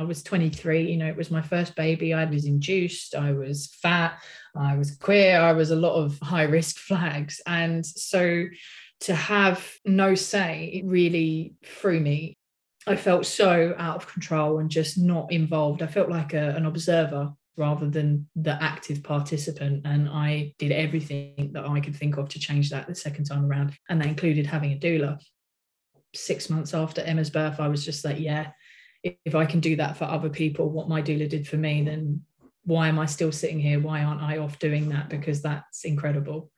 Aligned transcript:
I 0.00 0.04
was 0.04 0.22
23, 0.22 0.90
you 0.90 0.96
know, 0.96 1.08
it 1.08 1.16
was 1.16 1.30
my 1.30 1.42
first 1.42 1.76
baby. 1.76 2.14
I 2.14 2.24
was 2.24 2.46
induced, 2.46 3.14
I 3.14 3.32
was 3.32 3.66
fat, 3.82 4.18
I 4.56 4.74
was 4.74 4.96
queer, 4.96 5.38
I 5.38 5.52
was 5.52 5.70
a 5.70 5.76
lot 5.76 5.94
of 5.94 6.18
high 6.20 6.44
risk 6.44 6.76
flags. 6.88 7.42
And 7.46 7.84
so 7.84 8.46
to 9.00 9.14
have 9.14 9.70
no 9.84 10.14
say, 10.14 10.82
really 10.86 11.52
threw 11.62 12.00
me. 12.00 12.38
I 12.86 12.96
felt 12.96 13.26
so 13.26 13.74
out 13.76 13.96
of 13.96 14.10
control 14.10 14.58
and 14.58 14.70
just 14.70 14.96
not 14.96 15.30
involved. 15.30 15.82
I 15.82 15.86
felt 15.86 16.08
like 16.08 16.32
a, 16.32 16.56
an 16.56 16.64
observer 16.64 17.34
rather 17.58 17.90
than 17.90 18.26
the 18.34 18.60
active 18.62 19.02
participant. 19.02 19.82
And 19.84 20.08
I 20.08 20.54
did 20.58 20.72
everything 20.72 21.50
that 21.52 21.68
I 21.68 21.78
could 21.80 21.94
think 21.94 22.16
of 22.16 22.30
to 22.30 22.38
change 22.38 22.70
that 22.70 22.86
the 22.86 22.94
second 22.94 23.26
time 23.26 23.44
around. 23.44 23.76
And 23.90 24.00
that 24.00 24.08
included 24.08 24.46
having 24.46 24.72
a 24.72 24.78
doula. 24.78 25.20
Six 26.14 26.48
months 26.48 26.72
after 26.72 27.02
Emma's 27.02 27.28
birth, 27.28 27.60
I 27.60 27.68
was 27.68 27.84
just 27.84 28.02
like, 28.02 28.18
yeah, 28.18 28.52
if 29.02 29.34
I 29.34 29.46
can 29.46 29.60
do 29.60 29.76
that 29.76 29.96
for 29.96 30.04
other 30.04 30.28
people, 30.28 30.68
what 30.68 30.88
my 30.88 31.00
doula 31.00 31.28
did 31.28 31.48
for 31.48 31.56
me, 31.56 31.82
then 31.82 32.22
why 32.64 32.88
am 32.88 32.98
I 32.98 33.06
still 33.06 33.32
sitting 33.32 33.60
here? 33.60 33.80
Why 33.80 34.02
aren't 34.02 34.22
I 34.22 34.38
off 34.38 34.58
doing 34.58 34.88
that? 34.90 35.08
Because 35.08 35.42
that's 35.42 35.84
incredible. 35.84 36.50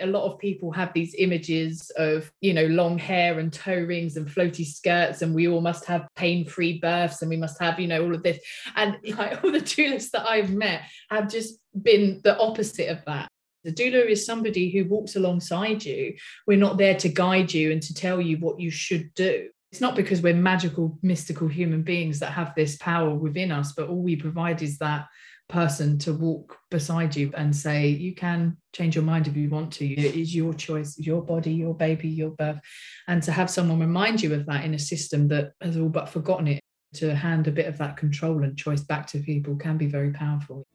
A 0.00 0.06
lot 0.06 0.24
of 0.24 0.38
people 0.38 0.70
have 0.70 0.92
these 0.92 1.16
images 1.18 1.90
of, 1.96 2.30
you 2.40 2.54
know, 2.54 2.66
long 2.66 2.98
hair 2.98 3.40
and 3.40 3.52
toe 3.52 3.82
rings 3.82 4.16
and 4.16 4.28
floaty 4.28 4.64
skirts, 4.64 5.22
and 5.22 5.34
we 5.34 5.48
all 5.48 5.60
must 5.60 5.84
have 5.86 6.06
pain 6.14 6.46
free 6.46 6.78
births 6.78 7.20
and 7.20 7.28
we 7.28 7.36
must 7.36 7.60
have, 7.60 7.80
you 7.80 7.88
know, 7.88 8.04
all 8.04 8.14
of 8.14 8.22
this. 8.22 8.38
And 8.76 8.96
like 9.18 9.42
all 9.42 9.50
the 9.50 9.60
doulas 9.60 10.10
that 10.12 10.28
I've 10.28 10.54
met 10.54 10.82
have 11.10 11.28
just 11.28 11.58
been 11.82 12.20
the 12.22 12.38
opposite 12.38 12.90
of 12.90 13.04
that. 13.06 13.28
The 13.64 13.72
doula 13.72 14.08
is 14.08 14.24
somebody 14.24 14.70
who 14.70 14.84
walks 14.84 15.16
alongside 15.16 15.84
you. 15.84 16.14
We're 16.46 16.58
not 16.58 16.78
there 16.78 16.94
to 16.94 17.08
guide 17.08 17.52
you 17.52 17.72
and 17.72 17.82
to 17.82 17.92
tell 17.92 18.20
you 18.20 18.36
what 18.38 18.60
you 18.60 18.70
should 18.70 19.12
do 19.14 19.48
it's 19.70 19.80
not 19.80 19.96
because 19.96 20.22
we're 20.22 20.34
magical, 20.34 20.98
mystical 21.02 21.48
human 21.48 21.82
beings 21.82 22.20
that 22.20 22.32
have 22.32 22.54
this 22.54 22.76
power 22.76 23.14
within 23.14 23.52
us, 23.52 23.72
but 23.72 23.88
all 23.88 24.02
we 24.02 24.16
provide 24.16 24.62
is 24.62 24.78
that 24.78 25.06
person 25.48 25.98
to 25.98 26.12
walk 26.12 26.58
beside 26.70 27.16
you 27.16 27.32
and 27.36 27.54
say, 27.54 27.88
You 27.88 28.14
can 28.14 28.56
change 28.72 28.94
your 28.94 29.04
mind 29.04 29.26
if 29.26 29.36
you 29.36 29.50
want 29.50 29.72
to. 29.74 29.86
It 29.86 30.14
is 30.14 30.34
your 30.34 30.54
choice, 30.54 30.98
your 30.98 31.22
body, 31.22 31.52
your 31.52 31.74
baby, 31.74 32.08
your 32.08 32.30
birth. 32.30 32.60
And 33.08 33.22
to 33.24 33.32
have 33.32 33.50
someone 33.50 33.80
remind 33.80 34.22
you 34.22 34.34
of 34.34 34.46
that 34.46 34.64
in 34.64 34.74
a 34.74 34.78
system 34.78 35.28
that 35.28 35.52
has 35.60 35.76
all 35.76 35.88
but 35.88 36.08
forgotten 36.08 36.48
it, 36.48 36.60
to 36.94 37.14
hand 37.14 37.46
a 37.46 37.52
bit 37.52 37.66
of 37.66 37.76
that 37.76 37.98
control 37.98 38.44
and 38.44 38.56
choice 38.56 38.80
back 38.80 39.06
to 39.08 39.18
people 39.18 39.54
can 39.56 39.76
be 39.76 39.86
very 39.86 40.10
powerful. 40.10 40.66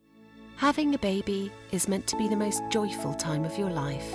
Having 0.58 0.94
a 0.94 1.00
baby 1.00 1.52
is 1.72 1.88
meant 1.88 2.06
to 2.06 2.16
be 2.18 2.28
the 2.28 2.36
most 2.36 2.62
joyful 2.70 3.16
time 3.16 3.44
of 3.44 3.58
your 3.58 3.72
life. 3.72 4.14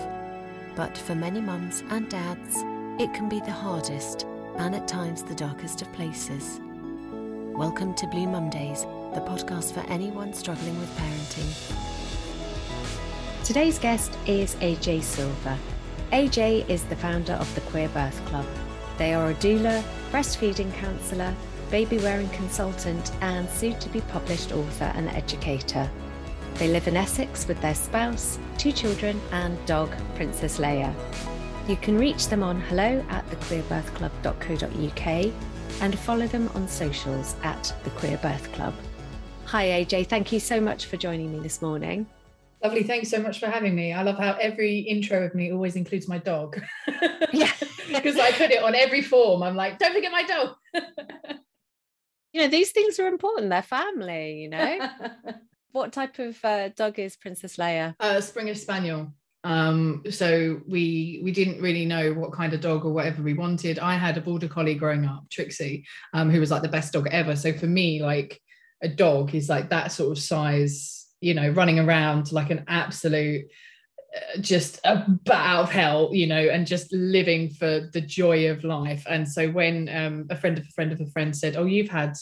But 0.77 0.97
for 0.97 1.17
many 1.17 1.41
mums 1.41 1.83
and 1.91 2.09
dads, 2.09 2.63
it 3.03 3.13
can 3.13 3.29
be 3.29 3.41
the 3.41 3.51
hardest 3.51 4.27
and 4.59 4.75
at 4.75 4.89
times 4.89 5.23
the 5.23 5.35
darkest 5.37 5.83
of 5.83 5.93
places. 5.93 6.61
Welcome 7.55 7.95
to 7.95 8.09
Blue 8.09 8.27
Mondays, 8.27 8.83
the 9.15 9.21
podcast 9.21 9.73
for 9.73 9.89
anyone 9.89 10.35
struggling 10.35 10.79
with 10.81 10.91
parenting. 10.97 11.77
Today's 13.45 13.79
guest 13.79 14.19
is 14.27 14.57
AJ 14.57 15.05
Silver. 15.05 15.57
AJ 16.13 16.69
is 16.69 16.83
the 16.85 16.97
founder 16.97 17.35
of 17.35 17.53
the 17.55 17.61
Queer 17.63 17.89
Birth 17.91 18.21
Club. 18.27 18.47
They 18.99 19.15
are 19.15 19.31
a 19.31 19.35
doula, 19.35 19.83
breastfeeding 20.11 20.75
counsellor, 20.75 21.33
baby 21.71 21.99
wearing 21.99 22.29
consultant, 22.31 23.13
and 23.21 23.49
soon 23.49 23.79
to 23.79 23.89
be 23.91 24.01
published 24.03 24.51
author 24.51 24.93
and 24.97 25.09
educator. 25.11 25.89
They 26.55 26.67
live 26.67 26.89
in 26.89 26.97
Essex 26.97 27.47
with 27.47 27.61
their 27.61 27.77
spouse, 27.77 28.41
two 28.59 28.73
children, 28.73 29.21
and 29.31 29.65
dog, 29.67 29.95
Princess 30.17 30.59
Leia. 30.59 30.93
You 31.69 31.77
can 31.77 31.97
reach 31.99 32.29
them 32.29 32.43
on 32.43 32.63
hello 32.63 33.05
at 33.11 33.29
thequeerbirthclub.co.uk 33.29 35.33
and 35.83 35.99
follow 35.99 36.27
them 36.27 36.49
on 36.55 36.67
socials 36.67 37.37
at 37.43 37.75
the 37.85 37.91
Queer 37.91 38.17
Birth 38.17 38.51
Club. 38.55 38.73
Hi, 39.45 39.67
AJ. 39.67 40.07
Thank 40.07 40.33
you 40.33 40.41
so 40.41 40.63
much 40.63 40.87
for 40.87 40.97
joining 40.97 41.31
me 41.31 41.41
this 41.41 41.61
morning. 41.61 42.07
Lovely. 42.65 42.85
Thanks 42.85 43.11
so 43.11 43.21
much 43.21 43.39
for 43.39 43.49
having 43.49 43.75
me. 43.75 43.93
I 43.93 44.03
love 44.03 44.17
how 44.17 44.33
every 44.41 44.79
intro 44.79 45.27
of 45.27 45.35
me 45.35 45.53
always 45.53 45.77
includes 45.77 46.09
my 46.09 46.17
dog. 46.19 46.59
Yeah. 47.33 47.53
Because 47.89 48.19
I 48.19 48.33
put 48.33 48.51
it 48.51 48.63
on 48.63 48.75
every 48.75 49.01
form. 49.01 49.43
I'm 49.43 49.57
like, 49.57 49.79
don't 49.79 49.95
forget 49.95 50.13
my 50.13 50.23
dog. 50.23 50.57
you 52.35 52.43
know, 52.43 52.49
these 52.49 52.71
things 52.71 52.99
are 52.99 53.07
important. 53.07 53.49
They're 53.49 53.63
family, 53.63 54.43
you 54.43 54.51
know. 54.51 54.91
what 55.73 55.95
type 55.95 56.19
of 56.19 56.39
uh, 56.45 56.69
dog 56.69 56.99
is 56.99 57.17
Princess 57.17 57.57
Leia? 57.57 57.95
Uh, 57.99 58.21
Springer 58.21 58.55
Spaniel. 58.55 59.15
Um, 59.45 60.03
so 60.11 60.61
we 60.67 61.21
we 61.23 61.31
didn't 61.31 61.63
really 61.63 61.85
know 61.85 62.13
what 62.13 62.33
kind 62.33 62.53
of 62.53 62.61
dog 62.61 62.85
or 62.85 62.93
whatever 62.93 63.23
we 63.23 63.35
wanted. 63.35 63.79
I 63.79 63.95
had 63.95 64.17
a 64.17 64.21
border 64.21 64.49
collie 64.49 64.75
growing 64.75 65.05
up, 65.07 65.25
Trixie, 65.31 65.85
um, 66.13 66.31
who 66.31 66.41
was 66.41 66.51
like 66.51 66.63
the 66.63 66.69
best 66.69 66.93
dog 66.93 67.09
ever. 67.11 67.37
So 67.37 67.53
for 67.53 67.67
me, 67.67 68.03
like 68.03 68.41
a 68.83 68.89
dog 68.89 69.35
is 69.35 69.49
like 69.49 69.71
that 69.71 69.93
sort 69.93 70.17
of 70.17 70.23
size, 70.23 71.07
you 71.21 71.35
know, 71.35 71.51
running 71.51 71.79
around 71.79 72.33
like 72.33 72.51
an 72.51 72.65
absolute 72.69 73.47
uh, 74.17 74.41
just 74.41 74.81
a 74.85 75.05
bat 75.09 75.47
out 75.47 75.63
of 75.65 75.71
hell, 75.71 76.11
you 76.13 76.27
know, 76.27 76.49
and 76.49 76.67
just 76.67 76.93
living 76.93 77.51
for 77.51 77.89
the 77.93 78.01
joy 78.01 78.51
of 78.51 78.65
life. 78.65 79.05
And 79.09 79.29
so 79.29 79.51
when 79.51 79.89
um, 79.89 80.27
a 80.31 80.37
friend 80.37 80.59
of 80.59 80.65
a 80.65 80.71
friend 80.71 80.93
of 80.93 81.01
a 81.01 81.07
friend 81.07 81.37
said, 81.37 81.57
"Oh, 81.57 81.67
you've 81.67 81.91
had 81.91 82.15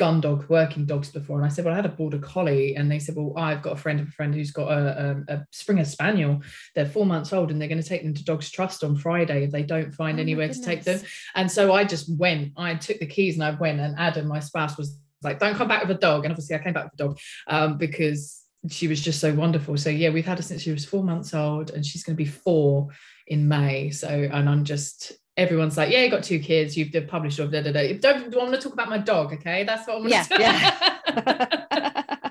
gun 0.00 0.18
dogs, 0.18 0.48
working 0.48 0.86
dogs 0.86 1.10
before. 1.10 1.36
And 1.36 1.44
I 1.44 1.50
said, 1.50 1.66
Well, 1.66 1.74
I 1.74 1.76
had 1.76 1.84
a 1.84 1.90
border 1.90 2.18
collie. 2.18 2.74
And 2.74 2.90
they 2.90 2.98
said, 2.98 3.16
Well, 3.16 3.34
I've 3.36 3.60
got 3.60 3.74
a 3.74 3.76
friend 3.76 4.00
of 4.00 4.08
a 4.08 4.10
friend 4.10 4.34
who's 4.34 4.50
got 4.50 4.72
a, 4.72 5.22
a, 5.28 5.34
a 5.34 5.46
Springer 5.52 5.84
Spaniel. 5.84 6.40
They're 6.74 6.86
four 6.86 7.04
months 7.04 7.34
old 7.34 7.50
and 7.50 7.60
they're 7.60 7.68
going 7.68 7.82
to 7.82 7.88
take 7.88 8.02
them 8.02 8.14
to 8.14 8.24
Dogs 8.24 8.50
Trust 8.50 8.82
on 8.82 8.96
Friday 8.96 9.44
if 9.44 9.50
they 9.50 9.62
don't 9.62 9.94
find 9.94 10.18
oh 10.18 10.22
anywhere 10.22 10.48
to 10.48 10.62
take 10.62 10.84
them. 10.84 11.00
And 11.34 11.52
so 11.52 11.74
I 11.74 11.84
just 11.84 12.08
went, 12.18 12.52
I 12.56 12.76
took 12.76 12.98
the 12.98 13.06
keys 13.06 13.34
and 13.34 13.44
I 13.44 13.50
went. 13.50 13.78
And 13.78 13.94
Adam, 13.98 14.26
my 14.26 14.40
spouse, 14.40 14.78
was 14.78 14.98
like, 15.22 15.38
Don't 15.38 15.54
come 15.54 15.68
back 15.68 15.82
with 15.82 15.94
a 15.94 16.00
dog. 16.00 16.24
And 16.24 16.32
obviously, 16.32 16.56
I 16.56 16.60
came 16.60 16.72
back 16.72 16.84
with 16.84 16.94
a 16.94 17.04
dog 17.04 17.18
um, 17.46 17.76
because 17.76 18.42
she 18.70 18.88
was 18.88 19.02
just 19.02 19.20
so 19.20 19.34
wonderful. 19.34 19.76
So 19.76 19.90
yeah, 19.90 20.08
we've 20.08 20.24
had 20.24 20.38
her 20.38 20.42
since 20.42 20.62
she 20.62 20.72
was 20.72 20.86
four 20.86 21.04
months 21.04 21.34
old, 21.34 21.72
and 21.72 21.84
she's 21.84 22.04
going 22.04 22.16
to 22.16 22.24
be 22.24 22.30
four 22.30 22.88
in 23.26 23.48
May. 23.48 23.90
So 23.90 24.08
and 24.08 24.48
I'm 24.48 24.64
just 24.64 25.12
everyone's 25.36 25.76
like, 25.76 25.90
yeah, 25.90 26.02
you 26.02 26.10
got 26.10 26.22
two 26.22 26.38
kids, 26.38 26.76
you've 26.76 26.92
published 27.08 27.38
or 27.40 27.46
da 27.46 27.62
da 27.62 27.72
da. 27.72 27.92
Don't 27.98 28.34
want 28.34 28.54
to 28.54 28.60
talk 28.60 28.72
about 28.72 28.88
my 28.88 28.98
dog, 28.98 29.32
okay? 29.34 29.64
That's 29.64 29.86
what 29.86 29.98
I'm 29.98 30.08
yeah, 30.08 30.22
to 30.24 30.40
yeah. 30.40 30.76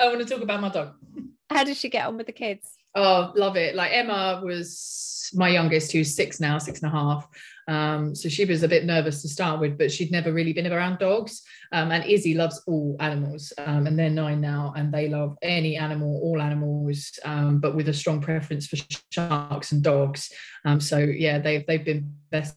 I 0.00 0.06
want 0.06 0.20
to 0.20 0.24
talk 0.24 0.42
about 0.42 0.60
my 0.60 0.68
dog. 0.68 0.94
How 1.50 1.64
did 1.64 1.76
she 1.76 1.88
get 1.88 2.06
on 2.06 2.16
with 2.16 2.26
the 2.26 2.32
kids? 2.32 2.68
Oh, 2.94 3.32
love 3.36 3.56
it. 3.56 3.74
Like 3.74 3.92
Emma 3.92 4.40
was 4.44 5.30
my 5.34 5.48
youngest, 5.48 5.92
who's 5.92 6.14
six 6.14 6.40
now, 6.40 6.58
six 6.58 6.82
and 6.82 6.92
a 6.92 6.94
half. 6.94 7.28
Um, 7.68 8.14
so 8.14 8.28
she 8.28 8.44
was 8.46 8.62
a 8.62 8.68
bit 8.68 8.84
nervous 8.84 9.22
to 9.22 9.28
start 9.28 9.60
with, 9.60 9.76
but 9.76 9.92
she'd 9.92 10.10
never 10.10 10.32
really 10.32 10.52
been 10.52 10.72
around 10.72 10.98
dogs. 10.98 11.42
Um, 11.72 11.92
and 11.92 12.04
Izzy 12.04 12.34
loves 12.34 12.62
all 12.66 12.96
animals, 12.98 13.52
um, 13.58 13.86
and 13.86 13.98
they're 13.98 14.10
nine 14.10 14.40
now, 14.40 14.72
and 14.74 14.92
they 14.92 15.08
love 15.08 15.36
any 15.42 15.76
animal, 15.76 16.18
all 16.22 16.40
animals, 16.40 17.18
um, 17.24 17.60
but 17.60 17.76
with 17.76 17.88
a 17.88 17.94
strong 17.94 18.20
preference 18.20 18.66
for 18.66 18.76
sharks 19.12 19.72
and 19.72 19.82
dogs. 19.82 20.32
Um, 20.64 20.80
so 20.80 20.98
yeah, 20.98 21.38
they've 21.38 21.66
they've 21.66 21.84
been 21.84 22.14
best 22.30 22.56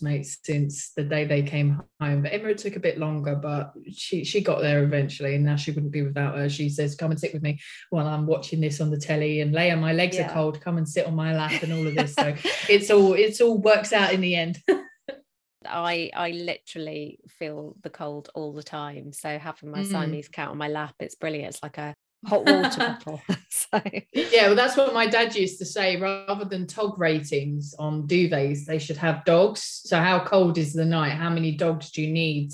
mates 0.00 0.38
since 0.42 0.92
the 0.96 1.02
day 1.02 1.24
they 1.24 1.42
came 1.42 1.82
home. 2.00 2.22
But 2.22 2.32
Emma 2.32 2.54
took 2.54 2.76
a 2.76 2.80
bit 2.80 2.98
longer, 2.98 3.34
but 3.34 3.74
she 3.92 4.24
she 4.24 4.40
got 4.40 4.62
there 4.62 4.82
eventually, 4.84 5.34
and 5.34 5.44
now 5.44 5.56
she 5.56 5.72
wouldn't 5.72 5.92
be 5.92 6.02
without 6.02 6.36
her. 6.36 6.48
She 6.48 6.70
says, 6.70 6.94
"Come 6.94 7.10
and 7.10 7.20
sit 7.20 7.34
with 7.34 7.42
me 7.42 7.60
while 7.90 8.06
I'm 8.06 8.26
watching 8.26 8.60
this 8.60 8.80
on 8.80 8.90
the 8.90 8.98
telly." 8.98 9.40
And 9.40 9.54
Leia, 9.54 9.78
my 9.78 9.92
legs 9.92 10.16
yeah. 10.16 10.30
are 10.30 10.32
cold. 10.32 10.60
Come 10.60 10.78
and 10.78 10.88
sit 10.88 11.06
on 11.06 11.14
my 11.14 11.36
lap, 11.36 11.62
and 11.62 11.72
all 11.72 11.86
of 11.86 11.94
this. 11.94 12.14
So 12.14 12.34
it's 12.68 12.90
all 12.90 13.12
it's 13.12 13.40
all 13.40 13.58
works 13.58 13.92
out 13.92 14.14
in 14.14 14.20
the 14.20 14.34
end. 14.34 14.62
I 15.66 16.10
I 16.14 16.30
literally 16.30 17.20
feel 17.38 17.76
the 17.82 17.90
cold 17.90 18.30
all 18.34 18.52
the 18.52 18.62
time. 18.62 19.12
So 19.12 19.38
having 19.38 19.70
my 19.70 19.80
mm. 19.80 19.90
Siamese 19.90 20.28
cat 20.28 20.48
on 20.48 20.58
my 20.58 20.68
lap, 20.68 20.94
it's 21.00 21.14
brilliant. 21.16 21.54
It's 21.54 21.62
like 21.62 21.78
a 21.78 21.94
hot 22.26 22.44
water 22.44 22.78
bottle. 22.78 23.22
so. 23.48 23.80
Yeah, 24.12 24.46
well, 24.46 24.54
that's 24.54 24.76
what 24.76 24.94
my 24.94 25.06
dad 25.06 25.34
used 25.34 25.58
to 25.58 25.64
say. 25.64 25.96
Rather 25.96 26.44
than 26.44 26.66
tog 26.66 26.98
ratings 26.98 27.74
on 27.78 28.06
duvets, 28.06 28.64
they 28.64 28.78
should 28.78 28.96
have 28.96 29.24
dogs. 29.24 29.82
So, 29.84 29.98
how 29.98 30.24
cold 30.24 30.58
is 30.58 30.72
the 30.72 30.84
night? 30.84 31.12
How 31.12 31.30
many 31.30 31.52
dogs 31.52 31.90
do 31.90 32.02
you 32.02 32.12
need 32.12 32.52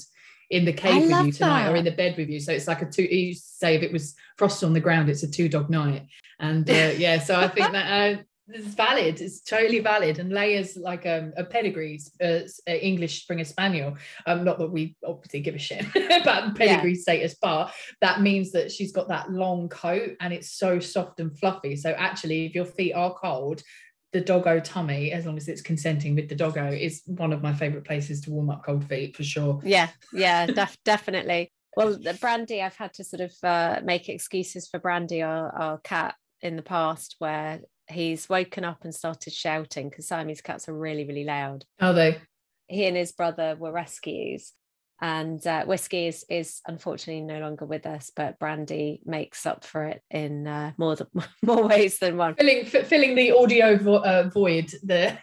in 0.51 0.65
the 0.65 0.73
cave 0.73 1.03
with 1.03 1.27
you 1.27 1.33
tonight 1.33 1.65
that. 1.65 1.73
or 1.73 1.77
in 1.77 1.85
the 1.85 1.91
bed 1.91 2.17
with 2.17 2.29
you? 2.29 2.41
So 2.41 2.53
it's 2.53 2.69
like 2.69 2.83
a 2.83 2.87
two. 2.87 3.03
You 3.03 3.35
say 3.35 3.75
if 3.75 3.83
it 3.83 3.93
was 3.93 4.15
frost 4.37 4.65
on 4.65 4.73
the 4.73 4.81
ground, 4.81 5.09
it's 5.09 5.23
a 5.23 5.31
two 5.31 5.49
dog 5.49 5.71
night. 5.71 6.07
And 6.41 6.69
uh, 6.69 6.93
yeah, 6.97 7.19
so 7.19 7.39
I 7.39 7.49
think 7.49 7.73
that 7.73 8.19
uh, 8.19 8.23
it's 8.49 8.75
valid. 8.75 9.21
It's 9.21 9.41
totally 9.41 9.81
valid. 9.81 10.19
And 10.19 10.33
Leia's 10.33 10.77
like 10.77 11.07
um, 11.07 11.33
a 11.37 11.45
pedigree 11.45 12.01
uh, 12.23 12.41
English 12.67 13.23
Springer 13.23 13.45
Spaniel. 13.45 13.97
Um, 14.27 14.45
not 14.45 14.59
that 14.59 14.71
we 14.71 14.97
obviously 15.05 15.41
give 15.41 15.55
a 15.55 15.59
shit 15.59 15.85
about 15.95 16.55
pedigree 16.57 16.95
yeah. 16.95 17.01
status, 17.01 17.37
but 17.41 17.73
that 18.01 18.23
means 18.23 18.53
that 18.53 18.73
she's 18.73 18.93
got 18.93 19.09
that 19.09 19.31
long 19.31 19.69
coat 19.69 20.17
and 20.21 20.33
it's 20.33 20.53
so 20.53 20.81
soft 20.81 21.21
and 21.21 21.39
fluffy. 21.39 21.77
So 21.77 21.91
actually, 21.91 22.47
if 22.47 22.55
your 22.55 22.65
feet 22.65 22.95
are 22.95 23.15
cold, 23.15 23.63
the 24.13 24.21
doggo 24.23 24.59
tummy, 24.61 25.13
as 25.13 25.27
long 25.27 25.37
as 25.37 25.49
it's 25.49 25.61
consenting 25.61 26.15
with 26.15 26.29
the 26.29 26.35
doggo, 26.35 26.69
is 26.69 27.03
one 27.05 27.33
of 27.33 27.43
my 27.43 27.53
favorite 27.53 27.85
places 27.85 28.23
to 28.23 28.31
warm 28.31 28.49
up 28.49 28.65
cold 28.65 28.85
feet 28.89 29.15
for 29.15 29.23
sure. 29.23 29.61
Yeah, 29.63 29.91
yeah, 30.13 30.47
def- 30.47 30.79
definitely. 30.85 31.53
Well, 31.77 31.99
Brandy, 32.19 32.63
I've 32.63 32.77
had 32.77 32.95
to 32.95 33.05
sort 33.05 33.21
of 33.21 33.33
uh, 33.43 33.81
make 33.85 34.09
excuses 34.09 34.67
for 34.67 34.81
Brandy, 34.81 35.23
our, 35.23 35.51
our 35.51 35.79
cat, 35.79 36.15
in 36.41 36.57
the 36.57 36.63
past 36.63 37.17
where 37.19 37.61
he's 37.89 38.29
woken 38.29 38.65
up 38.65 38.85
and 38.85 38.95
started 38.95 39.33
shouting 39.33 39.89
because 39.89 40.07
Siamese 40.07 40.41
cats 40.41 40.69
are 40.69 40.75
really, 40.75 41.05
really 41.05 41.25
loud. 41.25 41.65
Are 41.81 41.93
they? 41.93 42.19
He 42.67 42.87
and 42.87 42.97
his 42.97 43.13
brother 43.13 43.57
were 43.59 43.73
rescues. 43.73 44.53
And 45.01 45.45
uh, 45.47 45.65
whiskey 45.65 46.09
is 46.09 46.25
is 46.29 46.61
unfortunately 46.67 47.23
no 47.23 47.39
longer 47.39 47.65
with 47.65 47.87
us, 47.87 48.11
but 48.15 48.41
brandy 48.41 49.01
makes 49.05 49.47
up 49.47 49.65
for 49.65 49.85
it 49.85 50.03
in 50.11 50.49
uh, 50.49 50.73
more 50.77 50.97
than, 50.97 51.07
more 51.43 51.69
ways 51.69 52.01
than 52.01 52.17
one. 52.17 52.35
Filling 52.35 52.65
filling 52.65 53.15
the 53.15 53.31
audio 53.31 53.77
vo- 53.77 54.03
uh, 54.03 54.29
void 54.29 54.73
there. 54.83 55.21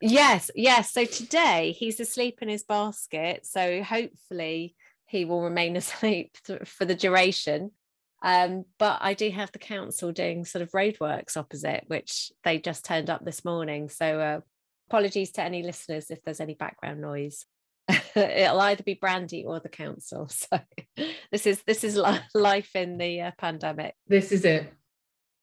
Yes, 0.00 0.50
yes. 0.54 0.92
So 0.92 1.04
today 1.04 1.74
he's 1.76 1.98
asleep 1.98 2.38
in 2.40 2.48
his 2.48 2.62
basket. 2.62 3.46
So 3.46 3.82
hopefully 3.82 4.76
he 5.06 5.24
will 5.24 5.42
remain 5.42 5.76
asleep 5.76 6.36
for 6.64 6.84
the 6.84 6.94
duration. 6.94 7.72
Um, 8.26 8.64
but 8.78 8.98
I 9.02 9.14
do 9.14 9.30
have 9.30 9.52
the 9.52 9.60
council 9.60 10.10
doing 10.10 10.44
sort 10.44 10.62
of 10.62 10.72
roadworks 10.72 11.36
opposite, 11.36 11.84
which 11.86 12.32
they 12.42 12.58
just 12.58 12.84
turned 12.84 13.08
up 13.08 13.24
this 13.24 13.44
morning. 13.44 13.88
So 13.88 14.20
uh, 14.20 14.40
apologies 14.90 15.30
to 15.32 15.42
any 15.42 15.62
listeners 15.62 16.10
if 16.10 16.24
there's 16.24 16.40
any 16.40 16.54
background 16.54 17.00
noise. 17.00 17.46
It'll 18.16 18.60
either 18.60 18.82
be 18.82 18.94
Brandy 18.94 19.44
or 19.44 19.60
the 19.60 19.68
council. 19.68 20.28
So 20.50 20.58
this 21.30 21.46
is 21.46 21.62
this 21.62 21.84
is 21.84 22.00
life 22.34 22.74
in 22.74 22.98
the 22.98 23.20
uh, 23.20 23.30
pandemic. 23.38 23.94
This 24.08 24.32
is 24.32 24.44
it. 24.44 24.72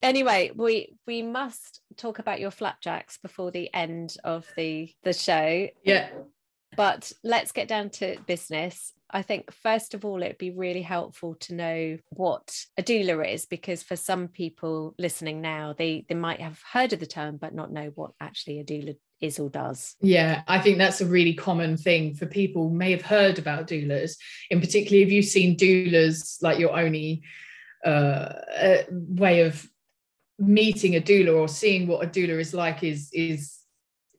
Anyway, 0.01 0.51
we 0.53 0.97
we 1.07 1.21
must 1.21 1.79
talk 1.95 2.19
about 2.19 2.41
your 2.41 2.51
flapjacks 2.51 3.17
before 3.17 3.51
the 3.51 3.73
end 3.73 4.17
of 4.25 4.45
the 4.57 4.93
the 5.03 5.13
show. 5.13 5.69
Yeah. 5.85 6.09
But 6.75 7.13
let's 7.23 7.53
get 7.53 7.69
down 7.69 7.91
to 7.91 8.17
business. 8.27 8.91
I 9.13 9.21
think, 9.21 9.53
first 9.53 9.93
of 9.93 10.03
all, 10.03 10.23
it'd 10.23 10.39
be 10.39 10.51
really 10.51 10.81
helpful 10.81 11.35
to 11.41 11.53
know 11.53 11.97
what 12.09 12.65
a 12.77 12.83
doula 12.83 13.31
is, 13.31 13.45
because 13.45 13.83
for 13.83 13.95
some 13.95 14.27
people 14.27 14.95
listening 14.97 15.39
now, 15.39 15.75
they, 15.77 16.03
they 16.09 16.15
might 16.15 16.41
have 16.41 16.59
heard 16.71 16.93
of 16.93 16.99
the 16.99 17.05
term, 17.05 17.37
but 17.37 17.53
not 17.53 17.71
know 17.71 17.91
what 17.93 18.11
actually 18.19 18.59
a 18.59 18.63
doula 18.63 18.95
is 19.21 19.39
or 19.39 19.49
does. 19.49 19.95
Yeah, 20.01 20.41
I 20.47 20.59
think 20.59 20.79
that's 20.79 20.99
a 20.99 21.05
really 21.05 21.33
common 21.33 21.77
thing 21.77 22.15
for 22.15 22.25
people 22.25 22.69
may 22.69 22.91
have 22.91 23.03
heard 23.03 23.39
about 23.39 23.67
doulas. 23.67 24.17
In 24.49 24.59
particular, 24.59 25.03
if 25.03 25.11
you've 25.11 25.25
seen 25.25 25.55
doulas 25.55 26.41
like 26.41 26.59
your 26.59 26.77
only 26.77 27.23
uh, 27.85 28.33
way 28.89 29.41
of 29.41 29.65
meeting 30.39 30.95
a 30.95 31.01
doula 31.01 31.39
or 31.39 31.47
seeing 31.47 31.87
what 31.87 32.03
a 32.03 32.09
doula 32.09 32.39
is 32.39 32.53
like 32.53 32.83
is 32.83 33.09
is 33.13 33.59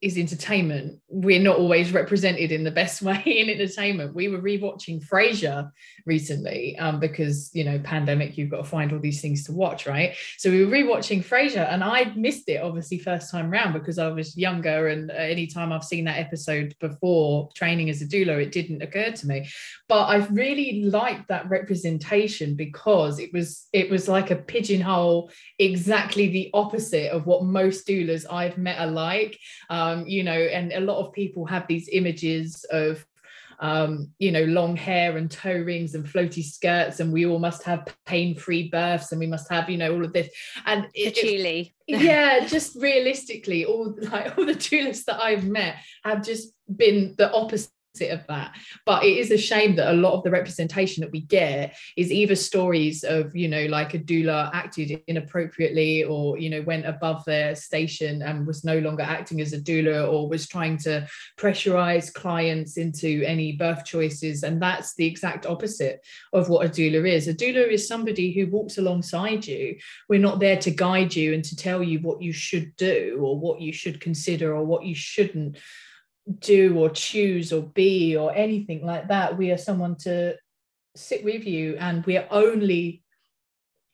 is 0.05 0.19
entertainment. 0.19 1.01
We're 1.09 1.41
not 1.41 1.57
always 1.57 1.93
represented 1.93 2.53
in 2.53 2.63
the 2.63 2.71
best 2.71 3.01
way 3.09 3.23
in 3.25 3.49
entertainment. 3.49 4.15
We 4.15 4.29
were 4.29 4.39
rewatching 4.39 5.03
Frasier 5.09 5.71
recently 6.05 6.79
um, 6.79 7.01
because 7.01 7.51
you 7.55 7.65
know 7.65 7.79
pandemic. 7.79 8.37
You've 8.37 8.51
got 8.51 8.59
to 8.59 8.65
find 8.65 8.93
all 8.93 8.99
these 8.99 9.23
things 9.23 9.45
to 9.45 9.53
watch, 9.53 9.87
right? 9.87 10.15
So 10.37 10.51
we 10.51 10.65
were 10.65 10.71
rewatching 10.71 11.25
Frasier, 11.25 11.67
and 11.73 11.83
I 11.83 12.13
missed 12.17 12.49
it 12.49 12.63
obviously 12.63 12.99
first 12.99 13.31
time 13.31 13.51
round 13.51 13.73
because 13.73 13.99
I 13.99 14.09
was 14.09 14.37
younger, 14.37 14.89
and 14.89 15.11
uh, 15.11 15.15
anytime 15.15 15.73
I've 15.73 15.85
seen 15.85 16.05
that 16.05 16.19
episode 16.19 16.75
before 16.81 17.49
training 17.55 17.89
as 17.89 18.03
a 18.03 18.07
doula, 18.07 18.43
it 18.43 18.53
didn't 18.53 18.83
occur 18.83 19.11
to 19.11 19.27
me. 19.27 19.49
But 19.89 20.05
I 20.05 20.17
really 20.27 20.85
liked 20.85 21.29
that 21.29 21.49
representation 21.49 22.57
because 22.57 23.19
it 23.19 23.33
was 23.33 23.69
it 23.73 23.89
was 23.89 24.07
like 24.07 24.31
a 24.31 24.37
pigeonhole, 24.37 25.31
exactly 25.59 26.29
the 26.29 26.51
opposite 26.53 27.11
of 27.11 27.25
what 27.25 27.45
most 27.45 27.87
doulas 27.87 28.27
I've 28.31 28.59
met 28.59 28.79
are 28.79 28.91
like. 28.91 29.39
Um, 29.71 29.94
um, 29.95 30.07
you 30.07 30.23
know, 30.23 30.33
and 30.33 30.73
a 30.73 30.81
lot 30.81 30.99
of 30.99 31.13
people 31.13 31.47
have 31.47 31.67
these 31.67 31.89
images 31.93 32.65
of 32.71 33.05
um, 33.61 34.11
you 34.19 34.33
know, 34.33 34.45
long 34.45 34.77
hair 34.77 35.17
and 35.17 35.31
toe 35.31 35.59
rings 35.59 35.95
and 35.95 36.05
floaty 36.05 36.43
skirts, 36.45 37.01
and 37.01 37.13
we 37.13 37.27
all 37.27 37.39
must 37.39 37.63
have 37.63 37.87
pain-free 38.07 38.69
births, 38.69 39.13
and 39.13 39.21
we 39.21 39.27
must 39.27 39.51
have, 39.51 39.71
you 39.71 39.77
know, 39.77 39.95
all 39.95 40.05
of 40.05 40.13
this. 40.13 40.29
And 40.67 40.87
it, 40.95 41.17
it, 41.17 41.73
yeah, 42.03 42.47
just 42.47 42.77
realistically, 42.77 43.65
all 43.65 43.95
like 44.11 44.37
all 44.39 44.47
the 44.47 44.55
doulas 44.55 45.05
that 45.05 45.21
I've 45.21 45.47
met 45.47 45.77
have 46.05 46.25
just 46.25 46.53
been 46.75 47.15
the 47.17 47.33
opposite 47.33 47.71
of 48.01 48.27
that. 48.27 48.57
But 48.85 49.05
it 49.05 49.19
is 49.19 49.31
a 49.31 49.39
shame 49.39 49.77
that 49.77 49.93
a 49.93 49.97
lot 49.97 50.15
of 50.15 50.25
the 50.25 50.31
representation 50.31 51.03
that 51.03 51.13
we 51.13 51.21
get 51.21 51.77
is 51.97 52.11
either 52.11 52.35
stories 52.35 53.05
of 53.05 53.35
you 53.37 53.49
know 53.49 53.67
like 53.67 53.95
a 53.95 53.99
doula 53.99 54.51
acted 54.53 55.03
inappropriately 55.07 56.05
or 56.05 56.39
you 56.39 56.51
know 56.51 56.63
went 56.63 56.87
above 56.87 57.25
their 57.25 57.55
station 57.55 58.23
and 58.23 58.47
was 58.47 58.65
no 58.65 58.79
longer 58.79 59.03
acting 59.03 59.41
as 59.41 59.53
a 59.53 59.61
doula 59.61 60.11
or 60.11 60.29
was 60.29 60.49
trying 60.49 60.77
to 60.79 61.07
pressurize 61.39 62.13
clients 62.13 62.77
into 62.77 63.23
any 63.25 63.53
birth 63.53 63.85
choices. 63.85 64.43
And 64.43 64.61
that's 64.61 64.95
the 64.95 65.07
exact 65.07 65.47
opposite 65.47 66.05
of 66.33 66.49
what 66.49 66.67
a 66.67 66.69
doula 66.69 67.09
is. 67.09 67.29
A 67.29 67.35
doula 67.35 67.71
is 67.71 67.87
somebody 67.87 68.33
who 68.33 68.51
walks 68.51 68.79
alongside 68.79 69.47
you. 69.47 69.77
We're 70.09 70.21
not 70.21 70.41
there 70.41 70.59
to 70.59 70.71
guide 70.71 71.15
you 71.15 71.35
and 71.35 71.45
to 71.45 71.57
tell 71.57 71.83
you 71.83 72.01
what 72.01 72.23
you 72.23 72.33
should 72.33 72.75
do 72.77 73.19
or 73.21 73.39
what 73.39 73.61
you 73.61 73.73
should 73.73 74.01
consider 74.01 74.55
or 74.55 74.65
what 74.65 74.85
you 74.85 74.95
shouldn't 74.95 75.59
do 76.39 76.79
or 76.79 76.91
choose 76.91 77.53
or 77.53 77.63
be 77.63 78.17
or 78.17 78.35
anything 78.35 78.85
like 78.85 79.09
that. 79.09 79.37
We 79.37 79.51
are 79.51 79.59
someone 79.59 79.97
to 80.01 80.37
sit 80.97 81.25
with 81.25 81.45
you 81.47 81.77
and 81.79 82.05
we 82.07 82.17
are 82.17 82.27
only 82.31 83.03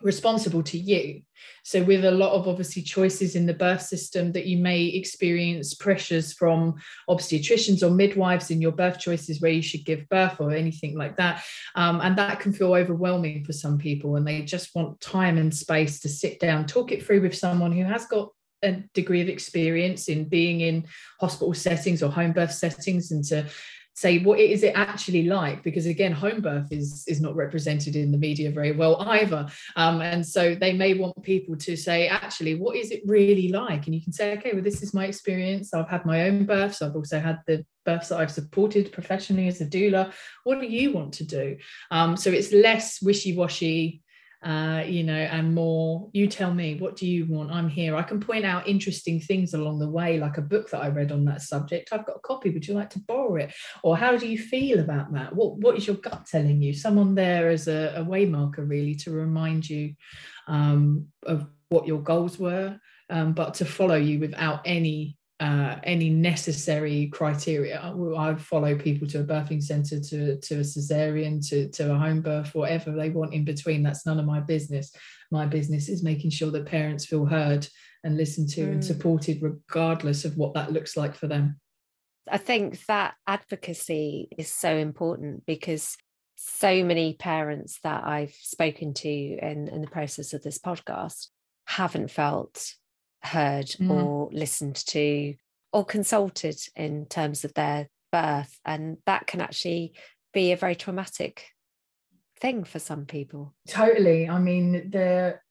responsible 0.02 0.62
to 0.62 0.78
you. 0.78 1.22
So, 1.62 1.82
with 1.82 2.04
a 2.04 2.10
lot 2.10 2.32
of 2.32 2.48
obviously 2.48 2.82
choices 2.82 3.34
in 3.34 3.46
the 3.46 3.54
birth 3.54 3.82
system 3.82 4.32
that 4.32 4.46
you 4.46 4.58
may 4.58 4.84
experience 4.84 5.74
pressures 5.74 6.32
from 6.32 6.74
obstetricians 7.08 7.82
or 7.82 7.90
midwives 7.90 8.50
in 8.50 8.60
your 8.60 8.72
birth 8.72 8.98
choices 8.98 9.40
where 9.40 9.50
you 9.50 9.62
should 9.62 9.84
give 9.84 10.08
birth 10.08 10.36
or 10.40 10.52
anything 10.52 10.96
like 10.96 11.16
that. 11.16 11.42
Um, 11.74 12.00
and 12.00 12.16
that 12.18 12.40
can 12.40 12.52
feel 12.52 12.74
overwhelming 12.74 13.44
for 13.44 13.52
some 13.52 13.78
people, 13.78 14.16
and 14.16 14.26
they 14.26 14.42
just 14.42 14.74
want 14.74 15.00
time 15.00 15.38
and 15.38 15.54
space 15.54 16.00
to 16.00 16.08
sit 16.08 16.40
down, 16.40 16.66
talk 16.66 16.92
it 16.92 17.04
through 17.04 17.22
with 17.22 17.36
someone 17.36 17.72
who 17.72 17.84
has 17.84 18.06
got 18.06 18.30
a 18.62 18.72
degree 18.94 19.20
of 19.20 19.28
experience 19.28 20.08
in 20.08 20.24
being 20.24 20.60
in 20.60 20.86
hospital 21.20 21.54
settings 21.54 22.02
or 22.02 22.10
home 22.10 22.32
birth 22.32 22.52
settings 22.52 23.10
and 23.10 23.24
to 23.24 23.46
say 23.94 24.18
what 24.18 24.38
is 24.40 24.62
it 24.62 24.72
actually 24.76 25.24
like 25.24 25.62
because 25.62 25.84
again 25.84 26.12
home 26.12 26.40
birth 26.40 26.68
is 26.70 27.04
is 27.06 27.20
not 27.20 27.36
represented 27.36 27.96
in 27.96 28.10
the 28.10 28.18
media 28.18 28.50
very 28.50 28.72
well 28.72 28.96
either. 29.08 29.46
Um, 29.76 30.00
and 30.00 30.26
so 30.26 30.54
they 30.54 30.72
may 30.72 30.94
want 30.94 31.22
people 31.22 31.56
to 31.56 31.76
say 31.76 32.08
actually 32.08 32.54
what 32.54 32.76
is 32.76 32.90
it 32.90 33.02
really 33.04 33.48
like? 33.48 33.86
And 33.86 33.94
you 33.94 34.02
can 34.02 34.12
say 34.12 34.36
okay 34.38 34.52
well 34.54 34.62
this 34.62 34.82
is 34.82 34.94
my 34.94 35.06
experience. 35.06 35.74
I've 35.74 35.88
had 35.88 36.06
my 36.06 36.22
own 36.28 36.46
births. 36.46 36.80
I've 36.80 36.96
also 36.96 37.18
had 37.20 37.40
the 37.46 37.64
births 37.86 38.08
that 38.10 38.18
i've 38.18 38.30
supported 38.30 38.92
professionally 38.92 39.48
as 39.48 39.60
a 39.60 39.66
doula. 39.66 40.12
What 40.44 40.60
do 40.60 40.66
you 40.66 40.92
want 40.92 41.14
to 41.14 41.24
do? 41.24 41.56
Um, 41.90 42.16
so 42.16 42.30
it's 42.30 42.52
less 42.52 43.00
wishy-washy 43.00 44.02
uh, 44.42 44.82
you 44.87 45.04
know, 45.04 45.12
and 45.12 45.54
more, 45.54 46.08
you 46.12 46.26
tell 46.26 46.52
me, 46.52 46.76
what 46.76 46.96
do 46.96 47.06
you 47.06 47.26
want? 47.26 47.50
I'm 47.50 47.69
here. 47.69 47.94
I 47.94 48.02
can 48.02 48.20
point 48.20 48.46
out 48.46 48.66
interesting 48.66 49.20
things 49.20 49.52
along 49.52 49.78
the 49.78 49.88
way, 49.88 50.19
like 50.19 50.38
a 50.38 50.42
book 50.42 50.70
that 50.70 50.82
I 50.82 50.88
read 50.88 51.12
on 51.12 51.26
that 51.26 51.42
subject. 51.42 51.90
I've 51.92 52.06
got 52.06 52.16
a 52.16 52.20
copy. 52.20 52.48
Would 52.48 52.66
you 52.66 52.72
like 52.72 52.88
to 52.90 53.00
borrow 53.00 53.37
it? 53.37 53.52
Or 53.82 53.98
how 53.98 54.16
do 54.16 54.26
you 54.26 54.38
feel 54.38 54.81
about 54.81 55.12
that? 55.12 55.34
What, 55.34 55.58
what 55.58 55.76
is 55.76 55.87
your 55.87 55.96
gut 55.96 56.26
telling 56.26 56.62
you? 56.62 56.72
Someone 56.72 57.14
there 57.14 57.50
as 57.50 57.69
a, 57.69 57.94
a 57.96 58.04
waymarker, 58.04 58.66
really, 58.66 58.94
to 58.97 59.11
remind 59.11 59.68
you 59.68 59.94
um, 60.47 61.09
of 61.25 61.47
what 61.68 61.87
your 61.87 62.00
goals 62.00 62.38
were, 62.38 62.80
um, 63.11 63.35
but 63.35 63.54
to 63.54 63.66
follow 63.66 63.97
you 63.97 64.20
without 64.20 64.62
any 64.64 65.18
uh, 65.40 65.76
any 65.85 66.11
necessary 66.11 67.09
criteria. 67.09 67.80
I 68.16 68.35
follow 68.35 68.76
people 68.76 69.09
to 69.09 69.20
a 69.20 69.25
birthing 69.25 69.62
centre, 69.62 69.99
to, 69.99 70.37
to 70.37 70.54
a 70.56 70.61
cesarean, 70.61 71.47
to, 71.49 71.68
to 71.70 71.94
a 71.94 71.99
home 71.99 72.20
birth, 72.20 72.54
whatever 72.54 72.92
they 72.92 73.09
want 73.09 73.32
in 73.32 73.44
between. 73.44 73.82
That's 73.82 74.04
none 74.04 74.20
of 74.20 74.26
my 74.26 74.40
business. 74.40 74.94
My 75.30 75.47
business 75.47 75.88
is 75.88 76.02
making 76.02 76.30
sure 76.30 76.50
that 76.50 76.66
parents 76.66 77.06
feel 77.06 77.25
heard 77.25 77.66
and 78.04 78.18
listened 78.18 78.50
to 78.50 78.66
mm. 78.66 78.73
and 78.73 78.85
supported, 78.85 79.42
regardless 79.42 80.26
of 80.26 80.37
what 80.37 80.52
that 80.54 80.73
looks 80.73 80.94
like 80.94 81.14
for 81.14 81.26
them. 81.26 81.59
I 82.30 82.37
think 82.37 82.85
that 82.87 83.14
advocacy 83.26 84.28
is 84.37 84.52
so 84.52 84.76
important 84.76 85.47
because 85.47 85.97
so 86.37 86.85
many 86.85 87.14
parents 87.14 87.80
that 87.82 88.04
I've 88.04 88.35
spoken 88.35 88.92
to 88.94 89.09
in, 89.09 89.68
in 89.68 89.80
the 89.80 89.90
process 89.90 90.35
of 90.35 90.42
this 90.42 90.59
podcast 90.59 91.28
haven't 91.66 92.11
felt 92.11 92.75
heard 93.22 93.66
mm. 93.66 93.90
or 93.90 94.28
listened 94.32 94.76
to 94.76 95.34
or 95.72 95.84
consulted 95.84 96.56
in 96.76 97.06
terms 97.06 97.44
of 97.44 97.54
their 97.54 97.88
birth. 98.12 98.58
And 98.64 98.98
that 99.06 99.26
can 99.26 99.40
actually 99.40 99.94
be 100.32 100.52
a 100.52 100.56
very 100.56 100.74
traumatic 100.74 101.46
thing 102.40 102.64
for 102.64 102.78
some 102.78 103.06
people. 103.06 103.54
Totally. 103.68 104.28
I 104.28 104.38
mean, 104.38 104.90
there 104.90 105.42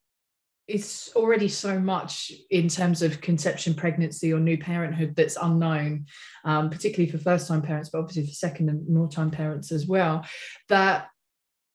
is 0.67 1.11
already 1.15 1.47
so 1.47 1.79
much 1.79 2.31
in 2.51 2.67
terms 2.67 3.01
of 3.01 3.21
conception, 3.21 3.73
pregnancy, 3.73 4.31
or 4.33 4.39
new 4.39 4.57
parenthood 4.57 5.15
that's 5.15 5.37
unknown, 5.41 6.05
um, 6.45 6.69
particularly 6.69 7.11
for 7.11 7.17
first 7.17 7.47
time 7.47 7.61
parents, 7.61 7.89
but 7.89 7.99
obviously 7.99 8.27
for 8.27 8.33
second 8.33 8.69
and 8.69 8.87
more 8.87 9.09
time 9.09 9.31
parents 9.31 9.71
as 9.71 9.87
well, 9.87 10.25
that 10.67 11.07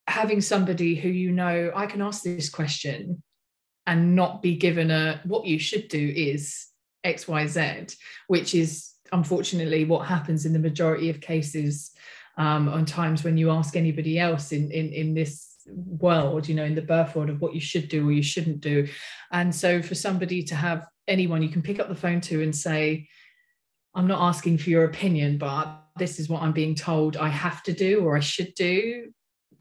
having 0.06 0.40
somebody 0.40 0.94
who 0.94 1.08
you 1.08 1.32
know, 1.32 1.72
I 1.74 1.86
can 1.86 2.02
ask 2.02 2.22
this 2.22 2.50
question 2.50 3.22
and 3.87 4.14
not 4.14 4.43
be 4.43 4.57
given 4.57 4.91
a 4.91 5.21
what 5.25 5.47
you 5.47 5.59
should 5.59 5.88
do 5.88 6.12
is 6.17 6.67
xyz 7.05 7.97
which 8.29 8.55
is 8.55 8.93
unfortunately 9.12 9.85
what 9.85 10.07
happens 10.07 10.47
in 10.47 10.53
the 10.53 10.59
majority 10.59 11.11
of 11.11 11.21
cases 11.21 11.93
um, 12.37 12.69
on 12.69 12.85
times 12.85 13.23
when 13.23 13.37
you 13.37 13.50
ask 13.50 13.76
anybody 13.76 14.19
else 14.19 14.53
in, 14.53 14.71
in 14.71 14.93
in 14.93 15.14
this 15.14 15.50
world 15.67 16.49
you 16.49 16.55
know 16.55 16.64
in 16.64 16.75
the 16.75 16.83
birth 16.83 17.14
world 17.14 17.31
of 17.31 17.41
what 17.41 17.55
you 17.55 17.61
should 17.61 17.88
do 17.88 18.09
or 18.09 18.12
you 18.12 18.23
shouldn't 18.23 18.61
do 18.61 18.87
and 19.33 19.55
so 19.55 19.81
for 19.81 19.95
somebody 19.95 20.43
to 20.43 20.55
have 20.55 20.87
anyone 21.09 21.43
you 21.43 21.49
can 21.49 21.62
pick 21.62 21.79
up 21.79 21.88
the 21.88 21.95
phone 21.95 22.21
to 22.21 22.43
and 22.43 22.55
say 22.55 23.07
i'm 23.95 24.07
not 24.07 24.21
asking 24.21 24.59
for 24.59 24.71
your 24.71 24.85
opinion 24.85 25.38
but 25.38 25.85
this 25.97 26.19
is 26.19 26.29
what 26.29 26.43
I'm 26.43 26.53
being 26.53 26.75
told 26.75 27.17
I 27.17 27.29
have 27.29 27.62
to 27.64 27.73
do 27.73 28.00
or 28.00 28.17
I 28.17 28.21
should 28.21 28.55
do. 28.55 29.12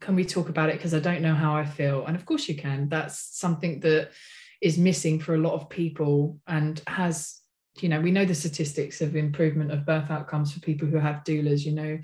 Can 0.03 0.15
we 0.15 0.25
talk 0.25 0.49
about 0.49 0.69
it? 0.69 0.73
Because 0.73 0.93
I 0.93 0.99
don't 0.99 1.21
know 1.21 1.33
how 1.33 1.55
I 1.55 1.65
feel. 1.65 2.05
And 2.05 2.15
of 2.15 2.25
course, 2.25 2.49
you 2.49 2.55
can. 2.55 2.89
That's 2.89 3.37
something 3.39 3.79
that 3.79 4.11
is 4.61 4.77
missing 4.77 5.17
for 5.17 5.35
a 5.35 5.37
lot 5.37 5.53
of 5.53 5.69
people 5.69 6.39
and 6.45 6.81
has 6.87 7.39
you 7.81 7.89
know 7.89 7.99
we 7.99 8.11
know 8.11 8.25
the 8.25 8.35
statistics 8.35 9.01
of 9.01 9.15
improvement 9.15 9.71
of 9.71 9.85
birth 9.85 10.11
outcomes 10.11 10.53
for 10.53 10.59
people 10.59 10.87
who 10.87 10.97
have 10.97 11.23
doulas 11.23 11.65
you 11.65 11.71
know 11.71 11.97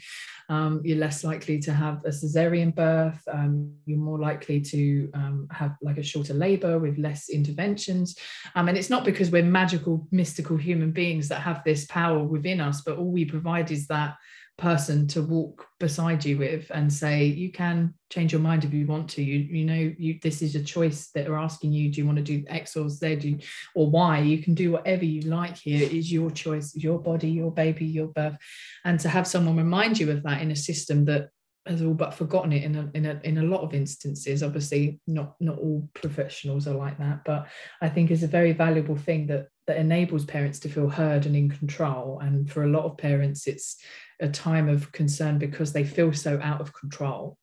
um, 0.50 0.82
you're 0.84 0.98
less 0.98 1.24
likely 1.24 1.60
to 1.60 1.72
have 1.72 2.04
a 2.06 2.10
cesarean 2.10 2.74
birth 2.74 3.22
um, 3.32 3.72
you're 3.86 4.00
more 4.00 4.20
likely 4.20 4.60
to 4.60 5.10
um, 5.14 5.48
have 5.52 5.76
like 5.82 5.98
a 6.00 6.04
shorter 6.04 6.34
labor 6.34 6.80
with 6.80 6.98
less 6.98 7.30
interventions 7.30 8.18
um, 8.56 8.68
and 8.68 8.78
it's 8.78 8.90
not 8.90 9.06
because 9.06 9.30
we're 9.30 9.44
magical 9.44 10.08
mystical 10.12 10.58
human 10.58 10.92
beings 10.92 11.28
that 11.30 11.42
have 11.42 11.64
this 11.64 11.86
power 11.86 12.24
within 12.24 12.60
us 12.60 12.82
but 12.82 12.98
all 12.98 13.12
we 13.12 13.24
provide 13.24 13.70
is 13.70 13.86
that 13.88 14.16
person 14.60 15.08
to 15.08 15.22
walk 15.22 15.66
beside 15.80 16.24
you 16.26 16.38
with 16.38 16.70
and 16.72 16.92
say 16.92 17.24
you 17.24 17.52
can 17.52 17.94
change 18.10 18.32
your 18.32 18.42
mind 18.42 18.64
if 18.64 18.74
you 18.74 18.86
want 18.86 19.10
to. 19.10 19.24
You 19.24 19.40
you 19.40 19.66
know 19.66 19.94
you 19.98 20.20
this 20.22 20.42
is 20.42 20.56
a 20.56 20.64
choice 20.64 21.10
that 21.16 21.28
are 21.28 21.38
asking 21.38 21.72
you 21.72 21.90
do 21.92 22.02
you 22.02 22.06
want 22.06 22.18
to 22.18 22.24
do 22.24 22.44
x 22.48 22.76
or 22.76 22.90
z 22.90 23.16
do, 23.16 23.38
or 23.76 23.90
y? 23.90 24.20
You 24.20 24.44
can 24.44 24.54
do 24.54 24.72
whatever 24.72 25.06
you 25.06 25.22
like 25.22 25.58
here. 25.58 25.82
It 25.82 25.94
is 25.94 26.12
your 26.12 26.30
choice 26.30 26.76
your 26.76 27.00
body 27.00 27.30
your 27.30 27.52
baby 27.52 27.86
your 27.86 28.08
birth. 28.08 28.38
And 28.86 29.00
to 29.00 29.10
have 29.10 29.28
someone 29.28 29.58
remind 29.58 30.00
you 30.00 30.12
of 30.12 30.24
that 30.24 30.42
in 30.42 30.52
a 30.52 30.56
system 30.56 31.06
that 31.06 31.30
has 31.66 31.82
all 31.82 31.94
but 31.94 32.14
forgotten 32.14 32.52
it 32.52 32.64
in 32.64 32.76
a, 32.76 32.90
in 32.96 33.06
a 33.06 33.20
in 33.24 33.38
a 33.38 33.44
lot 33.44 33.62
of 33.62 33.76
instances 33.76 34.42
obviously 34.42 35.00
not 35.06 35.36
not 35.40 35.60
all 35.60 35.88
professionals 35.94 36.68
are 36.68 36.74
like 36.74 36.98
that 36.98 37.20
but 37.26 37.48
i 37.82 37.88
think 37.88 38.10
is 38.10 38.24
a 38.24 38.28
very 38.28 38.54
valuable 38.54 38.96
thing 38.96 39.28
that 39.28 39.50
that 39.70 39.78
enables 39.78 40.26
parents 40.26 40.58
to 40.58 40.68
feel 40.68 40.90
heard 40.90 41.28
and 41.28 41.36
in 41.36 41.48
control. 41.48 42.20
And 42.24 42.50
for 42.50 42.64
a 42.64 42.68
lot 42.68 42.86
of 42.86 42.98
parents 42.98 43.46
it's 43.46 43.78
a 44.20 44.30
time 44.30 44.70
of 44.70 44.92
concern 44.92 45.38
because 45.38 45.74
they 45.74 45.84
feel 45.84 46.14
so 46.14 46.40
out 46.42 46.62
of 46.62 46.74
control 46.74 47.38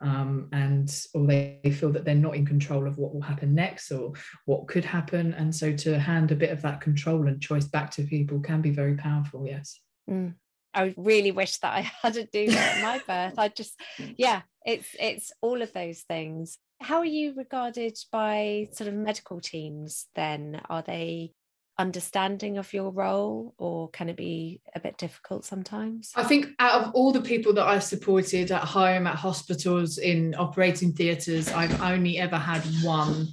um, 0.00 0.48
and 0.52 1.04
or 1.14 1.26
they 1.26 1.60
feel 1.78 1.90
that 1.92 2.04
they're 2.04 2.14
not 2.14 2.36
in 2.36 2.46
control 2.46 2.86
of 2.86 2.98
what 2.98 3.12
will 3.14 3.20
happen 3.20 3.54
next 3.54 3.90
or 3.90 4.12
what 4.46 4.66
could 4.66 4.84
happen 4.84 5.34
and 5.34 5.54
so 5.54 5.72
to 5.72 5.98
hand 5.98 6.32
a 6.32 6.36
bit 6.36 6.50
of 6.50 6.62
that 6.62 6.80
control 6.80 7.28
and 7.28 7.42
choice 7.42 7.66
back 7.66 7.90
to 7.90 8.02
people 8.04 8.40
can 8.40 8.60
be 8.60 8.70
very 8.70 8.96
powerful 8.96 9.46
yes 9.46 9.80
mm. 10.08 10.32
I 10.72 10.94
really 10.96 11.32
wish 11.32 11.58
that 11.58 11.72
I 11.72 11.80
had 12.02 12.16
a 12.16 12.26
doula 12.26 12.54
at 12.54 12.82
my 12.82 12.98
birth. 13.06 13.38
I 13.38 13.48
just, 13.48 13.80
yeah, 14.16 14.42
it's 14.64 14.88
it's 14.98 15.32
all 15.40 15.62
of 15.62 15.72
those 15.72 16.02
things. 16.02 16.58
How 16.80 16.98
are 16.98 17.04
you 17.04 17.34
regarded 17.36 17.98
by 18.12 18.68
sort 18.72 18.88
of 18.88 18.94
medical 18.94 19.40
teams? 19.40 20.06
Then 20.14 20.60
are 20.70 20.82
they 20.82 21.32
understanding 21.80 22.58
of 22.58 22.72
your 22.72 22.90
role 22.90 23.54
or 23.58 23.88
can 23.90 24.08
it 24.08 24.16
be 24.16 24.60
a 24.74 24.80
bit 24.80 24.98
difficult 24.98 25.44
sometimes? 25.44 26.12
I 26.14 26.24
think 26.24 26.48
out 26.58 26.82
of 26.82 26.94
all 26.94 27.12
the 27.12 27.22
people 27.22 27.52
that 27.54 27.66
i've 27.66 27.82
supported 27.82 28.50
at 28.52 28.62
home 28.62 29.06
at 29.06 29.16
hospitals 29.16 29.98
in 29.98 30.34
operating 30.38 30.92
theatres 30.92 31.48
i've 31.52 31.80
only 31.82 32.18
ever 32.18 32.36
had 32.36 32.62
one 32.82 33.26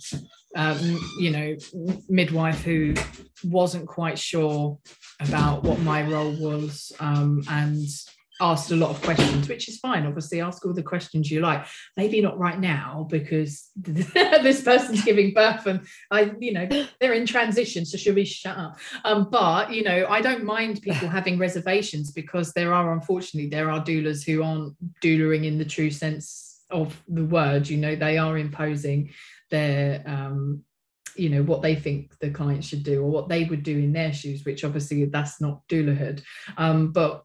um, 0.55 0.99
you 1.19 1.29
know 1.29 1.55
midwife 2.09 2.63
who 2.63 2.95
wasn't 3.43 3.87
quite 3.87 4.17
sure 4.17 4.79
about 5.19 5.63
what 5.63 5.79
my 5.81 6.01
role 6.07 6.31
was 6.39 6.91
um, 6.99 7.43
and 7.49 7.85
asked 8.39 8.71
a 8.71 8.75
lot 8.75 8.89
of 8.89 9.01
questions, 9.01 9.47
which 9.47 9.67
is 9.67 9.79
fine. 9.79 10.05
Obviously, 10.05 10.41
ask 10.41 10.65
all 10.65 10.73
the 10.73 10.83
questions 10.83 11.31
you 11.31 11.41
like. 11.41 11.65
Maybe 11.95 12.21
not 12.21 12.37
right 12.37 12.59
now 12.59 13.07
because 13.09 13.69
this 13.75 14.61
person's 14.61 15.03
giving 15.03 15.33
birth 15.33 15.65
and 15.65 15.85
I, 16.11 16.31
you 16.39 16.53
know, 16.53 16.67
they're 16.99 17.13
in 17.13 17.25
transition. 17.25 17.85
So 17.85 17.97
should 17.97 18.15
we 18.15 18.25
shut 18.25 18.57
up? 18.57 18.77
Um, 19.03 19.29
but 19.29 19.71
you 19.71 19.83
know, 19.83 20.05
I 20.09 20.21
don't 20.21 20.43
mind 20.43 20.81
people 20.81 21.07
having 21.07 21.37
reservations 21.37 22.11
because 22.11 22.53
there 22.53 22.73
are 22.73 22.93
unfortunately 22.93 23.49
there 23.49 23.69
are 23.69 23.83
doulas 23.83 24.25
who 24.25 24.43
aren't 24.43 24.75
doulaing 25.01 25.45
in 25.45 25.57
the 25.57 25.65
true 25.65 25.91
sense 25.91 26.61
of 26.69 27.01
the 27.07 27.25
word. 27.25 27.67
You 27.67 27.77
know, 27.77 27.95
they 27.95 28.17
are 28.17 28.37
imposing 28.37 29.11
their 29.49 30.03
um, 30.05 30.63
you 31.15 31.29
know 31.29 31.41
what 31.41 31.61
they 31.61 31.75
think 31.75 32.17
the 32.19 32.29
client 32.29 32.63
should 32.63 32.83
do 32.83 33.01
or 33.01 33.09
what 33.09 33.27
they 33.27 33.45
would 33.45 33.63
do 33.63 33.77
in 33.77 33.91
their 33.91 34.13
shoes 34.13 34.45
which 34.45 34.63
obviously 34.63 35.03
that's 35.05 35.41
not 35.41 35.67
doulahood 35.67 36.21
um, 36.57 36.91
but 36.91 37.23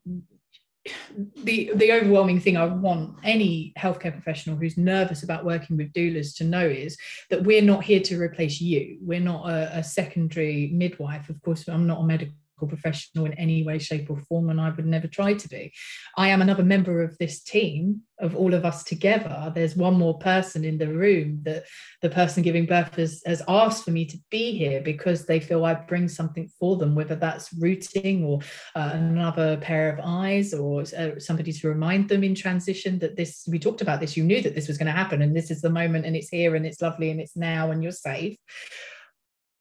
the 1.45 1.71
the 1.75 1.93
overwhelming 1.93 2.41
thing 2.41 2.57
I 2.57 2.65
want 2.65 3.17
any 3.23 3.73
healthcare 3.79 4.13
professional 4.13 4.57
who's 4.57 4.77
nervous 4.77 5.23
about 5.23 5.45
working 5.45 5.77
with 5.77 5.93
doulas 5.93 6.37
to 6.37 6.45
know 6.45 6.67
is 6.67 6.99
that 7.31 7.45
we're 7.45 7.63
not 7.63 7.85
here 7.85 8.01
to 8.01 8.21
replace 8.21 8.61
you. 8.61 8.99
We're 9.01 9.21
not 9.21 9.49
a, 9.49 9.79
a 9.79 9.85
secondary 9.85 10.71
midwife. 10.73 11.29
Of 11.29 11.41
course, 11.43 11.69
I'm 11.69 11.87
not 11.87 12.01
a 12.01 12.05
medical 12.05 12.35
professional 12.69 13.27
in 13.27 13.33
any 13.35 13.63
way, 13.65 13.79
shape, 13.79 14.11
or 14.11 14.17
form, 14.17 14.51
and 14.51 14.61
I 14.61 14.71
would 14.71 14.87
never 14.87 15.07
try 15.07 15.35
to 15.35 15.49
be. 15.49 15.73
I 16.17 16.29
am 16.29 16.43
another 16.43 16.65
member 16.65 17.03
of 17.03 17.17
this 17.19 17.43
team 17.43 18.03
of 18.23 18.37
all 18.37 18.55
of 18.55 18.65
us 18.65 18.85
together. 18.85 19.51
There's 19.55 19.77
one 19.77 19.95
more 19.95 20.17
person 20.19 20.65
in 20.65 20.79
the 20.79 20.87
room 20.87 21.41
that 21.43 21.65
the 22.03 22.09
person 22.09 22.43
giving 22.43 22.67
birth 22.67 22.95
has, 22.95 23.21
has 23.27 23.43
asked 23.49 23.85
for 23.85 23.91
me 23.91 24.05
to 24.07 24.17
be 24.31 24.57
here 24.57 24.81
because 24.81 25.27
they 25.27 25.41
feel 25.41 25.65
I 25.65 25.75
bring 25.75 26.09
something 26.09 26.49
for 26.59 26.77
them, 26.77 26.95
whether 26.95 27.17
that's 27.17 27.53
rooting 27.55 28.25
or 28.25 28.41
uh, 28.77 28.91
another 28.95 29.57
pair 29.57 29.93
of 29.93 30.01
eyes 30.05 30.55
or 30.55 30.83
uh, 30.83 31.19
somebody 31.19 31.53
to 31.53 31.69
remind 31.69 32.09
them 32.09 32.23
in 32.23 32.35
transition 32.35 32.99
that 33.01 33.17
this, 33.17 33.45
we 33.51 33.59
talked 33.59 33.83
about 33.83 34.01
this, 34.01 34.17
you 34.17 34.23
knew 34.23 34.41
that 34.41 34.55
this 34.55 34.69
was 34.69 34.79
going 34.79 34.87
to 34.87 34.93
happen 34.93 35.21
and 35.21 35.37
this 35.37 35.51
is 35.51 35.61
the 35.61 35.71
moment 35.71 36.07
and 36.07 36.15
it's 36.15 36.29
here 36.29 36.55
and 36.55 36.65
it's 36.65 36.81
lovely 36.81 37.11
and 37.11 37.21
it's 37.21 37.37
now 37.37 37.73
and 37.73 37.83
you're 37.83 37.93
safe 37.93 38.37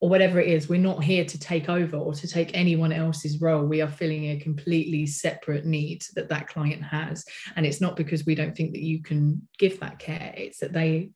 or 0.02 0.10
whatever 0.10 0.40
it 0.40 0.48
is, 0.48 0.68
we're 0.68 0.80
not 0.80 1.04
here 1.04 1.24
to 1.24 1.40
take 1.40 1.70
over 1.70 1.96
or 1.96 2.14
to 2.14 2.28
take 2.28 2.52
anyone 2.56 2.92
else's 2.92 3.40
role. 3.40 3.64
We 3.64 3.82
are 3.82 3.88
filling 3.88 4.32
a 4.32 4.40
completely 4.40 5.06
separate 5.06 5.66
need 5.66 6.04
that 6.16 6.28
that 6.30 6.48
client 6.48 6.84
has. 6.84 7.24
And 7.56 7.68
it's 7.68 7.80
not 7.80 7.96
because 7.96 8.26
we 8.26 8.34
don't 8.34 8.58
think 8.58 8.74
that 8.74 8.82
you 8.82 9.04
can 9.04 9.48
give 9.60 9.80
that 9.80 10.00
care, 10.00 10.34
it's 10.36 10.58
that 10.60 10.74
they 10.74 11.12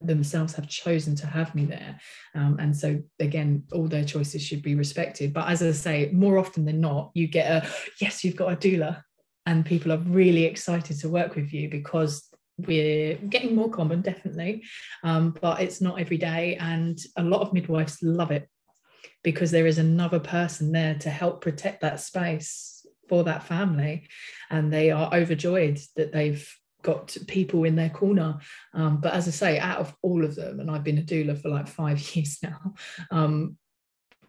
themselves 0.00 0.54
have 0.54 0.68
chosen 0.68 1.14
to 1.16 1.26
have 1.26 1.54
me 1.54 1.64
there. 1.64 1.98
Um, 2.34 2.56
and 2.60 2.76
so, 2.76 3.00
again, 3.20 3.64
all 3.72 3.86
their 3.86 4.04
choices 4.04 4.42
should 4.42 4.62
be 4.62 4.74
respected. 4.74 5.32
But 5.32 5.48
as 5.48 5.62
I 5.62 5.72
say, 5.72 6.10
more 6.12 6.38
often 6.38 6.64
than 6.64 6.80
not, 6.80 7.10
you 7.14 7.28
get 7.28 7.50
a 7.50 7.68
yes, 8.00 8.24
you've 8.24 8.36
got 8.36 8.52
a 8.52 8.56
doula. 8.56 9.02
And 9.46 9.64
people 9.64 9.92
are 9.92 9.98
really 9.98 10.44
excited 10.44 10.98
to 11.00 11.08
work 11.08 11.34
with 11.34 11.54
you 11.54 11.70
because 11.70 12.27
we're 12.58 13.14
getting 13.16 13.54
more 13.54 13.70
common 13.70 14.02
definitely 14.02 14.64
um, 15.04 15.34
but 15.40 15.60
it's 15.60 15.80
not 15.80 16.00
every 16.00 16.18
day 16.18 16.56
and 16.56 16.98
a 17.16 17.22
lot 17.22 17.40
of 17.40 17.52
midwives 17.52 17.98
love 18.02 18.30
it 18.30 18.48
because 19.22 19.50
there 19.50 19.66
is 19.66 19.78
another 19.78 20.20
person 20.20 20.72
there 20.72 20.94
to 20.94 21.10
help 21.10 21.40
protect 21.40 21.80
that 21.80 22.00
space 22.00 22.86
for 23.08 23.24
that 23.24 23.44
family 23.44 24.08
and 24.50 24.72
they 24.72 24.90
are 24.90 25.12
overjoyed 25.14 25.78
that 25.96 26.12
they've 26.12 26.48
got 26.82 27.16
people 27.26 27.64
in 27.64 27.74
their 27.74 27.90
corner 27.90 28.38
um, 28.74 29.00
but 29.00 29.12
as 29.12 29.26
i 29.26 29.30
say 29.30 29.58
out 29.58 29.78
of 29.78 29.94
all 30.02 30.24
of 30.24 30.34
them 30.34 30.60
and 30.60 30.70
i've 30.70 30.84
been 30.84 30.98
a 30.98 31.02
doula 31.02 31.40
for 31.40 31.48
like 31.48 31.66
five 31.66 32.00
years 32.16 32.38
now 32.42 32.74
um, 33.10 33.56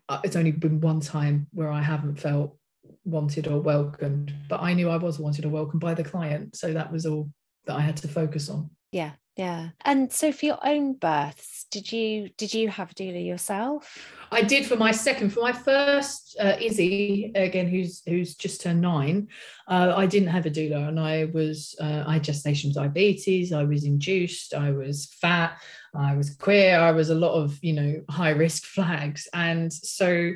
uh, 0.07 0.19
it's 0.23 0.35
only 0.35 0.51
been 0.51 0.81
one 0.81 0.99
time 0.99 1.47
where 1.51 1.71
i 1.71 1.81
haven't 1.81 2.15
felt 2.15 2.57
wanted 3.05 3.47
or 3.47 3.61
welcomed 3.61 4.33
but 4.47 4.61
i 4.61 4.73
knew 4.73 4.89
i 4.89 4.97
was 4.97 5.19
wanted 5.19 5.45
or 5.45 5.49
welcomed 5.49 5.81
by 5.81 5.93
the 5.93 6.03
client 6.03 6.55
so 6.55 6.73
that 6.73 6.91
was 6.91 7.05
all 7.05 7.29
that 7.65 7.75
I 7.75 7.81
had 7.81 7.97
to 7.97 8.07
focus 8.07 8.49
on. 8.49 8.69
Yeah, 8.91 9.11
yeah. 9.35 9.69
And 9.85 10.11
so 10.11 10.31
for 10.31 10.45
your 10.45 10.59
own 10.67 10.93
births, 10.93 11.65
did 11.71 11.91
you 11.91 12.29
did 12.37 12.53
you 12.53 12.67
have 12.69 12.91
a 12.91 12.93
doula 12.93 13.25
yourself? 13.25 14.05
I 14.31 14.41
did 14.41 14.65
for 14.65 14.75
my 14.75 14.91
second. 14.91 15.31
For 15.31 15.41
my 15.41 15.53
first, 15.53 16.35
uh, 16.39 16.55
Izzy 16.59 17.31
again, 17.35 17.67
who's 17.67 18.01
who's 18.05 18.35
just 18.35 18.61
turned 18.61 18.81
nine. 18.81 19.27
Uh, 19.67 19.93
I 19.95 20.07
didn't 20.07 20.29
have 20.29 20.45
a 20.45 20.51
doula, 20.51 20.89
and 20.89 20.99
I 20.99 21.25
was 21.33 21.75
uh, 21.79 22.03
I 22.05 22.13
had 22.13 22.23
gestational 22.23 22.73
diabetes. 22.73 23.53
I 23.53 23.63
was 23.63 23.85
induced. 23.85 24.53
I 24.53 24.71
was 24.71 25.05
fat. 25.21 25.57
I 25.95 26.15
was 26.15 26.35
queer. 26.35 26.79
I 26.79 26.91
was 26.91 27.09
a 27.09 27.15
lot 27.15 27.33
of 27.33 27.57
you 27.63 27.73
know 27.73 28.01
high 28.09 28.31
risk 28.31 28.63
flags, 28.75 29.27
and 29.33 29.71
so 29.71 30.33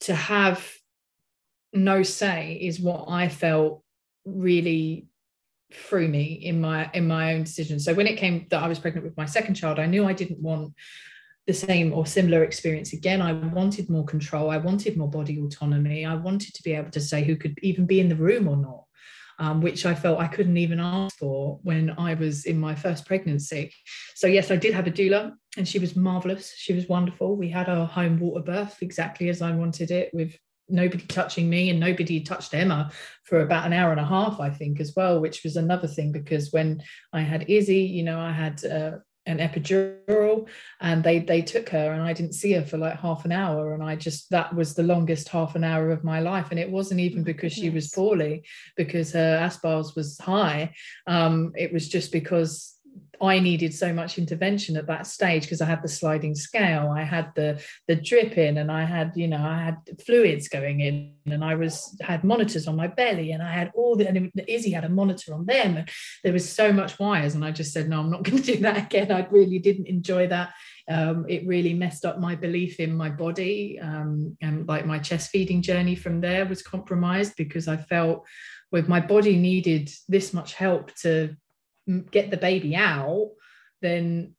to 0.00 0.14
have 0.14 0.68
no 1.72 2.02
say 2.02 2.58
is 2.60 2.80
what 2.80 3.06
I 3.08 3.28
felt 3.28 3.82
really 4.24 5.06
threw 5.74 6.08
me 6.08 6.24
in 6.24 6.60
my 6.60 6.90
in 6.94 7.06
my 7.06 7.34
own 7.34 7.44
decision. 7.44 7.80
So 7.80 7.94
when 7.94 8.06
it 8.06 8.16
came 8.16 8.46
that 8.50 8.62
i 8.62 8.68
was 8.68 8.78
pregnant 8.78 9.06
with 9.06 9.16
my 9.16 9.26
second 9.26 9.54
child 9.54 9.78
i 9.78 9.86
knew 9.86 10.04
i 10.06 10.12
didn't 10.12 10.40
want 10.40 10.74
the 11.46 11.52
same 11.52 11.92
or 11.92 12.06
similar 12.06 12.44
experience 12.44 12.92
again. 12.92 13.20
I 13.20 13.32
wanted 13.32 13.90
more 13.90 14.04
control. 14.04 14.48
I 14.48 14.58
wanted 14.58 14.96
more 14.96 15.10
body 15.10 15.40
autonomy. 15.40 16.06
I 16.06 16.14
wanted 16.14 16.54
to 16.54 16.62
be 16.62 16.72
able 16.72 16.92
to 16.92 17.00
say 17.00 17.24
who 17.24 17.34
could 17.34 17.58
even 17.62 17.84
be 17.84 17.98
in 17.98 18.08
the 18.08 18.14
room 18.14 18.46
or 18.46 18.56
not 18.56 18.84
um, 19.38 19.60
which 19.60 19.84
i 19.86 19.94
felt 19.94 20.20
i 20.20 20.28
couldn't 20.28 20.56
even 20.56 20.80
ask 20.80 21.16
for 21.18 21.58
when 21.62 21.90
i 21.98 22.14
was 22.14 22.44
in 22.44 22.58
my 22.58 22.74
first 22.74 23.04
pregnancy. 23.06 23.72
So 24.14 24.26
yes 24.26 24.50
i 24.50 24.56
did 24.56 24.74
have 24.74 24.86
a 24.86 24.90
doula 24.90 25.32
and 25.56 25.66
she 25.66 25.78
was 25.78 25.96
marvelous. 25.96 26.54
She 26.56 26.72
was 26.72 26.88
wonderful. 26.88 27.36
We 27.36 27.50
had 27.50 27.68
our 27.68 27.86
home 27.86 28.18
water 28.18 28.44
birth 28.44 28.78
exactly 28.80 29.28
as 29.28 29.42
i 29.42 29.52
wanted 29.52 29.90
it 29.90 30.10
with 30.12 30.36
nobody 30.72 31.04
touching 31.06 31.48
me 31.48 31.70
and 31.70 31.78
nobody 31.78 32.20
touched 32.20 32.54
Emma 32.54 32.90
for 33.24 33.40
about 33.40 33.66
an 33.66 33.72
hour 33.72 33.90
and 33.90 34.00
a 34.00 34.04
half, 34.04 34.40
I 34.40 34.50
think, 34.50 34.80
as 34.80 34.94
well, 34.96 35.20
which 35.20 35.44
was 35.44 35.56
another 35.56 35.86
thing 35.86 36.12
because 36.12 36.52
when 36.52 36.82
I 37.12 37.20
had 37.20 37.48
Izzy, 37.48 37.80
you 37.80 38.02
know, 38.02 38.18
I 38.18 38.32
had 38.32 38.64
uh, 38.64 38.98
an 39.26 39.38
epidural 39.38 40.48
and 40.80 41.04
they 41.04 41.20
they 41.20 41.42
took 41.42 41.68
her 41.68 41.92
and 41.92 42.02
I 42.02 42.12
didn't 42.12 42.34
see 42.34 42.52
her 42.52 42.62
for 42.62 42.78
like 42.78 42.98
half 42.98 43.24
an 43.24 43.32
hour. 43.32 43.74
And 43.74 43.82
I 43.82 43.94
just 43.94 44.30
that 44.30 44.54
was 44.54 44.74
the 44.74 44.82
longest 44.82 45.28
half 45.28 45.54
an 45.54 45.62
hour 45.62 45.90
of 45.90 46.02
my 46.02 46.20
life. 46.20 46.48
And 46.50 46.58
it 46.58 46.70
wasn't 46.70 47.00
even 47.00 47.20
oh 47.20 47.24
because 47.24 47.52
she 47.52 47.70
was 47.70 47.90
poorly 47.90 48.44
because 48.76 49.12
her 49.12 49.38
aspars 49.38 49.94
was 49.94 50.18
high. 50.18 50.74
Um 51.06 51.52
it 51.56 51.72
was 51.72 51.88
just 51.88 52.10
because 52.10 52.71
I 53.22 53.38
needed 53.38 53.72
so 53.72 53.92
much 53.92 54.18
intervention 54.18 54.76
at 54.76 54.88
that 54.88 55.06
stage 55.06 55.42
because 55.42 55.60
I 55.60 55.66
had 55.66 55.82
the 55.82 55.88
sliding 55.88 56.34
scale, 56.34 56.92
I 56.94 57.04
had 57.04 57.32
the 57.36 57.62
the 57.86 57.94
drip 57.94 58.36
in, 58.36 58.58
and 58.58 58.70
I 58.70 58.84
had 58.84 59.12
you 59.14 59.28
know 59.28 59.44
I 59.44 59.62
had 59.62 59.76
fluids 60.04 60.48
going 60.48 60.80
in, 60.80 61.14
and 61.26 61.44
I 61.44 61.54
was 61.54 61.96
had 62.02 62.24
monitors 62.24 62.66
on 62.66 62.74
my 62.74 62.88
belly, 62.88 63.30
and 63.30 63.42
I 63.42 63.52
had 63.52 63.70
all 63.74 63.94
the 63.94 64.08
and 64.08 64.32
Izzy 64.48 64.72
had 64.72 64.84
a 64.84 64.88
monitor 64.88 65.34
on 65.34 65.46
them, 65.46 65.76
and 65.76 65.88
there 66.24 66.32
was 66.32 66.48
so 66.48 66.72
much 66.72 66.98
wires, 66.98 67.36
and 67.36 67.44
I 67.44 67.52
just 67.52 67.72
said 67.72 67.88
no, 67.88 68.00
I'm 68.00 68.10
not 68.10 68.22
going 68.28 68.42
to 68.42 68.54
do 68.54 68.60
that 68.60 68.86
again. 68.86 69.12
I 69.12 69.26
really 69.30 69.60
didn't 69.60 69.86
enjoy 69.86 70.26
that. 70.26 70.52
Um, 70.90 71.24
it 71.28 71.46
really 71.46 71.74
messed 71.74 72.04
up 72.04 72.18
my 72.18 72.34
belief 72.34 72.80
in 72.80 72.92
my 72.92 73.08
body, 73.08 73.78
um, 73.80 74.36
and 74.40 74.66
like 74.66 74.84
my 74.84 74.98
chest 74.98 75.30
feeding 75.30 75.62
journey 75.62 75.94
from 75.94 76.20
there 76.20 76.44
was 76.44 76.60
compromised 76.60 77.34
because 77.36 77.68
I 77.68 77.76
felt 77.76 78.26
with 78.72 78.88
my 78.88 78.98
body 78.98 79.36
needed 79.36 79.90
this 80.08 80.32
much 80.32 80.54
help 80.54 80.92
to 80.96 81.36
get 82.10 82.30
the 82.30 82.36
baby 82.36 82.76
out, 82.76 83.30
then 83.80 84.34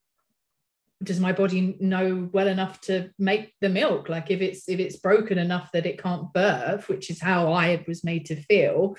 does 1.04 1.20
my 1.20 1.34
body 1.34 1.76
know 1.80 2.30
well 2.32 2.48
enough 2.48 2.80
to 2.82 3.10
make 3.20 3.54
the 3.60 3.70
milk? 3.70 4.10
Like 4.10 4.32
if 4.32 4.42
it's 4.42 4.70
if 4.70 4.80
it's 4.80 4.98
broken 4.98 5.38
enough 5.38 5.72
that 5.74 5.86
it 5.86 6.02
can't 6.02 6.32
birth 6.34 6.88
which 6.88 7.10
is 7.10 7.22
how 7.22 7.52
i 7.52 7.84
was 7.88 8.04
made 8.04 8.26
to 8.28 8.36
feel 8.36 8.96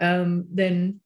um, 0.00 0.46
then 0.52 1.00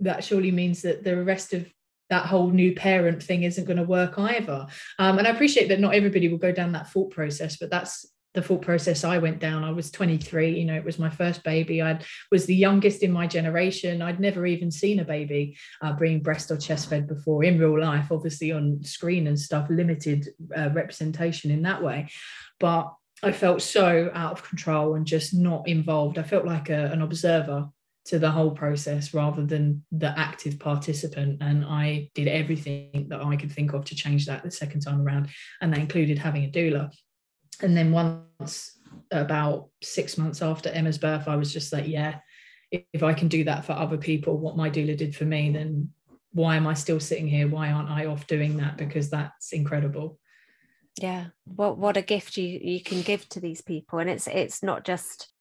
that 0.00 0.24
surely 0.24 0.50
means 0.50 0.82
that 0.82 1.04
the 1.04 1.22
rest 1.22 1.54
of 1.54 1.72
that 2.10 2.26
whole 2.26 2.50
new 2.50 2.74
parent 2.74 3.22
thing 3.22 3.44
isn't 3.44 3.64
going 3.64 3.78
to 3.78 3.84
work 3.84 4.18
either. 4.18 4.66
Um, 4.98 5.18
and 5.18 5.26
i 5.26 5.30
appreciate 5.30 5.68
that 5.68 5.80
not 5.80 5.94
everybody 5.94 6.28
will 6.28 6.38
go 6.38 6.52
down 6.52 6.72
that 6.72 6.90
thought 6.90 7.10
process 7.10 7.56
but 7.56 7.70
that's 7.70 8.11
the 8.34 8.42
thought 8.42 8.62
process 8.62 9.04
I 9.04 9.18
went 9.18 9.40
down. 9.40 9.64
I 9.64 9.72
was 9.72 9.90
23, 9.90 10.58
you 10.58 10.64
know, 10.64 10.74
it 10.74 10.84
was 10.84 10.98
my 10.98 11.10
first 11.10 11.42
baby. 11.44 11.82
I 11.82 12.00
was 12.30 12.46
the 12.46 12.54
youngest 12.54 13.02
in 13.02 13.12
my 13.12 13.26
generation. 13.26 14.00
I'd 14.00 14.20
never 14.20 14.46
even 14.46 14.70
seen 14.70 15.00
a 15.00 15.04
baby 15.04 15.56
uh, 15.82 15.92
being 15.92 16.22
breast 16.22 16.50
or 16.50 16.56
chest 16.56 16.88
fed 16.88 17.06
before 17.06 17.44
in 17.44 17.58
real 17.58 17.78
life, 17.78 18.10
obviously 18.10 18.52
on 18.52 18.82
screen 18.82 19.26
and 19.26 19.38
stuff, 19.38 19.68
limited 19.68 20.28
uh, 20.56 20.70
representation 20.72 21.50
in 21.50 21.62
that 21.62 21.82
way. 21.82 22.08
But 22.58 22.92
I 23.22 23.32
felt 23.32 23.62
so 23.62 24.10
out 24.14 24.32
of 24.32 24.48
control 24.48 24.94
and 24.94 25.06
just 25.06 25.34
not 25.34 25.68
involved. 25.68 26.18
I 26.18 26.22
felt 26.22 26.46
like 26.46 26.70
a, 26.70 26.86
an 26.86 27.02
observer 27.02 27.68
to 28.04 28.18
the 28.18 28.30
whole 28.30 28.50
process 28.50 29.14
rather 29.14 29.44
than 29.44 29.84
the 29.92 30.18
active 30.18 30.58
participant. 30.58 31.38
And 31.40 31.64
I 31.64 32.10
did 32.14 32.26
everything 32.26 33.06
that 33.10 33.22
I 33.22 33.36
could 33.36 33.52
think 33.52 33.74
of 33.74 33.84
to 33.84 33.94
change 33.94 34.26
that 34.26 34.42
the 34.42 34.50
second 34.50 34.80
time 34.80 35.02
around. 35.02 35.28
And 35.60 35.72
that 35.72 35.78
included 35.78 36.18
having 36.18 36.44
a 36.44 36.50
doula 36.50 36.90
and 37.62 37.76
then 37.76 37.92
once 37.92 38.78
about 39.10 39.68
six 39.82 40.18
months 40.18 40.42
after 40.42 40.70
Emma's 40.70 40.98
birth, 40.98 41.28
I 41.28 41.36
was 41.36 41.52
just 41.52 41.72
like, 41.72 41.86
yeah, 41.86 42.18
if 42.70 43.02
I 43.02 43.14
can 43.14 43.28
do 43.28 43.44
that 43.44 43.64
for 43.64 43.72
other 43.72 43.98
people, 43.98 44.38
what 44.38 44.56
my 44.56 44.70
doula 44.70 44.96
did 44.96 45.14
for 45.14 45.24
me, 45.24 45.50
then 45.50 45.90
why 46.32 46.56
am 46.56 46.66
I 46.66 46.74
still 46.74 47.00
sitting 47.00 47.28
here? 47.28 47.48
Why 47.48 47.70
aren't 47.70 47.90
I 47.90 48.06
off 48.06 48.26
doing 48.26 48.56
that? 48.56 48.76
Because 48.78 49.10
that's 49.10 49.52
incredible. 49.52 50.18
Yeah. 51.00 51.26
What 51.44 51.78
what 51.78 51.96
a 51.96 52.02
gift 52.02 52.36
you 52.36 52.58
you 52.62 52.82
can 52.82 53.02
give 53.02 53.28
to 53.30 53.40
these 53.40 53.60
people. 53.60 53.98
And 53.98 54.10
it's 54.10 54.26
it's 54.26 54.62
not 54.62 54.84
just 54.84 55.32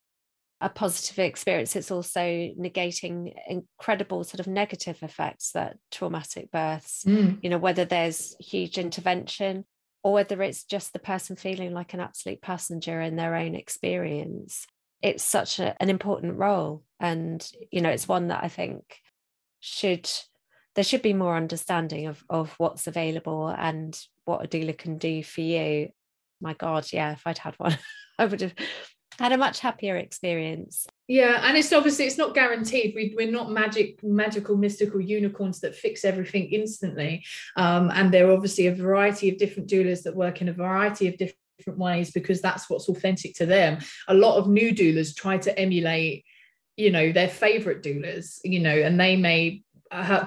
a 0.61 0.69
positive 0.69 1.19
experience, 1.19 1.75
it's 1.75 1.89
also 1.91 2.21
negating 2.21 3.33
incredible 3.47 4.23
sort 4.23 4.39
of 4.39 4.47
negative 4.47 5.01
effects 5.01 5.51
that 5.53 5.77
traumatic 5.91 6.51
births, 6.51 7.03
mm. 7.03 7.39
you 7.41 7.49
know, 7.49 7.57
whether 7.57 7.83
there's 7.83 8.35
huge 8.39 8.77
intervention 8.77 9.65
or 10.03 10.13
whether 10.13 10.41
it's 10.41 10.63
just 10.63 10.93
the 10.93 10.99
person 10.99 11.35
feeling 11.35 11.73
like 11.73 11.93
an 11.93 11.99
absolute 11.99 12.41
passenger 12.41 13.01
in 13.01 13.15
their 13.15 13.35
own 13.35 13.55
experience 13.55 14.65
it's 15.01 15.23
such 15.23 15.59
a, 15.59 15.81
an 15.81 15.89
important 15.89 16.37
role. 16.37 16.83
And 16.99 17.45
you 17.71 17.81
know 17.81 17.89
it's 17.89 18.07
one 18.07 18.27
that 18.27 18.43
i 18.43 18.47
think 18.47 18.83
should 19.59 20.09
there 20.75 20.83
should 20.83 21.01
be 21.01 21.13
more 21.13 21.35
understanding 21.35 22.07
of 22.07 22.23
of 22.29 22.53
what's 22.59 22.85
available 22.85 23.47
and 23.47 23.99
what 24.25 24.45
a 24.45 24.47
doula 24.47 24.77
can 24.77 24.97
do 24.97 25.23
for 25.23 25.41
you. 25.41 25.89
My 26.39 26.53
god 26.53 26.87
yeah 26.93 27.13
if 27.13 27.21
i'd 27.25 27.37
had 27.39 27.55
one 27.57 27.77
i 28.19 28.25
would 28.25 28.41
have 28.41 28.53
had 29.21 29.31
a 29.31 29.37
much 29.37 29.59
happier 29.59 29.97
experience. 29.97 30.87
Yeah 31.07 31.41
and 31.43 31.57
it's 31.57 31.71
obviously 31.71 32.05
it's 32.05 32.17
not 32.17 32.33
guaranteed. 32.33 32.93
We, 32.95 33.13
we're 33.15 33.31
not 33.31 33.51
magic 33.51 34.03
magical 34.03 34.57
mystical 34.57 34.99
unicorns 34.99 35.59
that 35.61 35.75
fix 35.75 36.03
everything 36.03 36.45
instantly. 36.45 37.23
Um, 37.55 37.91
and 37.93 38.11
there 38.11 38.27
are 38.27 38.33
obviously 38.33 38.67
a 38.67 38.75
variety 38.75 39.29
of 39.29 39.37
different 39.37 39.69
doulas 39.69 40.03
that 40.03 40.15
work 40.15 40.41
in 40.41 40.49
a 40.49 40.53
variety 40.53 41.07
of 41.07 41.17
different 41.17 41.79
ways 41.79 42.11
because 42.11 42.41
that's 42.41 42.69
what's 42.69 42.89
authentic 42.89 43.35
to 43.35 43.45
them. 43.45 43.79
A 44.07 44.13
lot 44.13 44.37
of 44.37 44.49
new 44.49 44.73
doulas 44.73 45.15
try 45.15 45.37
to 45.37 45.57
emulate 45.57 46.25
you 46.77 46.89
know 46.89 47.11
their 47.11 47.27
favorite 47.27 47.83
doulas 47.83 48.39
you 48.43 48.59
know 48.59 48.75
and 48.75 48.99
they 48.99 49.15
may 49.15 49.61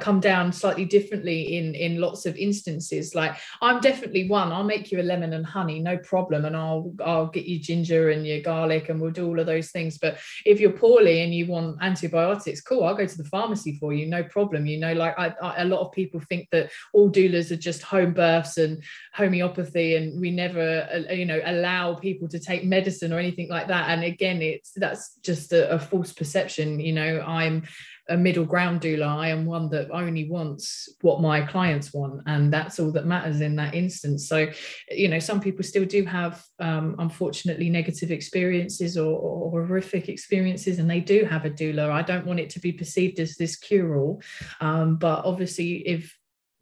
come 0.00 0.20
down 0.20 0.52
slightly 0.52 0.84
differently 0.84 1.56
in 1.56 1.74
in 1.74 2.00
lots 2.00 2.26
of 2.26 2.36
instances. 2.36 3.14
Like 3.14 3.36
i'm 3.62 3.80
definitely 3.80 4.28
one. 4.28 4.52
I'll 4.52 4.62
make 4.64 4.92
you 4.92 5.00
a 5.00 5.02
lemon 5.02 5.32
and 5.32 5.46
honey 5.46 5.80
no 5.80 5.96
problem 5.98 6.44
and 6.44 6.56
i'll 6.56 6.92
i'll 7.04 7.28
get 7.28 7.46
you 7.46 7.58
ginger 7.58 8.10
and 8.10 8.26
your 8.26 8.40
garlic 8.40 8.88
and 8.88 9.00
we'll 9.00 9.10
do 9.10 9.26
all 9.26 9.40
of 9.40 9.46
those 9.46 9.70
things. 9.70 9.96
But 9.98 10.18
if 10.44 10.60
you're 10.60 10.70
poorly 10.70 11.22
and 11.22 11.34
you 11.34 11.46
want 11.46 11.78
antibiotics 11.80 12.60
cool 12.60 12.84
i'll 12.84 12.94
go 12.94 13.06
to 13.06 13.16
the 13.16 13.24
pharmacy 13.24 13.78
for 13.80 13.94
you 13.94 14.06
no 14.06 14.22
problem 14.22 14.66
you 14.66 14.78
know? 14.78 14.92
Like 14.92 15.18
I, 15.18 15.34
I, 15.42 15.62
a 15.62 15.64
lot 15.64 15.80
of 15.80 15.92
people 15.92 16.20
think 16.20 16.48
that 16.52 16.70
all 16.92 17.10
doulas 17.10 17.50
are 17.50 17.56
just 17.56 17.82
home 17.82 18.12
births 18.12 18.58
and 18.58 18.82
homeopathy 19.14 19.96
and 19.96 20.20
we 20.20 20.30
never 20.30 20.88
uh, 20.92 21.12
you 21.12 21.24
know 21.24 21.40
allow 21.44 21.94
people 21.94 22.28
to 22.28 22.38
take 22.38 22.64
medicine 22.64 23.12
or 23.12 23.18
anything 23.18 23.48
like 23.48 23.68
that. 23.68 23.88
And 23.88 24.04
again 24.04 24.42
it's 24.42 24.72
that's 24.76 25.14
just 25.22 25.52
a, 25.52 25.70
a 25.70 25.78
false 25.78 26.12
perception 26.12 26.80
you 26.80 26.92
know? 26.92 27.24
I'm 27.26 27.62
a 28.08 28.16
middle 28.16 28.44
ground 28.44 28.80
doula. 28.82 29.06
I 29.06 29.28
am 29.28 29.46
one 29.54 29.68
that 29.70 29.90
only 29.90 30.28
wants 30.28 30.88
what 31.00 31.20
my 31.20 31.40
clients 31.40 31.94
want, 31.94 32.20
and 32.26 32.52
that's 32.52 32.78
all 32.80 32.92
that 32.92 33.06
matters 33.06 33.40
in 33.40 33.54
that 33.56 33.74
instance. 33.74 34.28
So, 34.28 34.38
you 34.90 35.08
know, 35.08 35.20
some 35.20 35.40
people 35.40 35.62
still 35.62 35.84
do 35.84 36.04
have, 36.04 36.42
um, 36.58 36.96
unfortunately, 36.98 37.70
negative 37.70 38.10
experiences 38.10 38.98
or, 38.98 39.12
or, 39.18 39.64
horrific 39.66 40.08
experiences, 40.08 40.78
and 40.78 40.90
they 40.90 41.00
do 41.00 41.24
have 41.24 41.44
a 41.44 41.50
doula. 41.50 41.90
I 41.90 42.02
don't 42.02 42.26
want 42.26 42.40
it 42.40 42.50
to 42.50 42.60
be 42.60 42.72
perceived 42.72 43.20
as 43.20 43.36
this 43.36 43.56
cure 43.56 43.96
all, 43.96 44.20
um, 44.60 44.96
but 44.96 45.24
obviously, 45.24 45.70
if 45.96 46.02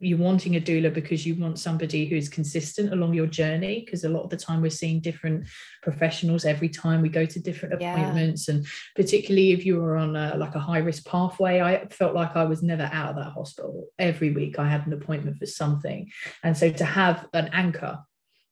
you're 0.03 0.17
wanting 0.17 0.55
a 0.55 0.61
doula 0.61 0.93
because 0.93 1.25
you 1.25 1.35
want 1.35 1.57
somebody 1.57 2.05
who's 2.05 2.29
consistent 2.29 2.91
along 2.91 3.13
your 3.13 3.27
journey 3.27 3.81
because 3.83 4.03
a 4.03 4.09
lot 4.09 4.23
of 4.23 4.29
the 4.29 4.37
time 4.37 4.61
we're 4.61 4.69
seeing 4.69 4.99
different 4.99 5.47
professionals 5.81 6.45
every 6.45 6.69
time 6.69 7.01
we 7.01 7.09
go 7.09 7.25
to 7.25 7.39
different 7.39 7.75
appointments. 7.75 8.47
Yeah. 8.47 8.55
and 8.55 8.65
particularly 8.95 9.51
if 9.51 9.65
you 9.65 9.79
were 9.79 9.97
on 9.97 10.15
a, 10.15 10.35
like 10.37 10.55
a 10.55 10.59
high 10.59 10.79
risk 10.79 11.05
pathway 11.05 11.61
i 11.61 11.85
felt 11.87 12.13
like 12.13 12.35
i 12.35 12.43
was 12.43 12.61
never 12.61 12.89
out 12.91 13.11
of 13.11 13.15
that 13.15 13.31
hospital. 13.31 13.87
Every 13.97 14.31
week 14.31 14.59
i 14.59 14.67
had 14.67 14.85
an 14.85 14.93
appointment 14.93 15.37
for 15.37 15.45
something. 15.45 16.11
And 16.43 16.57
so 16.57 16.71
to 16.71 16.85
have 16.85 17.27
an 17.33 17.49
anchor 17.53 17.99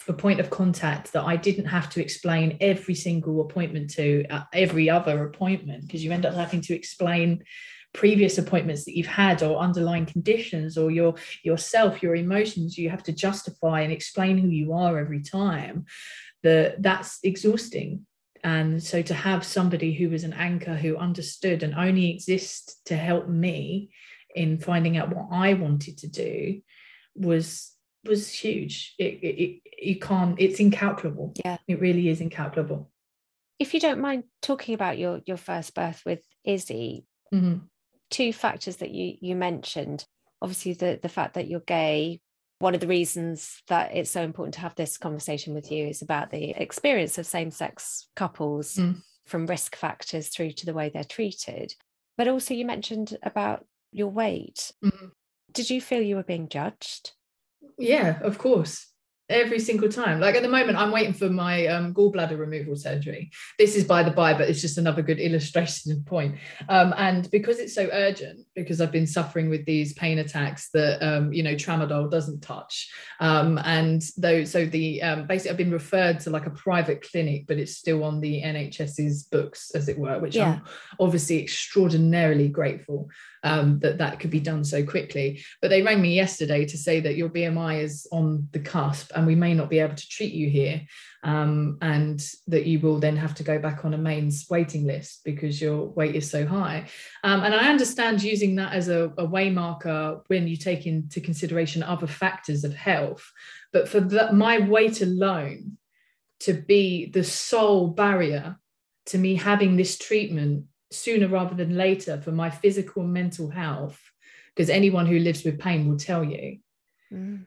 a 0.07 0.13
point 0.13 0.39
of 0.39 0.49
contact 0.49 1.13
that 1.13 1.23
I 1.23 1.35
didn't 1.35 1.65
have 1.65 1.89
to 1.91 2.01
explain 2.01 2.57
every 2.59 2.95
single 2.95 3.41
appointment 3.41 3.91
to 3.91 4.25
uh, 4.29 4.43
every 4.53 4.89
other 4.89 5.25
appointment 5.25 5.85
because 5.85 6.03
you 6.03 6.11
end 6.11 6.25
up 6.25 6.33
having 6.33 6.61
to 6.61 6.73
explain 6.73 7.43
previous 7.93 8.37
appointments 8.37 8.85
that 8.85 8.95
you've 8.95 9.05
had 9.05 9.43
or 9.43 9.59
underlying 9.59 10.05
conditions 10.05 10.77
or 10.77 10.89
your 10.89 11.13
yourself 11.43 12.01
your 12.01 12.15
emotions 12.15 12.77
you 12.77 12.89
have 12.89 13.03
to 13.03 13.11
justify 13.11 13.81
and 13.81 13.91
explain 13.91 14.37
who 14.37 14.47
you 14.47 14.71
are 14.71 14.97
every 14.97 15.21
time 15.21 15.85
that 16.43 16.81
that's 16.81 17.19
exhausting. 17.23 18.05
And 18.43 18.81
so 18.81 19.01
to 19.03 19.13
have 19.13 19.45
somebody 19.45 19.93
who 19.93 20.09
was 20.09 20.23
an 20.23 20.33
anchor 20.33 20.75
who 20.75 20.97
understood 20.97 21.61
and 21.61 21.75
only 21.75 22.09
exists 22.09 22.81
to 22.85 22.95
help 22.95 23.27
me 23.27 23.91
in 24.33 24.57
finding 24.57 24.95
out 24.95 25.13
what 25.13 25.27
i 25.29 25.53
wanted 25.53 25.97
to 25.97 26.07
do 26.07 26.61
was 27.15 27.73
was 28.05 28.31
huge. 28.31 28.95
It, 28.97 29.19
it, 29.21 29.43
it 29.43 29.61
you 29.79 29.99
can't 29.99 30.39
it's 30.39 30.59
incalculable. 30.59 31.33
Yeah. 31.43 31.57
It 31.67 31.81
really 31.81 32.09
is 32.09 32.21
incalculable. 32.21 32.89
If 33.59 33.73
you 33.73 33.79
don't 33.79 33.99
mind 33.99 34.23
talking 34.41 34.73
about 34.73 34.97
your 34.97 35.21
your 35.25 35.37
first 35.37 35.75
birth 35.75 36.01
with 36.05 36.23
izzy 36.43 37.05
mm-hmm 37.31 37.65
two 38.11 38.31
factors 38.31 38.77
that 38.77 38.91
you 38.91 39.15
you 39.19 39.35
mentioned. 39.35 40.05
Obviously 40.41 40.73
the 40.73 40.99
the 41.01 41.09
fact 41.09 41.33
that 41.33 41.47
you're 41.47 41.61
gay 41.61 42.21
one 42.59 42.75
of 42.75 42.79
the 42.79 42.87
reasons 42.87 43.63
that 43.69 43.95
it's 43.95 44.11
so 44.11 44.21
important 44.21 44.53
to 44.53 44.59
have 44.59 44.75
this 44.75 44.95
conversation 44.95 45.55
with 45.55 45.71
you 45.71 45.87
is 45.87 46.03
about 46.03 46.29
the 46.29 46.51
experience 46.51 47.17
of 47.17 47.25
same-sex 47.25 48.07
couples 48.15 48.75
mm. 48.75 49.01
from 49.25 49.47
risk 49.47 49.75
factors 49.75 50.27
through 50.27 50.51
to 50.51 50.67
the 50.67 50.73
way 50.73 50.87
they're 50.87 51.03
treated. 51.03 51.73
But 52.17 52.27
also 52.27 52.53
you 52.53 52.65
mentioned 52.65 53.17
about 53.23 53.65
your 53.91 54.09
weight. 54.09 54.71
Mm. 54.85 55.09
did 55.51 55.71
you 55.71 55.81
feel 55.81 56.03
you 56.03 56.15
were 56.15 56.23
being 56.23 56.49
judged? 56.49 57.13
Yeah 57.79 58.19
of 58.21 58.37
course 58.37 58.90
every 59.31 59.59
single 59.59 59.89
time. 59.89 60.19
Like 60.19 60.35
at 60.35 60.43
the 60.43 60.49
moment, 60.49 60.77
I'm 60.77 60.91
waiting 60.91 61.13
for 61.13 61.29
my 61.29 61.67
um, 61.67 61.93
gallbladder 61.93 62.37
removal 62.37 62.75
surgery. 62.75 63.31
This 63.57 63.75
is 63.75 63.83
by 63.83 64.03
the 64.03 64.11
by, 64.11 64.33
but 64.33 64.49
it's 64.49 64.61
just 64.61 64.77
another 64.77 65.01
good 65.01 65.19
illustration 65.27 66.03
point. 66.03 66.35
Um, 66.69 66.93
and 66.97 67.29
because 67.31 67.59
it's 67.59 67.73
so 67.73 67.89
urgent, 67.91 68.45
because 68.55 68.81
I've 68.81 68.91
been 68.91 69.07
suffering 69.07 69.49
with 69.49 69.65
these 69.65 69.93
pain 69.93 70.19
attacks 70.19 70.69
that 70.73 71.01
um, 71.05 71.33
you 71.33 71.43
know 71.43 71.55
tramadol 71.55 72.09
doesn't 72.09 72.41
touch, 72.41 72.89
um, 73.19 73.59
and 73.63 74.01
though 74.17 74.43
so 74.43 74.65
the 74.65 75.01
um, 75.01 75.27
basically 75.27 75.51
I've 75.51 75.57
been 75.57 75.71
referred 75.71 76.19
to 76.21 76.29
like 76.29 76.45
a 76.45 76.51
private 76.51 77.01
clinic, 77.09 77.47
but 77.47 77.57
it's 77.57 77.77
still 77.77 78.03
on 78.03 78.19
the 78.19 78.41
NHS's 78.41 79.23
books, 79.23 79.71
as 79.71 79.89
it 79.89 79.97
were, 79.97 80.19
which 80.19 80.35
yeah. 80.35 80.53
I'm 80.53 80.61
obviously 80.99 81.39
extraordinarily 81.39 82.49
grateful 82.49 83.09
um, 83.43 83.79
that 83.79 83.97
that 83.97 84.19
could 84.19 84.29
be 84.29 84.39
done 84.39 84.63
so 84.63 84.83
quickly. 84.85 85.43
But 85.61 85.69
they 85.69 85.81
rang 85.81 86.01
me 86.01 86.15
yesterday 86.15 86.65
to 86.65 86.77
say 86.77 86.99
that 86.99 87.15
your 87.15 87.29
BMI 87.29 87.81
is 87.81 88.07
on 88.11 88.47
the 88.51 88.59
cusp 88.59 89.11
and 89.15 89.25
we 89.25 89.35
may 89.35 89.53
not 89.53 89.69
be 89.69 89.79
able 89.79 89.95
to 89.95 90.09
treat 90.09 90.33
you 90.33 90.49
here. 90.49 90.81
Um, 91.23 91.77
and 91.83 92.19
that 92.47 92.65
you 92.65 92.79
will 92.79 92.99
then 92.99 93.15
have 93.15 93.35
to 93.35 93.43
go 93.43 93.59
back 93.59 93.85
on 93.85 93.93
a 93.93 93.97
mains 93.97 94.47
waiting 94.49 94.87
list 94.87 95.21
because 95.23 95.61
your 95.61 95.85
weight 95.89 96.15
is 96.15 96.27
so 96.27 96.47
high. 96.47 96.87
Um, 97.23 97.43
and 97.43 97.53
I 97.53 97.69
understand 97.69 98.23
using 98.23 98.55
that 98.55 98.73
as 98.73 98.89
a, 98.89 99.13
a 99.19 99.25
way 99.25 99.51
marker 99.51 100.21
when 100.27 100.47
you 100.47 100.57
take 100.57 100.87
into 100.87 101.21
consideration 101.21 101.83
other 101.83 102.07
factors 102.07 102.63
of 102.63 102.73
health. 102.73 103.31
But 103.71 103.87
for 103.87 103.99
the, 103.99 104.33
my 104.33 104.57
weight 104.59 105.03
alone 105.03 105.77
to 106.41 106.53
be 106.53 107.05
the 107.05 107.23
sole 107.23 107.87
barrier 107.87 108.57
to 109.07 109.17
me 109.17 109.35
having 109.35 109.77
this 109.77 109.97
treatment 109.97 110.65
sooner 110.91 111.27
rather 111.27 111.55
than 111.55 111.75
later 111.75 112.19
for 112.21 112.31
my 112.31 112.49
physical 112.49 113.03
and 113.03 113.13
mental 113.13 113.49
health 113.49 113.99
because 114.55 114.69
anyone 114.69 115.05
who 115.05 115.19
lives 115.19 115.43
with 115.43 115.59
pain 115.59 115.87
will 115.87 115.97
tell 115.97 116.23
you. 116.23 116.57
Mm. 117.11 117.45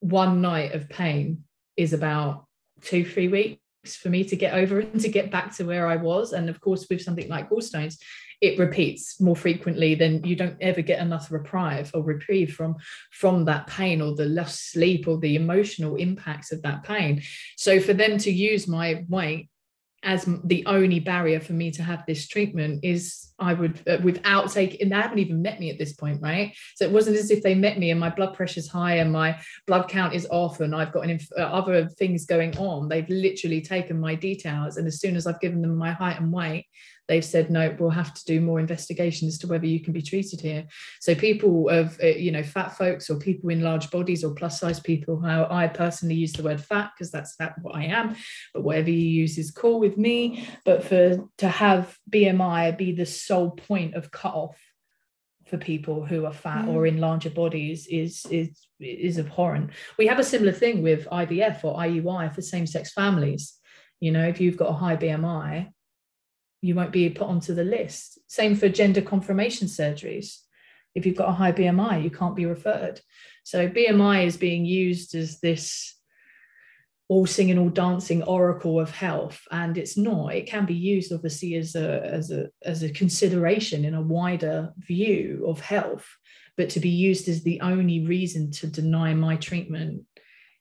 one 0.00 0.42
night 0.42 0.72
of 0.74 0.90
pain 0.90 1.44
is 1.74 1.94
about 1.94 2.44
two 2.82 3.02
three 3.02 3.28
weeks 3.28 3.96
for 3.96 4.10
me 4.10 4.24
to 4.24 4.36
get 4.36 4.52
over 4.52 4.80
and 4.80 5.00
to 5.00 5.08
get 5.08 5.30
back 5.30 5.56
to 5.56 5.64
where 5.64 5.86
i 5.86 5.96
was. 5.96 6.32
And 6.32 6.50
of 6.50 6.60
course 6.60 6.86
with 6.90 7.02
something 7.02 7.28
like 7.28 7.48
gallstones 7.48 7.96
it 8.40 8.58
repeats 8.58 9.20
more 9.20 9.36
frequently 9.36 9.94
than 9.94 10.24
you 10.24 10.34
don't 10.34 10.56
ever 10.60 10.80
get 10.80 11.00
enough 11.00 11.30
reprieve 11.30 11.90
or 11.92 12.02
reprieve 12.02 12.54
from 12.54 12.76
from 13.10 13.44
that 13.44 13.66
pain 13.66 14.00
or 14.00 14.14
the 14.14 14.24
lost 14.24 14.72
sleep 14.72 15.06
or 15.06 15.18
the 15.18 15.36
emotional 15.36 15.96
impacts 15.96 16.50
of 16.50 16.62
that 16.62 16.82
pain. 16.82 17.22
So 17.56 17.80
for 17.80 17.92
them 17.92 18.16
to 18.18 18.30
use 18.30 18.66
my 18.66 19.04
weight 19.08 19.50
as 20.02 20.26
the 20.44 20.64
only 20.66 20.98
barrier 20.98 21.40
for 21.40 21.52
me 21.52 21.70
to 21.70 21.82
have 21.82 22.04
this 22.06 22.26
treatment 22.26 22.80
is 22.82 23.32
I 23.38 23.52
would 23.52 23.82
uh, 23.86 23.98
without 24.02 24.50
taking 24.50 24.88
they 24.88 24.96
haven't 24.96 25.18
even 25.18 25.42
met 25.42 25.60
me 25.60 25.70
at 25.70 25.78
this 25.78 25.92
point 25.92 26.22
right? 26.22 26.54
So 26.76 26.84
it 26.84 26.90
wasn't 26.90 27.16
as 27.16 27.30
if 27.30 27.42
they 27.42 27.54
met 27.54 27.78
me 27.78 27.90
and 27.90 28.00
my 28.00 28.08
blood 28.08 28.34
pressure's 28.34 28.68
high 28.68 28.96
and 28.96 29.12
my 29.12 29.38
blood 29.66 29.88
count 29.88 30.14
is 30.14 30.26
off 30.30 30.60
and 30.60 30.74
I've 30.74 30.92
got 30.92 31.04
an 31.04 31.10
inf- 31.10 31.32
uh, 31.38 31.42
other 31.42 31.86
things 31.86 32.24
going 32.24 32.56
on. 32.56 32.88
They've 32.88 33.08
literally 33.08 33.60
taken 33.60 34.00
my 34.00 34.14
details 34.14 34.78
and 34.78 34.86
as 34.86 35.00
soon 35.00 35.16
as 35.16 35.26
I've 35.26 35.40
given 35.40 35.60
them 35.60 35.76
my 35.76 35.92
height 35.92 36.18
and 36.18 36.32
weight 36.32 36.66
they've 37.10 37.24
said 37.24 37.50
no 37.50 37.74
we'll 37.78 37.90
have 37.90 38.14
to 38.14 38.24
do 38.24 38.40
more 38.40 38.60
investigation 38.60 39.26
as 39.26 39.36
to 39.36 39.48
whether 39.48 39.66
you 39.66 39.80
can 39.80 39.92
be 39.92 40.00
treated 40.00 40.40
here. 40.40 40.64
So 41.00 41.12
people 41.12 41.68
of 41.68 41.98
uh, 42.00 42.06
you 42.06 42.30
know 42.30 42.44
fat 42.44 42.78
folks 42.78 43.10
or 43.10 43.18
people 43.18 43.50
in 43.50 43.62
large 43.62 43.90
bodies 43.90 44.22
or 44.22 44.32
plus 44.32 44.60
size 44.60 44.78
people 44.78 45.20
how 45.20 45.48
i 45.50 45.66
personally 45.66 46.14
use 46.14 46.32
the 46.32 46.44
word 46.44 46.60
fat 46.60 46.92
because 46.94 47.10
that's 47.10 47.34
that 47.36 47.54
what 47.62 47.74
i 47.74 47.82
am 47.84 48.14
but 48.54 48.62
whatever 48.62 48.90
you 48.90 49.08
use 49.22 49.36
is 49.38 49.50
cool 49.50 49.80
with 49.80 49.96
me. 49.98 50.48
But 50.64 50.84
for 50.84 51.28
to 51.38 51.48
have 51.48 51.98
bmi 52.08 52.78
be 52.78 52.92
the 52.92 53.06
sole 53.06 53.50
point 53.50 53.94
of 53.94 54.12
cut 54.12 54.34
off 54.34 54.58
for 55.46 55.58
people 55.58 56.06
who 56.06 56.26
are 56.26 56.32
fat 56.32 56.66
mm. 56.66 56.68
or 56.68 56.86
in 56.86 56.98
larger 56.98 57.30
bodies 57.30 57.88
is 57.88 58.24
is 58.30 58.68
is 58.78 59.18
abhorrent. 59.18 59.70
We 59.98 60.06
have 60.06 60.20
a 60.20 60.24
similar 60.24 60.52
thing 60.52 60.80
with 60.82 61.08
ivf 61.10 61.64
or 61.64 61.76
iui 61.76 62.32
for 62.32 62.40
same-sex 62.40 62.92
families. 62.92 63.56
You 63.98 64.12
know 64.12 64.26
if 64.28 64.40
you've 64.40 64.56
got 64.56 64.70
a 64.70 64.80
high 64.84 64.96
bmi 64.96 65.72
you 66.62 66.74
won't 66.74 66.92
be 66.92 67.08
put 67.10 67.28
onto 67.28 67.54
the 67.54 67.64
list. 67.64 68.18
Same 68.26 68.54
for 68.54 68.68
gender 68.68 69.02
confirmation 69.02 69.66
surgeries. 69.66 70.38
If 70.94 71.06
you've 71.06 71.16
got 71.16 71.28
a 71.28 71.32
high 71.32 71.52
BMI, 71.52 72.02
you 72.02 72.10
can't 72.10 72.36
be 72.36 72.46
referred. 72.46 73.00
So 73.44 73.68
BMI 73.68 74.26
is 74.26 74.36
being 74.36 74.64
used 74.64 75.14
as 75.14 75.40
this 75.40 75.96
all 77.08 77.26
singing, 77.26 77.58
all 77.58 77.70
dancing 77.70 78.22
oracle 78.22 78.78
of 78.78 78.90
health, 78.92 79.40
and 79.50 79.76
it's 79.76 79.96
not. 79.96 80.28
It 80.28 80.46
can 80.46 80.64
be 80.64 80.74
used 80.74 81.12
obviously 81.12 81.56
as 81.56 81.74
a 81.74 82.04
as 82.04 82.30
a 82.30 82.50
as 82.62 82.84
a 82.84 82.90
consideration 82.90 83.84
in 83.84 83.94
a 83.94 84.02
wider 84.02 84.72
view 84.78 85.44
of 85.48 85.60
health, 85.60 86.06
but 86.56 86.70
to 86.70 86.80
be 86.80 86.88
used 86.88 87.28
as 87.28 87.42
the 87.42 87.60
only 87.62 88.06
reason 88.06 88.52
to 88.52 88.68
deny 88.68 89.12
my 89.12 89.34
treatment 89.36 90.04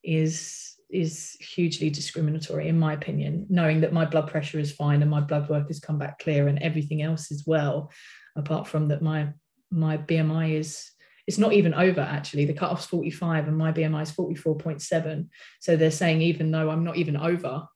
is 0.04 0.76
is 0.90 1.38
hugely 1.40 1.90
discriminatory 1.90 2.68
in 2.68 2.80
my 2.80 2.94
opinion 2.94 3.46
knowing 3.50 3.82
that 3.82 3.94
my 3.94 4.06
blood 4.06 4.28
pressure 4.28 4.60
is 4.60 4.72
fine 4.72 5.02
and 5.02 5.12
my 5.12 5.20
blood 5.20 5.48
work 5.50 5.68
has 5.68 5.80
come 5.80 6.00
back 6.00 6.18
clear 6.20 6.48
and 6.48 6.60
everything 6.60 7.02
else 7.02 7.32
is 7.32 7.46
well 7.46 7.92
apart 8.36 8.68
from 8.68 8.88
that 8.88 9.02
my 9.02 9.30
my 9.72 9.98
bmi 9.98 10.54
is 10.54 10.92
it's 11.28 11.38
not 11.38 11.54
even 11.54 11.76
over 11.76 12.02
actually. 12.02 12.46
The 12.46 12.54
cutoff's 12.54 12.88
45 12.88 13.48
and 13.48 13.56
my 13.56 13.72
bmi 13.72 14.02
is 14.02 14.12
44.7 14.12 15.28
so 15.60 15.76
they're 15.76 15.92
saying 15.92 16.22
even 16.22 16.50
though 16.50 16.72
i'm 16.72 16.84
not 16.84 16.98
even 16.98 17.16
over 17.16 17.68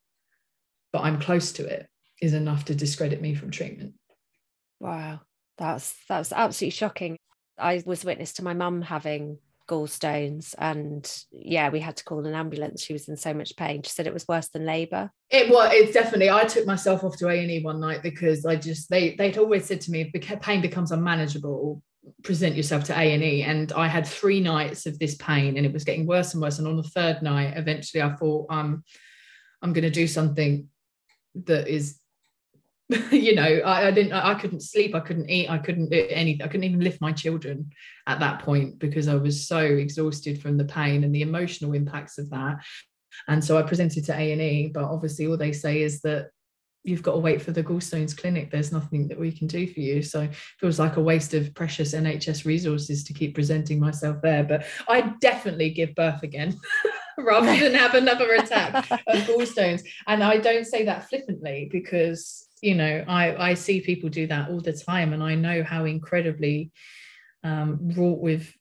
but 0.91 1.03
i'm 1.03 1.19
close 1.19 1.51
to 1.53 1.65
it 1.65 1.87
is 2.23 2.33
enough 2.33 2.63
to 2.65 2.73
discredit 2.73 3.21
me 3.21 3.35
from 3.35 3.51
treatment. 3.51 3.93
Wow. 4.79 5.19
That's 5.57 5.95
that's 6.07 6.31
absolutely 6.31 6.71
shocking. 6.71 7.17
I 7.59 7.83
was 7.85 8.05
witness 8.05 8.33
to 8.33 8.43
my 8.43 8.53
mum 8.53 8.81
having 8.81 9.39
gallstones 9.67 10.55
and 10.57 11.23
yeah 11.31 11.69
we 11.69 11.79
had 11.79 11.97
to 11.97 12.03
call 12.03 12.25
an 12.25 12.33
ambulance. 12.33 12.83
She 12.83 12.93
was 12.93 13.07
in 13.07 13.17
so 13.17 13.33
much 13.33 13.55
pain. 13.55 13.83
She 13.83 13.91
said 13.91 14.07
it 14.07 14.13
was 14.13 14.27
worse 14.27 14.49
than 14.49 14.65
labor 14.65 15.11
it 15.29 15.49
was 15.49 15.71
it's 15.73 15.93
definitely 15.93 16.29
i 16.29 16.43
took 16.43 16.65
myself 16.67 17.03
off 17.03 17.17
to 17.17 17.27
a&e 17.27 17.63
one 17.63 17.79
night 17.79 18.03
because 18.03 18.45
i 18.45 18.55
just 18.55 18.87
they 18.89 19.15
they'd 19.15 19.37
always 19.37 19.65
said 19.65 19.81
to 19.81 19.89
me 19.89 20.11
if 20.13 20.41
pain 20.41 20.61
becomes 20.61 20.91
unmanageable. 20.91 21.81
Present 22.21 22.55
yourself 22.55 22.83
to 22.85 22.97
a&e 22.97 23.43
and 23.43 23.71
i 23.71 23.87
had 23.87 24.05
three 24.05 24.41
nights 24.41 24.85
of 24.85 24.99
this 24.99 25.15
pain 25.15 25.57
and 25.57 25.65
it 25.65 25.73
was 25.73 25.85
getting 25.85 26.05
worse 26.05 26.33
and 26.33 26.41
worse. 26.41 26.59
And 26.59 26.67
on 26.67 26.77
the 26.77 26.83
third 26.83 27.21
night 27.21 27.57
eventually 27.57 28.03
i 28.03 28.13
thought 28.13 28.47
um 28.49 28.83
i'm 29.61 29.73
going 29.73 29.83
to 29.83 29.89
do 29.89 30.07
something 30.07 30.67
that 31.45 31.67
is 31.67 31.99
you 33.11 33.33
know 33.35 33.43
I, 33.43 33.87
I, 33.87 33.91
didn't 33.91 34.13
I 34.13 34.35
couldn't 34.35 34.61
sleep 34.61 34.93
I 34.93 34.99
couldn't 34.99 35.29
eat 35.29 35.49
I 35.49 35.57
couldn't 35.57 35.89
do 35.89 36.05
anything 36.09 36.43
I 36.43 36.47
couldn't 36.47 36.65
even 36.65 36.81
lift 36.81 37.01
my 37.01 37.11
children 37.11 37.71
at 38.07 38.19
that 38.19 38.39
point 38.39 38.79
because 38.79 39.07
I 39.07 39.15
was 39.15 39.47
so 39.47 39.59
exhausted 39.59 40.41
from 40.41 40.57
the 40.57 40.65
pain 40.65 41.03
and 41.03 41.13
the 41.13 41.21
emotional 41.21 41.73
impacts 41.73 42.17
of 42.17 42.29
that. 42.31 42.57
And 43.27 43.43
so 43.43 43.57
I 43.57 43.63
presented 43.63 44.05
to 44.05 44.13
A&E 44.13 44.71
but 44.73 44.83
obviously 44.83 45.27
all 45.27 45.37
they 45.37 45.53
say 45.53 45.81
is 45.81 46.01
that 46.01 46.29
you've 46.83 47.03
got 47.03 47.13
to 47.13 47.19
wait 47.19 47.41
for 47.41 47.51
the 47.51 47.63
gallstones 47.63 48.15
clinic. 48.15 48.51
There's 48.51 48.73
nothing 48.73 49.07
that 49.07 49.19
we 49.19 49.31
can 49.31 49.47
do 49.47 49.65
for 49.65 49.79
you. 49.79 50.01
So 50.01 50.23
it 50.23 50.35
feels 50.59 50.79
like 50.79 50.97
a 50.97 51.01
waste 51.01 51.33
of 51.33 51.53
precious 51.55 51.93
nhs 51.93 52.45
resources 52.45 53.05
to 53.05 53.13
keep 53.13 53.33
presenting 53.33 53.79
myself 53.79 54.17
there. 54.21 54.43
But 54.43 54.65
i 54.87 55.13
definitely 55.21 55.71
give 55.71 55.95
birth 55.95 56.21
again 56.21 56.59
rather 57.17 57.57
than 57.57 57.73
have 57.73 57.93
another 57.93 58.33
attack 58.33 58.89
of 58.91 59.19
gallstones 59.27 59.83
and 60.07 60.23
i 60.23 60.35
don't 60.37 60.65
say 60.65 60.83
that 60.83 61.07
flippantly 61.07 61.69
because 61.71 62.47
you 62.63 62.75
know 62.75 63.03
i 63.07 63.49
i 63.49 63.53
see 63.53 63.81
people 63.81 64.09
do 64.09 64.25
that 64.25 64.49
all 64.49 64.61
the 64.61 64.73
time 64.73 65.13
and 65.13 65.21
i 65.21 65.35
know 65.35 65.63
how 65.63 65.85
incredibly 65.85 66.71
um, 67.43 67.91
wrought 67.95 68.19
with 68.19 68.53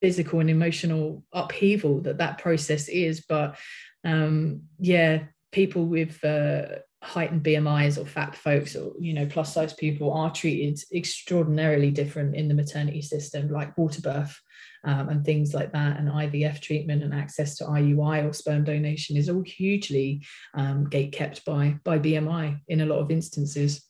physical 0.00 0.40
and 0.40 0.50
emotional 0.50 1.24
upheaval 1.32 2.00
that 2.02 2.18
that 2.18 2.38
process 2.38 2.88
is. 2.88 3.24
But 3.28 3.56
um, 4.04 4.62
yeah 4.78 5.24
people 5.52 5.86
with 5.86 6.22
uh, 6.24 6.66
heightened 7.02 7.42
BMIs 7.42 7.98
or 7.98 8.06
fat 8.06 8.34
folks 8.34 8.76
or 8.76 8.92
you 9.00 9.14
know 9.14 9.26
plus 9.26 9.54
size 9.54 9.72
people 9.72 10.12
are 10.12 10.32
treated 10.32 10.78
extraordinarily 10.94 11.90
different 11.90 12.34
in 12.34 12.48
the 12.48 12.54
maternity 12.54 13.02
system 13.02 13.48
like 13.48 13.76
water 13.78 14.00
birth 14.00 14.38
um, 14.86 15.08
and 15.08 15.24
things 15.24 15.52
like 15.52 15.72
that 15.72 15.98
and 15.98 16.08
IVF 16.08 16.60
treatment 16.60 17.02
and 17.02 17.12
access 17.12 17.56
to 17.56 17.64
IUI 17.64 18.28
or 18.28 18.32
sperm 18.32 18.64
donation 18.64 19.16
is 19.16 19.28
all 19.28 19.42
hugely 19.42 20.24
um, 20.54 20.88
gate 20.88 21.12
kept 21.12 21.44
by 21.44 21.78
by 21.84 21.98
BMI 21.98 22.60
in 22.68 22.80
a 22.80 22.86
lot 22.86 23.00
of 23.00 23.10
instances. 23.10 23.84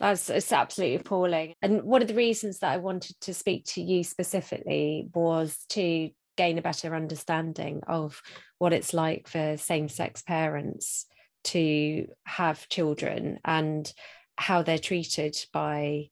That's 0.00 0.30
it's 0.30 0.52
absolutely 0.52 0.96
appalling. 0.96 1.54
And 1.60 1.82
one 1.82 2.02
of 2.02 2.08
the 2.08 2.14
reasons 2.14 2.60
that 2.60 2.72
I 2.72 2.76
wanted 2.76 3.20
to 3.22 3.34
speak 3.34 3.64
to 3.66 3.82
you 3.82 4.04
specifically 4.04 5.08
was 5.12 5.58
to 5.70 6.10
gain 6.36 6.56
a 6.56 6.62
better 6.62 6.94
understanding 6.94 7.82
of 7.88 8.22
what 8.58 8.72
it's 8.72 8.94
like 8.94 9.26
for 9.26 9.56
same-sex 9.56 10.22
parents 10.22 11.04
to 11.42 12.06
have 12.24 12.68
children 12.68 13.40
and 13.44 13.92
how 14.36 14.62
they're 14.62 14.78
treated 14.78 15.36
by 15.52 16.08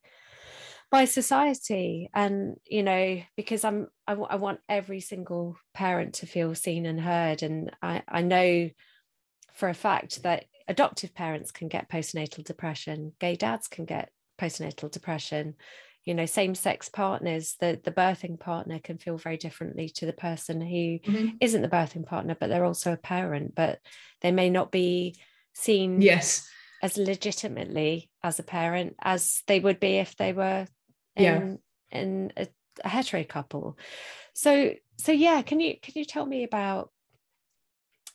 by 0.89 1.05
society. 1.05 2.09
And 2.13 2.57
you 2.65 2.83
know 2.83 3.21
because 3.35 3.63
i'm 3.63 3.87
I, 4.07 4.11
w- 4.13 4.27
I 4.29 4.35
want 4.37 4.61
every 4.69 4.99
single 5.01 5.57
parent 5.73 6.15
to 6.15 6.25
feel 6.25 6.55
seen 6.55 6.85
and 6.85 6.99
heard. 6.99 7.43
And 7.43 7.75
I, 7.81 8.03
I 8.07 8.21
know 8.21 8.69
for 9.53 9.69
a 9.69 9.73
fact 9.73 10.23
that 10.23 10.45
adoptive 10.67 11.13
parents 11.13 11.51
can 11.51 11.67
get 11.67 11.89
postnatal 11.89 12.43
depression. 12.43 13.13
Gay 13.19 13.35
dads 13.35 13.67
can 13.67 13.85
get 13.85 14.11
postnatal 14.39 14.89
depression. 14.91 15.55
You 16.05 16.13
know 16.13 16.25
same 16.25 16.55
sex 16.55 16.87
partners 16.87 17.57
the 17.59 17.81
the 17.83 17.91
birthing 17.91 18.39
partner 18.39 18.79
can 18.79 18.97
feel 18.97 19.17
very 19.17 19.35
differently 19.37 19.89
to 19.95 20.05
the 20.05 20.13
person 20.13 20.61
who 20.61 20.99
Mhm. 20.99 21.37
not 21.41 21.61
the 21.61 21.67
birthing 21.69 22.05
partner 22.05 22.35
but 22.39 22.47
they're 22.49 22.63
also 22.65 22.93
a 22.93 22.97
parent. 22.97 23.55
But 23.55 23.79
they 24.21 24.31
may 24.31 24.49
not 24.49 24.71
be 24.71 25.15
seen 25.53 26.01
yes. 26.01 26.47
as 26.81 26.97
legitimately 26.97 28.09
as 28.23 28.39
a 28.39 28.43
parent 28.43 28.95
as 29.01 29.41
they 29.47 29.59
would 29.59 29.79
be 29.81 29.97
if 29.97 30.15
they 30.15 30.31
were 30.31 30.67
Yeah. 31.17 31.53
in, 31.91 32.31
a, 32.37 32.47
a 32.83 32.89
hetero 32.89 33.23
couple. 33.23 33.77
So 34.33 34.73
so 34.97 35.11
yeah 35.11 35.41
can 35.41 35.59
you 35.59 35.75
can 35.81 35.93
you 35.95 36.05
tell 36.05 36.25
me 36.25 36.43
about 36.43 36.91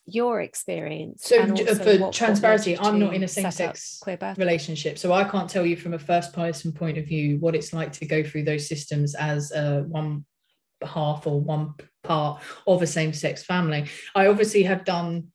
your 0.05 0.41
experience 0.41 1.25
So, 1.25 1.47
for 1.47 1.97
what- 1.99 2.12
transparency, 2.12 2.77
I'm 2.77 2.99
not 2.99 3.15
in 3.15 3.23
a 3.23 3.29
same-sex 3.29 4.01
queer 4.03 4.17
birth 4.17 4.37
relationship 4.37 4.99
so 4.99 5.12
i 5.12 5.23
can't 5.23 5.49
tell 5.49 5.65
you 5.65 5.77
from 5.77 5.95
a 5.95 5.99
first 5.99 6.33
person 6.33 6.73
point 6.73 6.99
of 6.99 7.07
view 7.07 7.38
what 7.38 7.55
it's 7.55 7.73
like 7.73 7.93
to 7.93 8.07
go 8.07 8.25
through 8.25 8.43
those 8.43 8.67
systems 8.67 9.15
as 9.15 9.53
uh, 9.53 9.85
one 9.87 10.25
half 10.85 11.27
or 11.27 11.41
one 11.41 11.75
part 12.03 12.43
of 12.67 12.83
a 12.83 12.87
same-sex 12.87 13.45
family. 13.45 13.87
I 14.15 14.27
obviously 14.27 14.65
have 14.65 14.85
done 14.85 15.29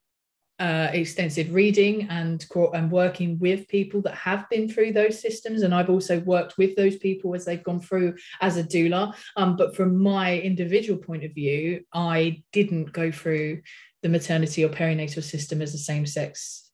uh, 0.58 0.88
extensive 0.92 1.54
reading 1.54 2.08
and 2.10 2.44
and 2.74 2.90
working 2.90 3.38
with 3.38 3.68
people 3.68 4.00
that 4.02 4.14
have 4.14 4.48
been 4.50 4.68
through 4.68 4.92
those 4.92 5.20
systems. 5.20 5.62
And 5.62 5.74
i've 5.74 5.90
also 5.90 6.20
worked 6.20 6.58
with 6.58 6.74
those 6.76 6.96
people 6.96 7.34
as 7.34 7.44
they've 7.44 7.62
gone 7.62 7.80
through 7.80 8.16
as 8.40 8.56
a 8.56 8.64
doula. 8.64 9.14
Um, 9.36 9.56
but 9.56 9.76
from 9.76 9.96
my 9.96 10.38
individual 10.38 10.98
point 10.98 11.24
of 11.24 11.32
view 11.32 11.84
i 11.92 12.42
didn't 12.52 12.92
go 12.92 13.10
through 13.12 13.62
the 14.02 14.08
maternity 14.08 14.64
or 14.64 14.68
perinatal 14.68 15.22
system 15.22 15.62
as 15.62 15.74
a 15.74 15.78
same-sex 15.78 16.70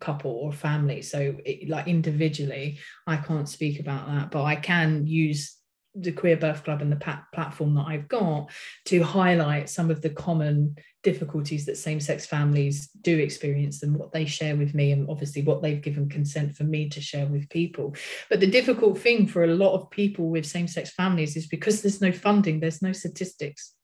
couple 0.00 0.30
or 0.30 0.52
family. 0.52 1.02
So 1.02 1.36
it, 1.44 1.68
like 1.68 1.86
individually 1.86 2.78
i 3.06 3.16
can't 3.16 3.48
speak 3.48 3.80
about 3.80 4.06
that 4.08 4.30
but 4.30 4.44
i 4.44 4.56
can 4.56 5.06
use 5.06 5.59
the 5.94 6.12
queer 6.12 6.36
birth 6.36 6.64
club 6.64 6.82
and 6.82 6.92
the 6.92 6.96
pat- 6.96 7.24
platform 7.34 7.74
that 7.74 7.86
i've 7.86 8.08
got 8.08 8.50
to 8.84 9.02
highlight 9.02 9.68
some 9.68 9.90
of 9.90 10.00
the 10.02 10.10
common 10.10 10.76
difficulties 11.02 11.64
that 11.64 11.78
same-sex 11.78 12.26
families 12.26 12.90
do 13.00 13.18
experience 13.18 13.82
and 13.82 13.96
what 13.96 14.12
they 14.12 14.26
share 14.26 14.54
with 14.56 14.74
me 14.74 14.92
and 14.92 15.08
obviously 15.08 15.42
what 15.42 15.62
they've 15.62 15.80
given 15.80 16.08
consent 16.08 16.54
for 16.54 16.64
me 16.64 16.90
to 16.90 17.00
share 17.00 17.26
with 17.26 17.48
people. 17.48 17.94
But 18.28 18.40
the 18.40 18.46
difficult 18.46 18.98
thing 18.98 19.26
for 19.26 19.44
a 19.44 19.54
lot 19.54 19.74
of 19.74 19.90
people 19.90 20.28
with 20.28 20.44
same-sex 20.44 20.90
families 20.90 21.36
is 21.36 21.46
because 21.46 21.80
there's 21.80 22.02
no 22.02 22.12
funding 22.12 22.60
there's 22.60 22.82
no 22.82 22.92
statistics 22.92 23.74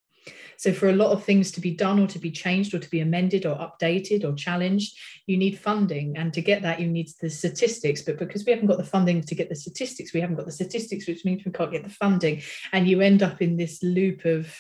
so, 0.57 0.73
for 0.73 0.89
a 0.89 0.95
lot 0.95 1.13
of 1.13 1.25
things 1.25 1.51
to 1.53 1.61
be 1.61 1.71
done 1.71 2.01
or 2.01 2.07
to 2.09 2.19
be 2.19 2.31
changed 2.31 2.75
or 2.75 2.79
to 2.79 2.91
be 2.91 3.01
amended 3.01 3.45
or 3.47 3.57
updated 3.57 4.25
or 4.25 4.35
challenged, 4.35 4.97
you 5.27 5.37
need 5.37 5.59
funding. 5.59 6.17
And 6.17 6.33
to 6.33 6.41
get 6.41 6.63
that, 6.63 6.81
you 6.81 6.87
need 6.87 7.09
the 7.21 7.31
statistics. 7.31 8.03
But 8.03 8.19
because 8.19 8.45
we 8.45 8.53
haven't 8.53 8.69
got 8.69 8.79
the 8.79 8.85
funding 8.85 9.23
to 9.23 9.35
get 9.35 9.49
the 9.49 9.55
statistics, 9.55 10.13
we 10.13 10.21
haven't 10.21 10.37
got 10.37 10.47
the 10.47 10.53
statistics, 10.53 11.07
which 11.07 11.25
means 11.25 11.45
we 11.45 11.53
can't 11.53 11.73
get 11.73 11.85
the 11.85 11.91
funding. 11.91 12.43
And 12.73 12.89
you 12.89 13.01
end 13.01 13.23
up 13.23 13.43
in 13.43 13.57
this 13.57 13.83
loop 13.83 14.25
of 14.25 14.55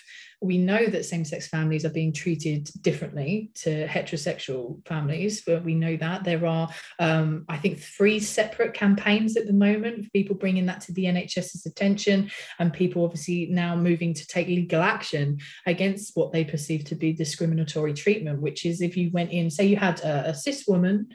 we 0.46 0.58
know 0.58 0.86
that 0.86 1.04
same 1.04 1.24
sex 1.24 1.48
families 1.48 1.84
are 1.84 1.90
being 1.90 2.12
treated 2.12 2.70
differently 2.80 3.50
to 3.56 3.86
heterosexual 3.86 4.86
families, 4.86 5.42
but 5.44 5.64
we 5.64 5.74
know 5.74 5.96
that 5.96 6.24
there 6.24 6.46
are, 6.46 6.68
um, 6.98 7.44
I 7.48 7.58
think, 7.58 7.80
three 7.80 8.20
separate 8.20 8.74
campaigns 8.74 9.36
at 9.36 9.46
the 9.46 9.52
moment 9.52 10.12
people 10.12 10.36
bringing 10.36 10.66
that 10.66 10.80
to 10.82 10.92
the 10.92 11.04
NHS's 11.04 11.66
attention 11.66 12.30
and 12.58 12.72
people 12.72 13.04
obviously 13.04 13.46
now 13.50 13.76
moving 13.76 14.14
to 14.14 14.26
take 14.26 14.46
legal 14.46 14.82
action 14.82 15.38
against 15.66 16.16
what 16.16 16.32
they 16.32 16.44
perceive 16.44 16.84
to 16.84 16.94
be 16.94 17.12
discriminatory 17.12 17.94
treatment, 17.94 18.40
which 18.40 18.64
is 18.64 18.80
if 18.80 18.96
you 18.96 19.10
went 19.12 19.30
in, 19.30 19.50
say 19.50 19.66
you 19.66 19.76
had 19.76 20.00
a, 20.00 20.30
a 20.30 20.34
cis 20.34 20.66
woman 20.66 21.08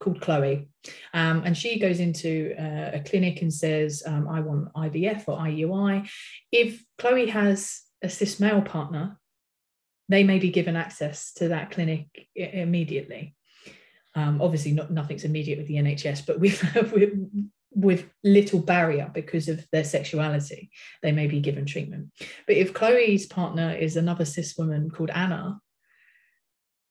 called 0.00 0.20
Chloe, 0.20 0.68
um, 1.12 1.42
and 1.44 1.56
she 1.56 1.78
goes 1.78 2.00
into 2.00 2.54
uh, 2.58 2.90
a 2.94 3.00
clinic 3.00 3.42
and 3.42 3.52
says, 3.52 4.02
um, 4.06 4.28
I 4.28 4.40
want 4.40 4.72
IVF 4.74 5.24
or 5.26 5.38
IUI. 5.38 6.08
If 6.52 6.84
Chloe 6.98 7.28
has 7.28 7.82
a 8.02 8.08
cis 8.08 8.40
male 8.40 8.62
partner, 8.62 9.18
they 10.08 10.24
may 10.24 10.38
be 10.38 10.50
given 10.50 10.76
access 10.76 11.32
to 11.34 11.48
that 11.48 11.70
clinic 11.70 12.28
immediately. 12.34 13.36
Um, 14.14 14.40
obviously, 14.40 14.72
not 14.72 14.90
nothing's 14.90 15.24
immediate 15.24 15.58
with 15.58 15.68
the 15.68 15.76
NHS, 15.76 16.26
but 16.26 16.40
with, 16.40 16.62
with 16.92 17.12
with 17.70 18.08
little 18.24 18.60
barrier 18.60 19.10
because 19.12 19.48
of 19.48 19.64
their 19.70 19.84
sexuality, 19.84 20.70
they 21.02 21.12
may 21.12 21.26
be 21.26 21.40
given 21.40 21.66
treatment. 21.66 22.08
But 22.46 22.56
if 22.56 22.74
Chloe's 22.74 23.26
partner 23.26 23.72
is 23.72 23.96
another 23.96 24.24
cis 24.24 24.56
woman 24.56 24.90
called 24.90 25.10
Anna, 25.10 25.60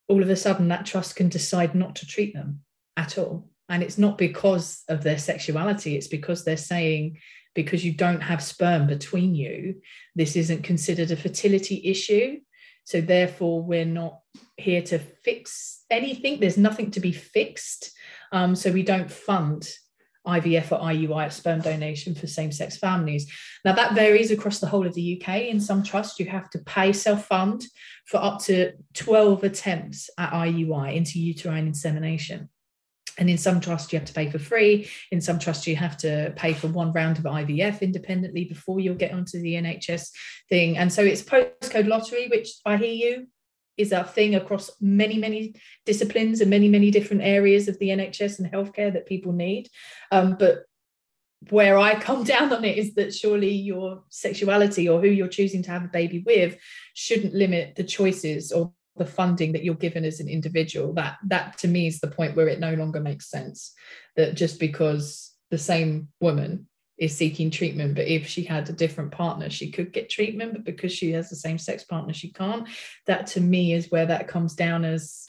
all 0.07 0.21
of 0.21 0.29
a 0.29 0.35
sudden 0.35 0.67
that 0.69 0.85
trust 0.85 1.15
can 1.15 1.29
decide 1.29 1.75
not 1.75 1.95
to 1.97 2.07
treat 2.07 2.33
them 2.33 2.61
at 2.95 3.17
all. 3.17 3.49
And 3.69 3.83
it's 3.83 3.97
not 3.97 4.17
because 4.17 4.83
of 4.87 5.03
their 5.03 5.17
sexuality, 5.17 5.95
it's 5.95 6.07
because 6.07 6.43
they're 6.43 6.57
saying, 6.57 7.19
because 7.53 7.83
you 7.83 7.91
don't 7.91 8.21
have 8.21 8.41
sperm 8.43 8.87
between 8.87 9.35
you, 9.35 9.81
this 10.15 10.35
isn't 10.35 10.63
considered 10.63 11.11
a 11.11 11.15
fertility 11.15 11.81
issue. 11.85 12.39
So 12.85 13.01
therefore, 13.01 13.61
we're 13.61 13.85
not 13.85 14.19
here 14.55 14.81
to 14.83 14.99
fix 14.99 15.83
anything. 15.89 16.39
There's 16.39 16.57
nothing 16.57 16.91
to 16.91 16.99
be 16.99 17.11
fixed. 17.11 17.91
Um, 18.31 18.55
so 18.55 18.71
we 18.71 18.83
don't 18.83 19.11
fund 19.11 19.69
IVF 20.27 20.71
or 20.71 20.79
IUI, 20.79 21.27
or 21.27 21.29
sperm 21.29 21.61
donation 21.61 22.13
for 22.13 22.27
same 22.27 22.51
sex 22.51 22.77
families. 22.77 23.31
Now, 23.63 23.73
that 23.73 23.93
varies 23.93 24.29
across 24.29 24.59
the 24.59 24.67
whole 24.67 24.85
of 24.85 24.93
the 24.93 25.21
UK. 25.21 25.43
In 25.43 25.59
some 25.59 25.83
trusts, 25.83 26.19
you 26.19 26.25
have 26.27 26.49
to 26.51 26.59
pay 26.59 26.93
self 26.93 27.25
fund 27.25 27.65
for 28.05 28.17
up 28.17 28.41
to 28.43 28.73
12 28.93 29.43
attempts 29.43 30.09
at 30.17 30.31
IUI, 30.31 30.97
intrauterine 30.97 31.67
insemination. 31.67 32.49
And 33.17 33.29
in 33.29 33.37
some 33.37 33.59
trusts, 33.59 33.91
you 33.91 33.99
have 33.99 34.07
to 34.07 34.13
pay 34.13 34.29
for 34.29 34.39
free. 34.39 34.89
In 35.11 35.21
some 35.21 35.39
trusts, 35.39 35.65
you 35.65 35.75
have 35.75 35.97
to 35.97 36.33
pay 36.35 36.53
for 36.53 36.67
one 36.67 36.93
round 36.93 37.17
of 37.17 37.23
IVF 37.23 37.81
independently 37.81 38.45
before 38.45 38.79
you'll 38.79 38.95
get 38.95 39.13
onto 39.13 39.39
the 39.39 39.53
NHS 39.53 40.11
thing. 40.49 40.77
And 40.77 40.91
so 40.93 41.03
it's 41.03 41.23
postcode 41.23 41.87
lottery, 41.87 42.27
which 42.27 42.49
I 42.65 42.77
hear 42.77 42.93
you 42.93 43.27
is 43.77 43.91
a 43.91 44.03
thing 44.03 44.35
across 44.35 44.71
many, 44.81 45.17
many 45.17 45.55
disciplines 45.85 46.41
and 46.41 46.49
many, 46.49 46.67
many 46.67 46.91
different 46.91 47.21
areas 47.21 47.67
of 47.67 47.77
the 47.79 47.89
NHS 47.89 48.39
and 48.39 48.51
healthcare 48.51 48.91
that 48.93 49.05
people 49.05 49.31
need. 49.31 49.69
Um, 50.11 50.35
but 50.37 50.65
where 51.49 51.77
I 51.77 51.99
come 51.99 52.23
down 52.35 52.51
on 52.51 52.65
it 52.65 52.77
is 52.77 52.95
that 52.95 53.13
surely 53.13 53.51
your 53.51 54.03
sexuality 54.09 54.89
or 54.89 54.99
who 54.99 55.07
you're 55.07 55.27
choosing 55.27 55.63
to 55.63 55.71
have 55.71 55.85
a 55.85 55.89
baby 55.89 56.23
with 56.25 56.57
shouldn't 56.93 57.33
limit 57.33 57.75
the 57.75 57.83
choices 57.83 58.51
or 58.51 58.73
the 58.97 59.05
funding 59.05 59.51
that 59.53 59.63
you're 59.63 59.75
given 59.75 60.05
as 60.05 60.19
an 60.19 60.27
individual. 60.27 60.93
That 60.93 61.17
that 61.27 61.57
to 61.59 61.67
me 61.67 61.87
is 61.87 61.99
the 61.99 62.07
point 62.07 62.35
where 62.35 62.47
it 62.47 62.59
no 62.59 62.73
longer 62.73 62.99
makes 62.99 63.29
sense. 63.29 63.73
That 64.15 64.35
just 64.35 64.59
because 64.59 65.33
the 65.49 65.57
same 65.57 66.09
woman 66.19 66.67
is 66.97 67.15
seeking 67.15 67.51
treatment, 67.51 67.95
but 67.95 68.07
if 68.07 68.27
she 68.27 68.43
had 68.43 68.67
a 68.69 68.73
different 68.73 69.11
partner, 69.11 69.49
she 69.49 69.69
could 69.69 69.93
get 69.93 70.09
treatment, 70.09 70.53
but 70.53 70.63
because 70.63 70.91
she 70.91 71.11
has 71.11 71.29
the 71.29 71.35
same 71.35 71.59
sex 71.59 71.83
partner, 71.83 72.11
she 72.11 72.31
can't. 72.31 72.67
That 73.05 73.27
to 73.27 73.41
me 73.41 73.73
is 73.73 73.91
where 73.91 74.07
that 74.07 74.27
comes 74.27 74.55
down 74.55 74.83
as 74.83 75.26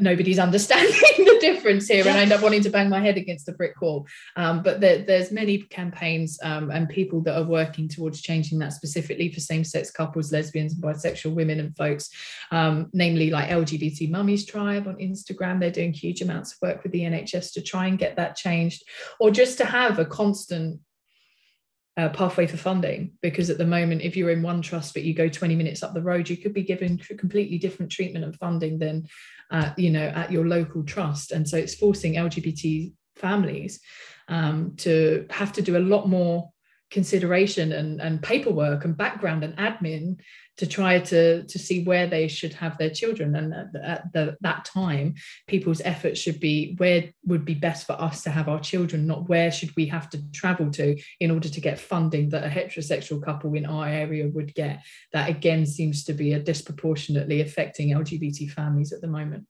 nobody's 0.00 0.38
understanding 0.38 0.92
the 1.18 1.38
difference 1.40 1.88
here 1.88 2.06
and 2.06 2.16
I 2.16 2.22
end 2.22 2.32
up 2.32 2.42
wanting 2.42 2.62
to 2.62 2.70
bang 2.70 2.88
my 2.88 3.00
head 3.00 3.16
against 3.16 3.48
a 3.48 3.52
brick 3.52 3.80
wall. 3.80 4.06
Um, 4.36 4.62
but 4.62 4.80
there, 4.80 4.98
there's 5.02 5.32
many 5.32 5.58
campaigns 5.58 6.38
um, 6.42 6.70
and 6.70 6.88
people 6.88 7.20
that 7.22 7.38
are 7.38 7.44
working 7.44 7.88
towards 7.88 8.20
changing 8.20 8.58
that 8.58 8.72
specifically 8.72 9.32
for 9.32 9.40
same-sex 9.40 9.90
couples, 9.90 10.32
lesbians, 10.32 10.74
and 10.74 10.82
bisexual 10.82 11.34
women 11.34 11.60
and 11.60 11.76
folks, 11.76 12.10
um, 12.50 12.90
namely 12.92 13.30
like 13.30 13.50
LGBT 13.50 14.10
Mummies 14.10 14.46
Tribe 14.46 14.86
on 14.86 14.96
Instagram. 14.96 15.60
They're 15.60 15.70
doing 15.70 15.92
huge 15.92 16.22
amounts 16.22 16.52
of 16.52 16.58
work 16.62 16.82
with 16.82 16.92
the 16.92 17.02
NHS 17.02 17.52
to 17.54 17.62
try 17.62 17.86
and 17.86 17.98
get 17.98 18.16
that 18.16 18.36
changed, 18.36 18.82
or 19.20 19.30
just 19.30 19.58
to 19.58 19.64
have 19.64 19.98
a 19.98 20.04
constant 20.04 20.80
uh, 21.98 22.08
pathway 22.10 22.46
for 22.46 22.56
funding 22.56 23.10
because 23.22 23.50
at 23.50 23.58
the 23.58 23.66
moment 23.66 24.02
if 24.02 24.16
you're 24.16 24.30
in 24.30 24.40
one 24.40 24.62
trust 24.62 24.94
but 24.94 25.02
you 25.02 25.12
go 25.12 25.28
20 25.28 25.56
minutes 25.56 25.82
up 25.82 25.94
the 25.94 26.00
road 26.00 26.28
you 26.28 26.36
could 26.36 26.54
be 26.54 26.62
given 26.62 26.96
completely 26.96 27.58
different 27.58 27.90
treatment 27.90 28.24
and 28.24 28.36
funding 28.36 28.78
than 28.78 29.04
you 29.76 29.90
know 29.90 30.06
at 30.08 30.30
your 30.32 30.46
local 30.46 30.82
trust. 30.84 31.32
And 31.32 31.48
so 31.48 31.56
it's 31.56 31.74
forcing 31.74 32.14
lgbt 32.14 32.92
families 33.16 33.80
um, 34.28 34.74
to 34.76 35.26
have 35.30 35.52
to 35.52 35.62
do 35.62 35.76
a 35.76 35.80
lot 35.80 36.08
more 36.08 36.50
consideration 36.90 37.72
and, 37.72 38.00
and 38.00 38.22
paperwork 38.22 38.84
and 38.84 38.96
background 38.96 39.44
and 39.44 39.56
admin 39.56 40.18
to 40.56 40.66
try 40.66 40.98
to 40.98 41.44
to 41.44 41.58
see 41.58 41.84
where 41.84 42.06
they 42.06 42.26
should 42.26 42.52
have 42.52 42.76
their 42.78 42.90
children. 42.90 43.36
And 43.36 43.54
at, 43.54 43.82
at 43.82 44.12
the, 44.12 44.36
that 44.40 44.64
time 44.64 45.14
people's 45.46 45.80
efforts 45.82 46.18
should 46.18 46.40
be 46.40 46.74
where 46.78 47.12
would 47.24 47.44
be 47.44 47.54
best 47.54 47.86
for 47.86 47.92
us 47.92 48.22
to 48.22 48.30
have 48.30 48.48
our 48.48 48.60
children 48.60 49.06
not 49.06 49.28
where 49.28 49.52
should 49.52 49.74
we 49.76 49.86
have 49.86 50.10
to 50.10 50.30
travel 50.32 50.70
to 50.72 50.96
in 51.20 51.30
order 51.30 51.48
to 51.48 51.60
get 51.60 51.78
funding 51.78 52.30
that 52.30 52.44
a 52.44 52.48
heterosexual 52.48 53.22
couple 53.22 53.54
in 53.54 53.66
our 53.66 53.86
area 53.86 54.28
would 54.28 54.54
get. 54.54 54.82
That 55.12 55.28
again 55.28 55.66
seems 55.66 56.04
to 56.04 56.12
be 56.12 56.32
a 56.32 56.40
disproportionately 56.40 57.40
affecting 57.40 57.90
lgbt 57.90 58.50
families 58.50 58.92
at 58.92 59.00
the 59.00 59.08
moment. 59.08 59.46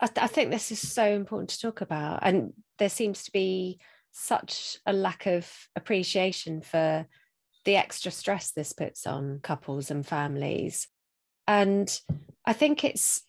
I, 0.00 0.06
th- 0.06 0.24
I 0.24 0.26
think 0.26 0.50
this 0.50 0.72
is 0.72 0.80
so 0.80 1.04
important 1.04 1.50
to 1.50 1.60
talk 1.60 1.80
about. 1.80 2.20
And 2.22 2.54
there 2.78 2.88
seems 2.88 3.22
to 3.24 3.32
be 3.32 3.78
such 4.12 4.78
a 4.86 4.92
lack 4.92 5.26
of 5.26 5.50
appreciation 5.74 6.60
for 6.60 7.06
the 7.64 7.76
extra 7.76 8.10
stress 8.10 8.52
this 8.52 8.72
puts 8.72 9.06
on 9.06 9.40
couples 9.42 9.90
and 9.90 10.06
families 10.06 10.88
and 11.46 12.00
i 12.46 12.52
think 12.52 12.84
it's 12.84 13.22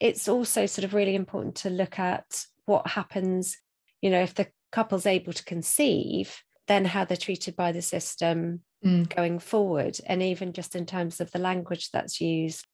it's 0.00 0.28
also 0.28 0.66
sort 0.66 0.84
of 0.84 0.94
really 0.94 1.14
important 1.14 1.56
to 1.56 1.70
look 1.70 1.98
at 1.98 2.44
what 2.66 2.86
happens 2.86 3.56
you 4.00 4.10
know 4.10 4.20
if 4.20 4.34
the 4.34 4.46
couple's 4.70 5.06
able 5.06 5.32
to 5.32 5.44
conceive 5.44 6.42
then 6.68 6.84
how 6.84 7.04
they're 7.04 7.16
treated 7.16 7.56
by 7.56 7.72
the 7.72 7.82
system 7.82 8.60
mm. 8.84 9.14
going 9.14 9.38
forward. 9.38 9.98
And 10.06 10.22
even 10.22 10.52
just 10.52 10.76
in 10.76 10.86
terms 10.86 11.20
of 11.20 11.32
the 11.32 11.38
language 11.38 11.90
that's 11.90 12.20
used, 12.20 12.64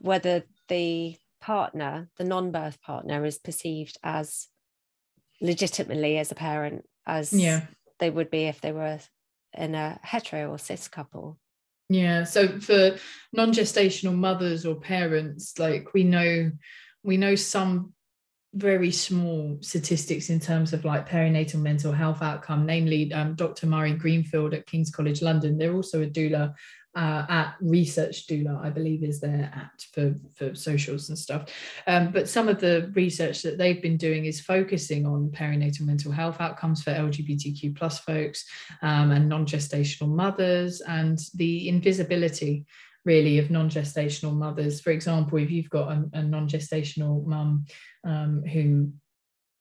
whether 0.00 0.44
the 0.68 1.16
partner, 1.40 2.08
the 2.16 2.24
non 2.24 2.50
birth 2.52 2.80
partner, 2.80 3.24
is 3.24 3.38
perceived 3.38 3.98
as 4.02 4.48
legitimately 5.40 6.18
as 6.18 6.32
a 6.32 6.34
parent 6.34 6.84
as 7.06 7.32
yeah. 7.32 7.62
they 7.98 8.10
would 8.10 8.30
be 8.30 8.44
if 8.44 8.60
they 8.60 8.72
were 8.72 8.98
in 9.54 9.74
a 9.74 9.98
hetero 10.02 10.50
or 10.50 10.58
cis 10.58 10.88
couple. 10.88 11.38
Yeah. 11.88 12.24
So 12.24 12.60
for 12.60 12.96
non-gestational 13.32 14.14
mothers 14.14 14.66
or 14.66 14.74
parents, 14.74 15.58
like 15.58 15.94
we 15.94 16.04
know 16.04 16.50
we 17.04 17.16
know 17.16 17.36
some 17.36 17.94
very 18.54 18.90
small 18.90 19.58
statistics 19.60 20.30
in 20.30 20.40
terms 20.40 20.72
of 20.72 20.84
like 20.84 21.08
perinatal 21.08 21.60
mental 21.60 21.92
health 21.92 22.22
outcome, 22.22 22.66
namely 22.66 23.12
um, 23.12 23.34
Dr. 23.34 23.66
Mari 23.66 23.92
Greenfield 23.92 24.54
at 24.54 24.66
King's 24.66 24.90
College 24.90 25.22
London. 25.22 25.58
They're 25.58 25.74
also 25.74 26.02
a 26.02 26.06
doula 26.06 26.54
uh, 26.96 27.26
at 27.28 27.56
Research 27.60 28.26
Doula, 28.26 28.58
I 28.64 28.70
believe 28.70 29.04
is 29.04 29.20
their 29.20 29.52
at 29.54 29.84
for, 29.92 30.14
for 30.34 30.54
socials 30.54 31.10
and 31.10 31.18
stuff. 31.18 31.50
Um, 31.86 32.10
but 32.10 32.28
some 32.28 32.48
of 32.48 32.58
the 32.58 32.90
research 32.94 33.42
that 33.42 33.58
they've 33.58 33.82
been 33.82 33.98
doing 33.98 34.24
is 34.24 34.40
focusing 34.40 35.06
on 35.06 35.30
perinatal 35.30 35.82
mental 35.82 36.10
health 36.10 36.40
outcomes 36.40 36.82
for 36.82 36.92
LGBTQ 36.92 37.76
plus 37.76 37.98
folks 37.98 38.46
um, 38.82 39.10
and 39.10 39.28
non-gestational 39.28 40.08
mothers 40.08 40.80
and 40.80 41.18
the 41.34 41.68
invisibility 41.68 42.64
really 43.04 43.38
of 43.38 43.50
non-gestational 43.50 44.34
mothers. 44.34 44.80
For 44.80 44.90
example, 44.90 45.38
if 45.38 45.50
you've 45.50 45.70
got 45.70 45.92
a, 45.92 46.04
a 46.14 46.22
non-gestational 46.22 47.24
mum 47.26 47.66
um, 48.04 48.42
who 48.42 48.90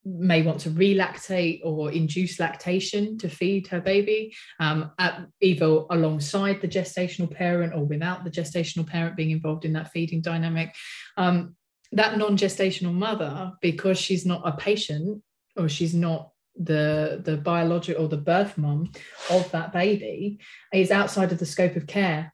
may 0.06 0.44
want 0.44 0.60
to 0.60 0.70
relactate 0.70 1.62
or 1.64 1.92
induce 1.92 2.40
lactation 2.40 3.18
to 3.18 3.28
feed 3.28 3.68
her 3.68 3.82
baby, 3.82 4.36
um, 4.60 4.92
at, 5.00 5.26
either 5.42 5.66
alongside 5.66 6.62
the 6.62 6.68
gestational 6.68 7.30
parent 7.30 7.74
or 7.74 7.84
without 7.84 8.24
the 8.24 8.30
gestational 8.30 8.86
parent 8.86 9.16
being 9.16 9.32
involved 9.32 9.66
in 9.66 9.74
that 9.74 9.92
feeding 9.92 10.22
dynamic. 10.22 10.74
Um, 11.18 11.56
that 11.92 12.18
non-gestational 12.18 12.94
mother, 12.94 13.54
because 13.62 13.98
she's 13.98 14.26
not 14.26 14.42
a 14.46 14.56
patient 14.56 15.24
or 15.56 15.70
she's 15.70 15.94
not 15.94 16.32
the 16.58 17.22
the 17.24 17.36
biological 17.36 18.06
or 18.06 18.08
the 18.08 18.18
birth 18.18 18.58
mum 18.58 18.92
of 19.30 19.50
that 19.52 19.74
baby, 19.74 20.40
is 20.74 20.92
outside 20.92 21.32
of 21.32 21.40
the 21.40 21.46
scope 21.46 21.76
of 21.76 21.88
care 21.88 22.34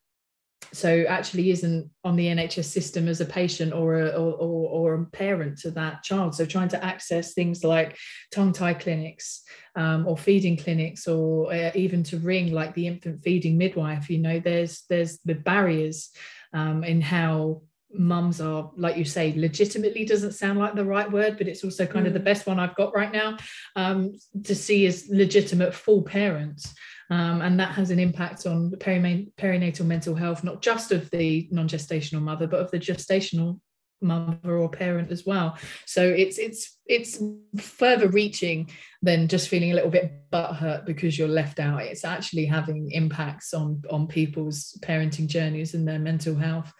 so 0.73 1.03
actually 1.07 1.51
isn't 1.51 1.89
on 2.03 2.15
the 2.15 2.27
NHS 2.27 2.65
system 2.65 3.07
as 3.07 3.19
a 3.19 3.25
patient 3.25 3.73
or 3.73 3.95
a, 3.95 4.07
or, 4.09 4.33
or, 4.33 4.69
or 4.69 4.93
a 4.93 5.05
parent 5.07 5.59
to 5.59 5.71
that 5.71 6.03
child. 6.03 6.35
So 6.35 6.45
trying 6.45 6.69
to 6.69 6.83
access 6.83 7.33
things 7.33 7.63
like 7.63 7.97
tongue 8.31 8.53
tie 8.53 8.73
clinics 8.73 9.43
um, 9.75 10.07
or 10.07 10.17
feeding 10.17 10.57
clinics 10.57 11.07
or 11.07 11.51
uh, 11.53 11.71
even 11.75 12.03
to 12.03 12.19
ring 12.19 12.53
like 12.53 12.73
the 12.73 12.87
infant 12.87 13.23
feeding 13.23 13.57
midwife, 13.57 14.09
you 14.09 14.19
know, 14.19 14.39
there's 14.39 14.83
there's 14.89 15.17
the 15.25 15.35
barriers 15.35 16.09
um, 16.53 16.83
in 16.83 17.01
how 17.01 17.61
mums 17.93 18.39
are 18.39 18.71
like 18.77 18.95
you 18.95 19.03
say 19.03 19.33
legitimately 19.35 20.05
doesn't 20.05 20.31
sound 20.31 20.57
like 20.57 20.75
the 20.75 20.85
right 20.85 21.11
word 21.11 21.37
but 21.37 21.45
it's 21.45 21.61
also 21.61 21.85
kind 21.85 22.05
mm. 22.05 22.07
of 22.07 22.13
the 22.13 22.21
mm. 22.21 22.23
best 22.23 22.47
one 22.47 22.57
i've 22.57 22.75
got 22.75 22.95
right 22.95 23.11
now 23.11 23.35
um, 23.75 24.13
to 24.45 24.55
see 24.55 24.85
as 24.85 25.09
legitimate 25.09 25.73
full 25.73 26.01
parents 26.01 26.73
um, 27.11 27.41
and 27.41 27.59
that 27.59 27.73
has 27.73 27.91
an 27.91 27.99
impact 27.99 28.45
on 28.47 28.71
perinatal 28.71 29.85
mental 29.85 30.15
health, 30.15 30.45
not 30.45 30.61
just 30.61 30.93
of 30.93 31.11
the 31.11 31.45
non 31.51 31.67
gestational 31.67 32.21
mother, 32.21 32.47
but 32.47 32.61
of 32.61 32.71
the 32.71 32.79
gestational 32.79 33.59
mother 34.01 34.57
or 34.57 34.69
parent 34.69 35.11
as 35.11 35.25
well. 35.25 35.57
So 35.85 36.07
it's 36.07 36.39
it's 36.39 36.77
it's 36.85 37.21
further 37.57 38.07
reaching 38.07 38.71
than 39.01 39.27
just 39.27 39.49
feeling 39.49 39.71
a 39.71 39.75
little 39.75 39.91
bit 39.91 40.31
butthurt 40.31 40.85
because 40.85 41.19
you're 41.19 41.27
left 41.27 41.59
out. 41.59 41.81
It's 41.81 42.05
actually 42.05 42.45
having 42.45 42.89
impacts 42.91 43.53
on 43.53 43.83
on 43.89 44.07
people's 44.07 44.79
parenting 44.81 45.27
journeys 45.27 45.73
and 45.73 45.85
their 45.85 45.99
mental 45.99 46.35
health. 46.35 46.71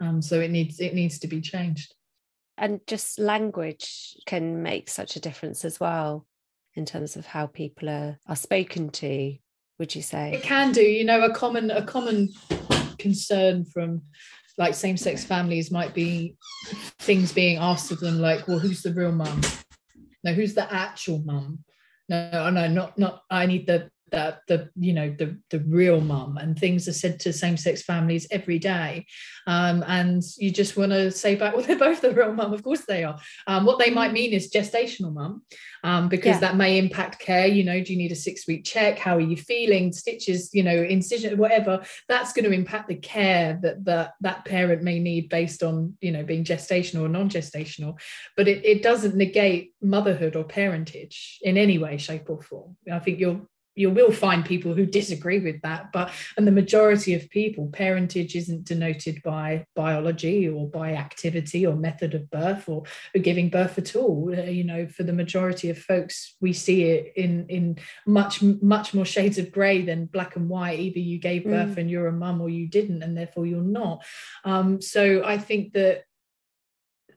Um, 0.00 0.22
so 0.22 0.38
it 0.38 0.52
needs 0.52 0.78
it 0.78 0.94
needs 0.94 1.18
to 1.18 1.26
be 1.26 1.40
changed. 1.40 1.92
And 2.56 2.80
just 2.86 3.18
language 3.18 4.16
can 4.24 4.62
make 4.62 4.88
such 4.88 5.16
a 5.16 5.20
difference 5.20 5.64
as 5.64 5.80
well 5.80 6.26
in 6.76 6.86
terms 6.86 7.16
of 7.16 7.26
how 7.26 7.46
people 7.46 7.88
are, 7.88 8.18
are 8.28 8.36
spoken 8.36 8.90
to 8.90 9.36
would 9.80 9.94
you 9.94 10.02
say? 10.02 10.34
It 10.34 10.42
can 10.42 10.70
do 10.70 10.82
you 10.82 11.04
know 11.04 11.24
a 11.24 11.34
common 11.34 11.72
a 11.72 11.82
common 11.82 12.28
concern 12.98 13.64
from 13.64 14.02
like 14.58 14.74
same-sex 14.74 15.24
families 15.24 15.70
might 15.72 15.94
be 15.94 16.36
things 17.00 17.32
being 17.32 17.56
asked 17.56 17.90
of 17.90 17.98
them 17.98 18.20
like 18.20 18.46
well 18.46 18.58
who's 18.58 18.82
the 18.82 18.92
real 18.92 19.10
mum? 19.10 19.40
No 20.22 20.34
who's 20.34 20.54
the 20.54 20.72
actual 20.72 21.20
mum? 21.24 21.64
No 22.10 22.50
no 22.50 22.68
not 22.68 22.98
not 22.98 23.22
i 23.30 23.46
need 23.46 23.66
the 23.66 23.90
that 24.10 24.40
the 24.48 24.68
you 24.76 24.92
know 24.92 25.10
the 25.10 25.38
the 25.50 25.60
real 25.60 26.00
mum 26.00 26.36
and 26.36 26.58
things 26.58 26.88
are 26.88 26.92
said 26.92 27.20
to 27.20 27.32
same-sex 27.32 27.82
families 27.82 28.26
every 28.30 28.58
day. 28.58 29.06
Um, 29.46 29.82
and 29.86 30.22
you 30.36 30.50
just 30.50 30.76
want 30.76 30.92
to 30.92 31.10
say 31.10 31.34
back 31.34 31.54
well 31.56 31.64
they're 31.64 31.78
both 31.78 32.00
the 32.00 32.12
real 32.12 32.32
mum 32.32 32.52
of 32.52 32.62
course 32.62 32.82
they 32.82 33.04
are. 33.04 33.18
Um, 33.46 33.64
what 33.64 33.78
they 33.78 33.90
might 33.90 34.12
mean 34.12 34.32
is 34.32 34.50
gestational 34.50 35.12
mum 35.12 35.42
um, 35.84 36.08
because 36.08 36.36
yeah. 36.36 36.40
that 36.40 36.56
may 36.56 36.78
impact 36.78 37.18
care 37.18 37.46
you 37.46 37.64
know 37.64 37.82
do 37.82 37.92
you 37.92 37.98
need 37.98 38.12
a 38.12 38.16
six 38.16 38.46
week 38.46 38.64
check? 38.64 38.98
How 38.98 39.16
are 39.16 39.20
you 39.20 39.36
feeling? 39.36 39.92
Stitches 39.92 40.50
you 40.52 40.62
know 40.62 40.76
incision 40.82 41.38
whatever. 41.38 41.82
That's 42.08 42.32
going 42.32 42.44
to 42.44 42.52
impact 42.52 42.88
the 42.88 42.96
care 42.96 43.58
that 43.62 43.84
that 43.84 44.14
that 44.20 44.44
parent 44.44 44.82
may 44.82 44.98
need 44.98 45.28
based 45.28 45.62
on 45.62 45.96
you 46.00 46.12
know 46.12 46.22
being 46.22 46.44
gestational 46.44 47.02
or 47.02 47.08
non-gestational. 47.08 47.98
But 48.36 48.48
it, 48.48 48.64
it 48.64 48.82
doesn't 48.82 49.16
negate 49.16 49.74
motherhood 49.82 50.36
or 50.36 50.44
parentage 50.44 51.38
in 51.42 51.56
any 51.56 51.78
way 51.78 51.96
shape 51.96 52.28
or 52.28 52.40
form. 52.40 52.76
I 52.90 52.98
think 52.98 53.18
you're 53.18 53.40
you 53.74 53.90
will 53.90 54.10
find 54.10 54.44
people 54.44 54.74
who 54.74 54.84
disagree 54.84 55.38
with 55.38 55.60
that 55.62 55.92
but 55.92 56.10
and 56.36 56.46
the 56.46 56.52
majority 56.52 57.14
of 57.14 57.30
people 57.30 57.68
parentage 57.72 58.34
isn't 58.34 58.64
denoted 58.64 59.22
by 59.22 59.64
biology 59.76 60.48
or 60.48 60.68
by 60.68 60.94
activity 60.94 61.66
or 61.66 61.74
method 61.76 62.14
of 62.14 62.28
birth 62.30 62.68
or, 62.68 62.82
or 63.14 63.20
giving 63.20 63.48
birth 63.48 63.78
at 63.78 63.94
all. 63.96 64.32
Uh, 64.36 64.42
you 64.42 64.64
know 64.64 64.86
for 64.86 65.02
the 65.02 65.12
majority 65.12 65.70
of 65.70 65.78
folks 65.78 66.36
we 66.40 66.52
see 66.52 66.84
it 66.84 67.12
in 67.16 67.46
in 67.48 67.78
much 68.06 68.42
much 68.42 68.92
more 68.94 69.04
shades 69.04 69.38
of 69.38 69.52
gray 69.52 69.82
than 69.82 70.06
black 70.06 70.36
and 70.36 70.48
white. 70.48 70.78
Either 70.78 70.98
you 70.98 71.18
gave 71.18 71.44
birth 71.44 71.70
mm. 71.70 71.76
and 71.78 71.90
you're 71.90 72.08
a 72.08 72.12
mum 72.12 72.40
or 72.40 72.48
you 72.48 72.68
didn't 72.68 73.02
and 73.02 73.16
therefore 73.16 73.46
you're 73.46 73.62
not. 73.62 74.04
Um, 74.44 74.80
so 74.80 75.22
i 75.24 75.38
think 75.38 75.72
that 75.74 76.04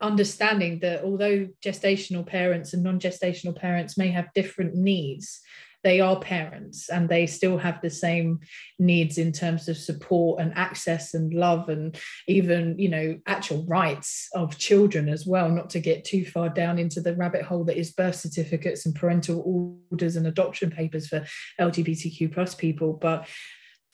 understanding 0.02 0.80
that 0.80 1.04
although 1.04 1.48
gestational 1.64 2.26
parents 2.26 2.74
and 2.74 2.84
non-gestational 2.84 3.56
parents 3.56 3.98
may 3.98 4.10
have 4.10 4.34
different 4.34 4.76
needs 4.76 5.42
they 5.84 6.00
are 6.00 6.20
parents 6.20 6.90
and 6.90 7.10
they 7.10 7.26
still 7.26 7.58
have 7.58 7.82
the 7.82 7.90
same 7.90 8.40
needs 8.80 9.18
in 9.18 9.32
terms 9.32 9.68
of 9.68 9.78
support 9.78 10.42
and 10.42 10.54
access 10.56 11.14
and 11.14 11.34
love 11.34 11.70
and 11.70 11.98
even 12.28 12.78
you 12.80 12.90
know 12.90 13.20
actual 13.28 13.66
rights 13.66 14.30
of 14.34 14.58
children 14.58 15.10
as 15.10 15.26
well 15.26 15.50
not 15.50 15.70
to 15.70 15.80
get 15.80 16.06
too 16.06 16.26
far 16.26 16.50
down 16.50 16.80
into 16.80 17.02
the 17.02 17.16
rabbit 17.16 17.44
hole 17.44 17.64
that 17.64 17.78
is 17.78 17.92
birth 17.92 18.16
certificates 18.16 18.86
and 18.86 18.96
parental 18.96 19.80
orders 19.92 20.16
and 20.16 20.26
adoption 20.26 20.72
papers 20.72 21.08
for 21.08 21.26
lgbtq 21.60 22.34
plus 22.34 22.56
people. 22.56 22.94
But 22.94 23.28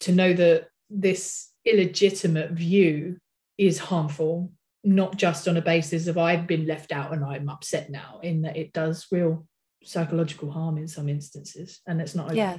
to 0.01 0.11
know 0.11 0.33
that 0.33 0.67
this 0.89 1.49
illegitimate 1.65 2.51
view 2.51 3.17
is 3.57 3.79
harmful 3.79 4.51
not 4.83 5.17
just 5.17 5.47
on 5.47 5.57
a 5.57 5.61
basis 5.61 6.07
of 6.07 6.17
I've 6.17 6.47
been 6.47 6.65
left 6.65 6.91
out 6.91 7.13
and 7.13 7.23
I'm 7.23 7.49
upset 7.49 7.89
now, 7.89 8.19
in 8.23 8.43
that 8.43 8.55
it 8.55 8.71
does 8.71 9.07
real 9.11 9.45
psychological 9.83 10.51
harm 10.51 10.77
in 10.77 10.87
some 10.87 11.07
instances 11.07 11.81
and 11.87 12.01
it's 12.01 12.15
not 12.15 12.27
okay. 12.27 12.37
yeah 12.37 12.57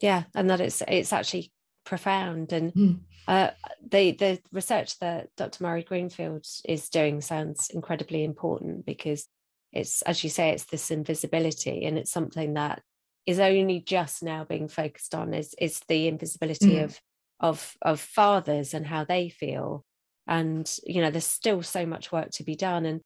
yeah 0.00 0.22
and 0.34 0.50
that 0.50 0.60
it's 0.60 0.82
it's 0.88 1.12
actually 1.12 1.52
profound 1.84 2.52
and 2.52 2.72
mm. 2.74 2.98
uh, 3.26 3.50
the 3.90 4.12
the 4.12 4.38
research 4.52 4.98
that 4.98 5.28
dr 5.36 5.62
Mari 5.62 5.82
Greenfield 5.82 6.44
is 6.64 6.88
doing 6.88 7.20
sounds 7.20 7.70
incredibly 7.70 8.24
important 8.24 8.84
because 8.84 9.26
it's 9.72 10.02
as 10.02 10.24
you 10.24 10.30
say 10.30 10.50
it's 10.50 10.64
this 10.64 10.90
invisibility 10.90 11.84
and 11.84 11.98
it's 11.98 12.10
something 12.10 12.54
that 12.54 12.82
is 13.26 13.38
only 13.38 13.80
just 13.80 14.22
now 14.22 14.44
being 14.44 14.68
focused 14.68 15.14
on 15.14 15.34
is 15.34 15.54
is 15.58 15.80
the 15.88 16.08
invisibility 16.08 16.76
mm. 16.76 16.84
of 16.84 17.00
of 17.40 17.76
of 17.82 18.00
fathers 18.00 18.74
and 18.74 18.86
how 18.86 19.04
they 19.04 19.28
feel 19.28 19.84
and 20.26 20.76
you 20.84 21.00
know 21.00 21.10
there's 21.10 21.26
still 21.26 21.62
so 21.62 21.86
much 21.86 22.12
work 22.12 22.30
to 22.30 22.44
be 22.44 22.54
done 22.54 22.84
and 22.84 23.00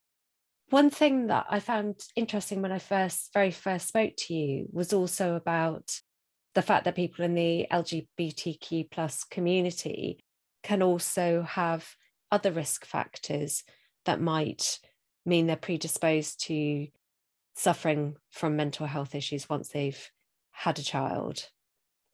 one 0.72 0.88
thing 0.88 1.26
that 1.26 1.44
I 1.50 1.60
found 1.60 2.00
interesting 2.16 2.62
when 2.62 2.72
I 2.72 2.78
first, 2.78 3.30
very 3.34 3.50
first 3.50 3.88
spoke 3.88 4.14
to 4.16 4.34
you 4.34 4.68
was 4.72 4.94
also 4.94 5.34
about 5.34 6.00
the 6.54 6.62
fact 6.62 6.84
that 6.84 6.96
people 6.96 7.26
in 7.26 7.34
the 7.34 7.66
LGBTQ 7.70 8.90
plus 8.90 9.22
community 9.22 10.24
can 10.62 10.80
also 10.82 11.42
have 11.42 11.86
other 12.30 12.50
risk 12.50 12.86
factors 12.86 13.64
that 14.06 14.20
might 14.20 14.78
mean 15.26 15.46
they're 15.46 15.56
predisposed 15.56 16.42
to 16.46 16.86
suffering 17.54 18.16
from 18.30 18.56
mental 18.56 18.86
health 18.86 19.14
issues 19.14 19.50
once 19.50 19.68
they've 19.68 20.10
had 20.52 20.78
a 20.78 20.82
child. 20.82 21.50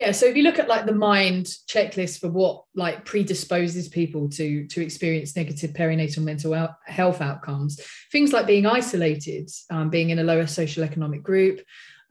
Yeah, 0.01 0.13
so 0.13 0.27
if 0.27 0.37
you 0.37 0.45
look 0.45 0.61
at 0.61 0.69
like 0.69 0.87
the 0.87 0.95
mind 0.95 1.47
checklist 1.69 2.21
for 2.21 2.29
what 2.29 2.63
like 2.75 3.05
predisposes 3.05 3.89
people 3.89 4.29
to 4.31 4.67
to 4.69 4.81
experience 4.81 5.35
negative 5.35 5.73
perinatal 5.73 6.23
mental 6.23 6.69
health 6.87 7.21
outcomes, 7.21 7.81
things 8.13 8.33
like 8.33 8.47
being 8.47 8.65
isolated, 8.65 9.51
um, 9.71 9.91
being 9.91 10.11
in 10.11 10.21
a 10.21 10.25
lower 10.25 10.47
social 10.47 10.85
economic 10.85 11.25
group, 11.25 11.63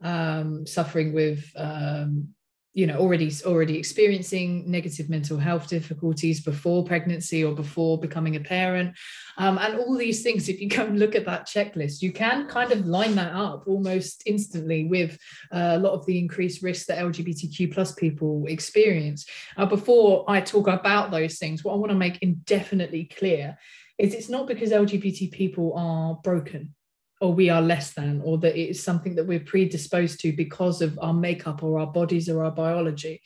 um, 0.01 0.65
suffering 0.65 1.13
with 1.13 1.49
um, 1.55 2.33
you 2.77 2.85
know 2.85 2.99
already 2.99 3.31
already 3.43 3.75
experiencing 3.75 4.69
negative 4.69 5.09
mental 5.09 5.39
health 5.39 5.67
difficulties 5.67 6.41
before 6.41 6.83
pregnancy 6.83 7.43
or 7.43 7.55
before 7.55 7.99
becoming 7.99 8.35
a 8.35 8.39
parent. 8.39 8.95
Um, 9.39 9.57
and 9.57 9.79
all 9.79 9.97
these 9.97 10.21
things 10.21 10.47
if 10.47 10.61
you 10.61 10.69
go 10.69 10.85
and 10.85 10.99
look 10.99 11.15
at 11.15 11.25
that 11.25 11.47
checklist 11.47 12.03
you 12.03 12.11
can 12.11 12.47
kind 12.47 12.71
of 12.71 12.85
line 12.85 13.15
that 13.15 13.33
up 13.33 13.63
almost 13.67 14.21
instantly 14.27 14.85
with 14.85 15.17
uh, 15.51 15.73
a 15.73 15.79
lot 15.79 15.93
of 15.93 16.05
the 16.05 16.19
increased 16.19 16.61
risk 16.61 16.85
that 16.87 16.99
lgbtq 16.99 17.73
plus 17.73 17.93
people 17.93 18.45
experience. 18.47 19.25
Uh, 19.57 19.65
before 19.65 20.23
i 20.27 20.39
talk 20.39 20.67
about 20.67 21.09
those 21.09 21.37
things 21.39 21.63
what 21.63 21.73
i 21.73 21.77
want 21.77 21.91
to 21.91 21.97
make 21.97 22.19
indefinitely 22.21 23.05
clear 23.05 23.57
is 23.97 24.13
it's 24.13 24.29
not 24.29 24.47
because 24.47 24.71
lgbt 24.71 25.31
people 25.31 25.73
are 25.75 26.15
broken 26.23 26.73
or 27.19 27.33
we 27.33 27.49
are 27.49 27.61
less 27.61 27.93
than, 27.93 28.21
or 28.23 28.37
that 28.39 28.55
it 28.55 28.69
is 28.69 28.83
something 28.83 29.15
that 29.15 29.25
we're 29.25 29.39
predisposed 29.39 30.19
to 30.21 30.31
because 30.31 30.81
of 30.81 30.97
our 31.01 31.13
makeup 31.13 31.63
or 31.63 31.79
our 31.79 31.87
bodies 31.87 32.29
or 32.29 32.43
our 32.43 32.51
biology. 32.51 33.21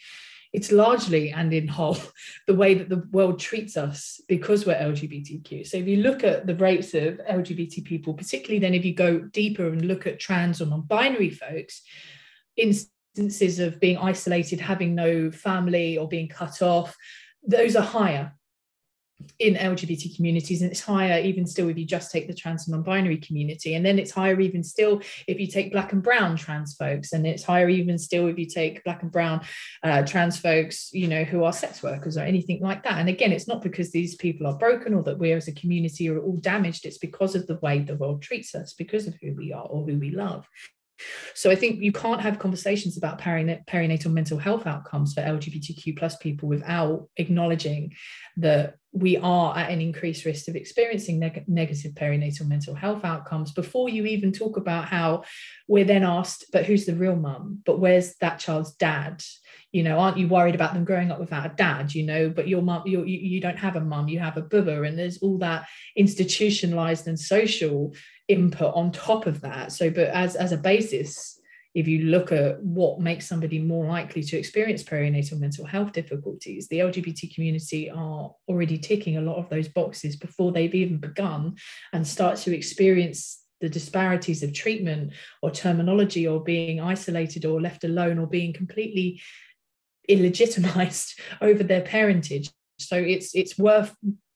It's 0.54 0.72
largely 0.72 1.32
and 1.32 1.54
in 1.54 1.68
whole 1.68 1.98
the 2.48 2.56
way 2.56 2.74
that 2.74 2.90
the 2.90 3.08
world 3.12 3.40
treats 3.40 3.78
us 3.78 4.20
because 4.28 4.66
we're 4.66 4.76
LGBTQ. 4.76 5.68
So 5.68 5.78
if 5.78 5.88
you 5.88 5.98
look 5.98 6.24
at 6.24 6.46
the 6.46 6.56
rates 6.56 6.94
of 6.94 7.22
LGBT 7.30 7.86
people, 7.86 8.14
particularly 8.14 8.60
then 8.60 8.74
if 8.74 8.84
you 8.84 8.94
go 8.94 9.20
deeper 9.20 9.68
and 9.68 9.86
look 9.86 10.08
at 10.08 10.20
trans 10.20 10.62
or 10.62 10.66
non-binary 10.66 11.30
folks, 11.30 11.82
instances 12.58 13.60
of 13.60 13.80
being 13.80 13.98
isolated, 13.98 14.60
having 14.60 14.94
no 14.94 15.32
family 15.32 15.98
or 15.98 16.08
being 16.08 16.28
cut 16.28 16.62
off, 16.62 16.96
those 17.46 17.76
are 17.76 17.84
higher 17.84 18.34
in 19.40 19.56
LGBT 19.56 20.16
communities, 20.16 20.62
and 20.62 20.72
it's 20.72 20.82
higher 20.82 21.20
even 21.22 21.46
still 21.46 21.70
if 21.70 21.78
you 21.78 21.86
just 21.86 22.12
take 22.12 22.28
the 22.28 22.34
trans 22.34 22.68
and 22.68 22.74
non-binary 22.74 23.18
community, 23.18 23.76
and 23.76 23.86
then 23.86 24.00
it's 24.00 24.12
higher 24.12 24.40
even 24.40 24.64
still 24.64 25.02
if 25.28 25.40
you 25.40 25.48
take 25.48 25.72
black 25.72 25.94
and 25.94 26.04
brown 26.04 26.36
trans 26.36 26.76
folks, 26.76 27.14
and 27.14 27.26
it's 27.26 27.44
higher 27.44 27.70
even 27.70 27.98
still 27.98 28.28
if 28.28 28.38
you 28.38 28.46
take 28.46 28.84
black 28.84 29.04
and 29.04 29.12
brown 29.12 29.42
uh, 29.84 30.04
trans 30.04 30.40
folks, 30.40 30.90
you 30.94 31.08
know, 31.08 31.24
who 31.24 31.44
are 31.44 31.54
sex 31.54 31.82
workers 31.84 32.18
or 32.18 32.22
anything 32.22 32.62
like 32.62 32.84
that. 32.84 32.98
And 32.98 33.10
again, 33.10 33.32
it's 33.32 33.48
not 33.48 33.62
because 33.62 33.92
these 33.92 34.16
people 34.16 34.48
are 34.48 34.58
broken 34.58 34.94
or 34.94 35.04
that 35.04 35.20
we 35.20 35.32
as 35.32 35.48
a 35.48 35.54
community 35.54 36.10
are 36.10 36.20
all 36.20 36.38
damaged. 36.38 36.86
It's 36.86 36.98
because 36.98 37.36
of 37.36 37.48
the 37.48 37.60
way 37.62 37.80
the 37.80 37.96
world 37.96 38.22
treats 38.22 38.56
us, 38.56 38.74
because 38.74 39.08
of 39.08 39.16
who 39.22 39.34
we 39.34 39.54
are 39.54 39.66
or 39.66 39.86
who 39.86 39.98
we 39.98 40.12
love. 40.12 40.48
So 41.34 41.50
I 41.50 41.56
think 41.56 41.82
you 41.82 41.92
can't 41.92 42.22
have 42.22 42.40
conversations 42.40 42.98
about 42.98 43.20
perinatal 43.20 44.12
mental 44.12 44.38
health 44.38 44.68
outcomes 44.68 45.14
for 45.14 45.22
LGBTQ 45.22 45.98
plus 45.98 46.16
people 46.18 46.50
without 46.50 47.08
acknowledging 47.18 47.94
that 48.38 48.76
we 48.94 49.18
are 49.18 49.58
at 49.58 49.72
an 49.72 49.80
increased 49.80 50.26
risk 50.26 50.48
of 50.50 50.56
experiencing 50.56 51.20
neg- 51.20 51.46
negative 51.48 51.94
perinatal 51.94 52.48
mental 52.48 52.76
health 52.76 53.06
outcomes 53.06 53.54
before 53.54 53.88
you 53.88 54.06
even 54.06 54.34
talk 54.34 54.58
about 54.58 54.86
how 54.86 55.24
we're 55.68 55.86
then 55.86 56.04
asked, 56.04 56.46
but 56.52 56.66
who's 56.66 56.86
the 56.86 56.96
real 56.96 57.16
mum? 57.16 57.62
But 57.66 57.80
where's 57.80 58.16
that 58.16 58.40
child's 58.40 58.74
dad? 58.74 59.24
You 59.72 59.84
know, 59.84 59.98
aren't 60.00 60.18
you 60.18 60.28
worried 60.28 60.56
about 60.56 60.74
them 60.74 60.84
growing 60.84 61.12
up 61.12 61.20
without 61.22 61.46
a 61.46 61.56
dad? 61.56 61.96
You 61.96 62.06
know, 62.06 62.30
but 62.30 62.50
your 62.50 62.62
mum, 62.62 62.84
you 62.86 63.06
you 63.06 63.40
don't 63.40 63.60
have 63.60 63.78
a 63.78 63.82
mum, 63.82 64.10
you 64.10 64.20
have 64.20 64.36
a 64.36 64.42
bubba, 64.42 64.86
and 64.86 65.00
there's 65.00 65.20
all 65.20 65.38
that 65.38 65.68
institutionalized 65.96 67.08
and 67.08 67.18
social 67.18 67.94
input 68.32 68.74
on 68.76 68.92
top 68.92 69.26
of 69.26 69.42
that. 69.42 69.72
So, 69.72 69.90
but 69.90 70.08
as 70.10 70.36
as 70.36 70.52
a 70.52 70.58
basis, 70.58 71.40
if 71.74 71.88
you 71.88 72.06
look 72.06 72.32
at 72.32 72.62
what 72.62 73.00
makes 73.00 73.28
somebody 73.28 73.60
more 73.60 73.86
likely 73.86 74.24
to 74.24 74.38
experience 74.38 74.84
perinatal 74.84 75.40
mental 75.40 75.66
health 75.66 75.94
difficulties, 75.94 76.68
the 76.68 76.80
LGBT 76.80 77.34
community 77.34 77.90
are 77.90 78.34
already 78.48 78.78
ticking 78.78 79.18
a 79.18 79.22
lot 79.22 79.38
of 79.38 79.50
those 79.50 79.70
boxes 79.70 80.16
before 80.16 80.52
they've 80.52 80.76
even 80.76 80.98
begun 80.98 81.56
and 81.94 82.06
start 82.06 82.38
to 82.40 82.56
experience 82.56 83.42
the 83.62 83.70
disparities 83.70 84.44
of 84.44 84.54
treatment 84.54 85.14
or 85.42 85.52
terminology 85.52 86.28
or 86.28 86.44
being 86.44 86.82
isolated 86.82 87.46
or 87.46 87.62
left 87.62 87.84
alone 87.84 88.18
or 88.20 88.28
being 88.28 88.52
completely 88.52 89.22
illegitimized 90.10 91.20
over 91.42 91.64
their 91.64 91.82
parentage. 91.82 92.50
So 92.80 92.98
it's 92.98 93.34
it's 93.36 93.58
worth 93.58 93.96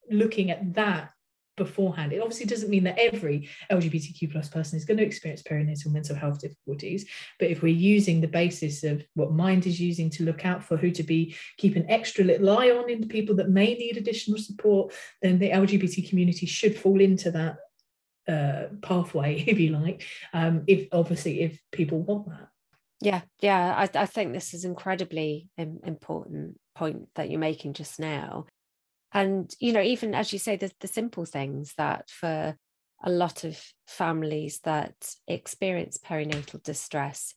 looking 0.09 0.51
at 0.51 0.75
that 0.75 1.09
beforehand. 1.55 2.13
It 2.13 2.21
obviously 2.21 2.45
doesn't 2.45 2.69
mean 2.69 2.83
that 2.83 2.97
every 2.97 3.49
LGBTQ 3.71 4.31
plus 4.31 4.49
person 4.49 4.77
is 4.77 4.85
going 4.85 4.97
to 4.97 5.03
experience 5.03 5.41
perinatal 5.41 5.91
mental 5.91 6.15
health 6.15 6.39
difficulties, 6.39 7.05
but 7.39 7.49
if 7.49 7.61
we're 7.61 7.73
using 7.73 8.21
the 8.21 8.27
basis 8.27 8.83
of 8.83 9.03
what 9.13 9.33
Mind 9.33 9.67
is 9.67 9.79
using 9.79 10.09
to 10.11 10.23
look 10.23 10.45
out 10.45 10.63
for 10.63 10.77
who 10.77 10.91
to 10.91 11.03
be 11.03 11.35
keep 11.57 11.75
an 11.75 11.89
extra 11.89 12.23
little 12.23 12.49
eye 12.57 12.71
on 12.71 12.89
in 12.89 13.07
people 13.07 13.35
that 13.35 13.49
may 13.49 13.73
need 13.73 13.97
additional 13.97 14.37
support, 14.37 14.93
then 15.21 15.39
the 15.39 15.51
LGBT 15.51 16.07
community 16.09 16.45
should 16.45 16.77
fall 16.77 16.99
into 17.01 17.31
that 17.31 17.57
uh, 18.27 18.67
pathway, 18.81 19.39
if 19.47 19.59
you 19.59 19.71
like. 19.71 20.05
Um, 20.33 20.63
if 20.67 20.87
obviously 20.91 21.41
if 21.41 21.61
people 21.71 22.01
want 22.01 22.29
that. 22.29 22.49
Yeah, 23.01 23.21
yeah, 23.41 23.75
I, 23.75 24.01
I 24.01 24.05
think 24.05 24.33
this 24.33 24.53
is 24.53 24.65
incredibly 24.65 25.49
important 25.57 26.59
point 26.75 27.09
that 27.15 27.29
you're 27.29 27.39
making 27.39 27.73
just 27.73 27.99
now 27.99 28.45
and 29.15 29.55
you 29.59 29.71
know 29.71 29.81
even 29.81 30.13
as 30.13 30.31
you 30.31 30.37
say 30.37 30.57
the, 30.57 30.69
the 30.81 30.87
simple 30.87 31.25
things 31.25 31.73
that 31.77 32.07
for 32.09 32.55
a 33.03 33.09
lot 33.09 33.43
of 33.43 33.59
families 33.87 34.59
that 34.63 34.93
experience 35.27 35.97
perinatal 35.97 36.61
distress 36.61 37.33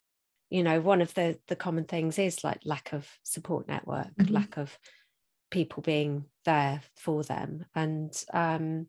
you 0.51 0.62
know 0.62 0.81
one 0.81 1.01
of 1.01 1.14
the 1.14 1.39
the 1.47 1.57
common 1.57 1.85
things 1.85 2.18
is 2.18 2.45
like 2.45 2.61
lack 2.64 2.93
of 2.93 3.09
support 3.22 3.66
network 3.68 4.14
mm-hmm. 4.16 4.35
lack 4.35 4.59
of 4.59 4.76
people 5.51 5.83
being 5.83 6.24
there 6.45 6.83
for 6.97 7.22
them 7.22 7.64
and 7.74 8.24
um, 8.35 8.87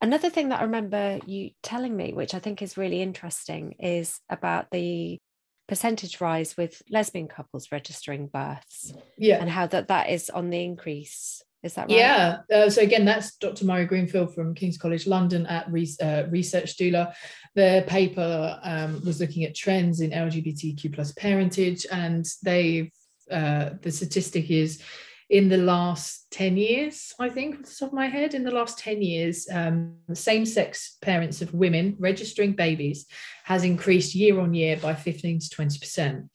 another 0.00 0.30
thing 0.30 0.50
that 0.50 0.60
i 0.60 0.64
remember 0.64 1.18
you 1.26 1.50
telling 1.62 1.96
me 1.96 2.12
which 2.12 2.34
i 2.34 2.38
think 2.38 2.62
is 2.62 2.76
really 2.76 3.02
interesting 3.02 3.72
is 3.80 4.20
about 4.28 4.70
the 4.70 5.18
percentage 5.66 6.20
rise 6.20 6.56
with 6.56 6.80
lesbian 6.90 7.26
couples 7.26 7.72
registering 7.72 8.28
births 8.28 8.92
yeah 9.18 9.40
and 9.40 9.50
how 9.50 9.66
that 9.66 9.88
that 9.88 10.10
is 10.10 10.30
on 10.30 10.50
the 10.50 10.62
increase 10.62 11.42
is 11.66 11.74
that 11.74 11.88
right? 11.88 11.98
Yeah. 11.98 12.38
Uh, 12.52 12.70
so 12.70 12.80
again, 12.80 13.04
that's 13.04 13.36
Dr. 13.36 13.66
Mari 13.66 13.84
Greenfield 13.84 14.34
from 14.34 14.54
King's 14.54 14.78
College 14.78 15.06
London 15.06 15.44
at 15.46 15.70
Re- 15.70 15.96
uh, 16.02 16.24
Research 16.30 16.78
Doula. 16.78 17.12
Their 17.54 17.82
paper 17.82 18.58
um, 18.62 19.02
was 19.04 19.20
looking 19.20 19.44
at 19.44 19.54
trends 19.54 20.00
in 20.00 20.10
LGBTQ 20.10 20.94
plus 20.94 21.12
parentage, 21.12 21.86
and 21.92 22.26
they 22.42 22.90
uh, 23.30 23.70
the 23.82 23.90
statistic 23.90 24.50
is 24.50 24.82
in 25.28 25.48
the 25.48 25.56
last 25.56 26.30
10 26.30 26.56
years, 26.56 27.12
I 27.18 27.28
think, 27.28 27.56
off 27.56 27.62
the 27.62 27.74
top 27.80 27.88
of 27.88 27.94
my 27.94 28.06
head, 28.06 28.34
in 28.34 28.44
the 28.44 28.52
last 28.52 28.78
10 28.78 29.02
years, 29.02 29.48
um, 29.52 29.96
same 30.12 30.46
sex 30.46 30.98
parents 31.02 31.42
of 31.42 31.52
women 31.52 31.96
registering 31.98 32.52
babies 32.52 33.06
has 33.46 33.62
increased 33.62 34.12
year 34.12 34.40
on 34.40 34.52
year 34.52 34.76
by 34.76 34.92
15 34.92 35.38
to 35.38 35.48
20%. 35.48 36.28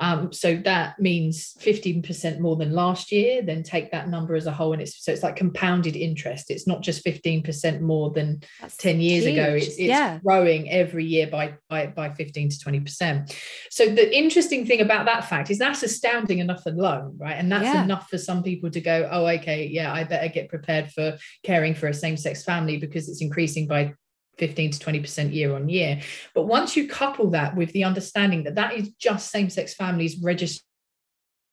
Um, 0.00 0.30
so 0.34 0.54
that 0.56 1.00
means 1.00 1.54
15% 1.60 2.40
more 2.40 2.56
than 2.56 2.72
last 2.72 3.10
year. 3.10 3.40
Then 3.40 3.62
take 3.62 3.90
that 3.90 4.10
number 4.10 4.34
as 4.34 4.44
a 4.46 4.52
whole, 4.52 4.74
and 4.74 4.82
it's 4.82 5.02
so 5.02 5.10
it's 5.10 5.22
like 5.22 5.34
compounded 5.34 5.96
interest. 5.96 6.50
It's 6.50 6.66
not 6.66 6.82
just 6.82 7.02
15% 7.06 7.80
more 7.80 8.10
than 8.10 8.42
That's 8.60 8.76
10 8.76 9.00
years 9.00 9.24
huge. 9.24 9.32
ago. 9.32 9.54
It's, 9.54 9.66
it's 9.66 9.78
yeah. 9.78 10.18
growing 10.22 10.70
every 10.70 11.06
year 11.06 11.26
by, 11.26 11.54
by, 11.70 11.86
by 11.86 12.12
15 12.12 12.50
to 12.50 12.56
20%. 12.56 13.34
So 13.70 13.86
the 13.86 14.14
interesting 14.14 14.66
thing 14.66 14.82
about 14.82 15.06
that 15.06 15.24
fact 15.24 15.50
is 15.50 15.56
that's 15.56 15.82
astounding 15.82 16.40
enough 16.40 16.66
alone, 16.66 17.16
right? 17.18 17.36
And 17.38 17.50
that's 17.50 17.64
yeah. 17.64 17.82
enough 17.82 18.10
for 18.10 18.18
some 18.18 18.42
people 18.42 18.70
to 18.72 18.80
go, 18.82 19.08
oh, 19.10 19.26
okay, 19.26 19.66
yeah, 19.66 19.90
I 19.90 20.04
better 20.04 20.28
get 20.28 20.50
prepared 20.50 20.92
for 20.92 21.16
caring 21.44 21.74
for 21.74 21.86
a 21.86 21.94
same 21.94 22.18
sex 22.18 22.44
family 22.44 22.76
because 22.76 23.08
it's 23.08 23.22
increasing 23.22 23.66
by 23.66 23.94
15 24.38 24.72
to 24.72 24.78
20% 24.78 25.32
year 25.32 25.54
on 25.54 25.68
year. 25.68 26.00
But 26.34 26.46
once 26.46 26.76
you 26.76 26.88
couple 26.88 27.30
that 27.30 27.56
with 27.56 27.72
the 27.72 27.84
understanding 27.84 28.44
that 28.44 28.54
that 28.54 28.74
is 28.74 28.90
just 28.90 29.30
same 29.30 29.50
sex 29.50 29.74
families 29.74 30.20
registered, 30.22 30.64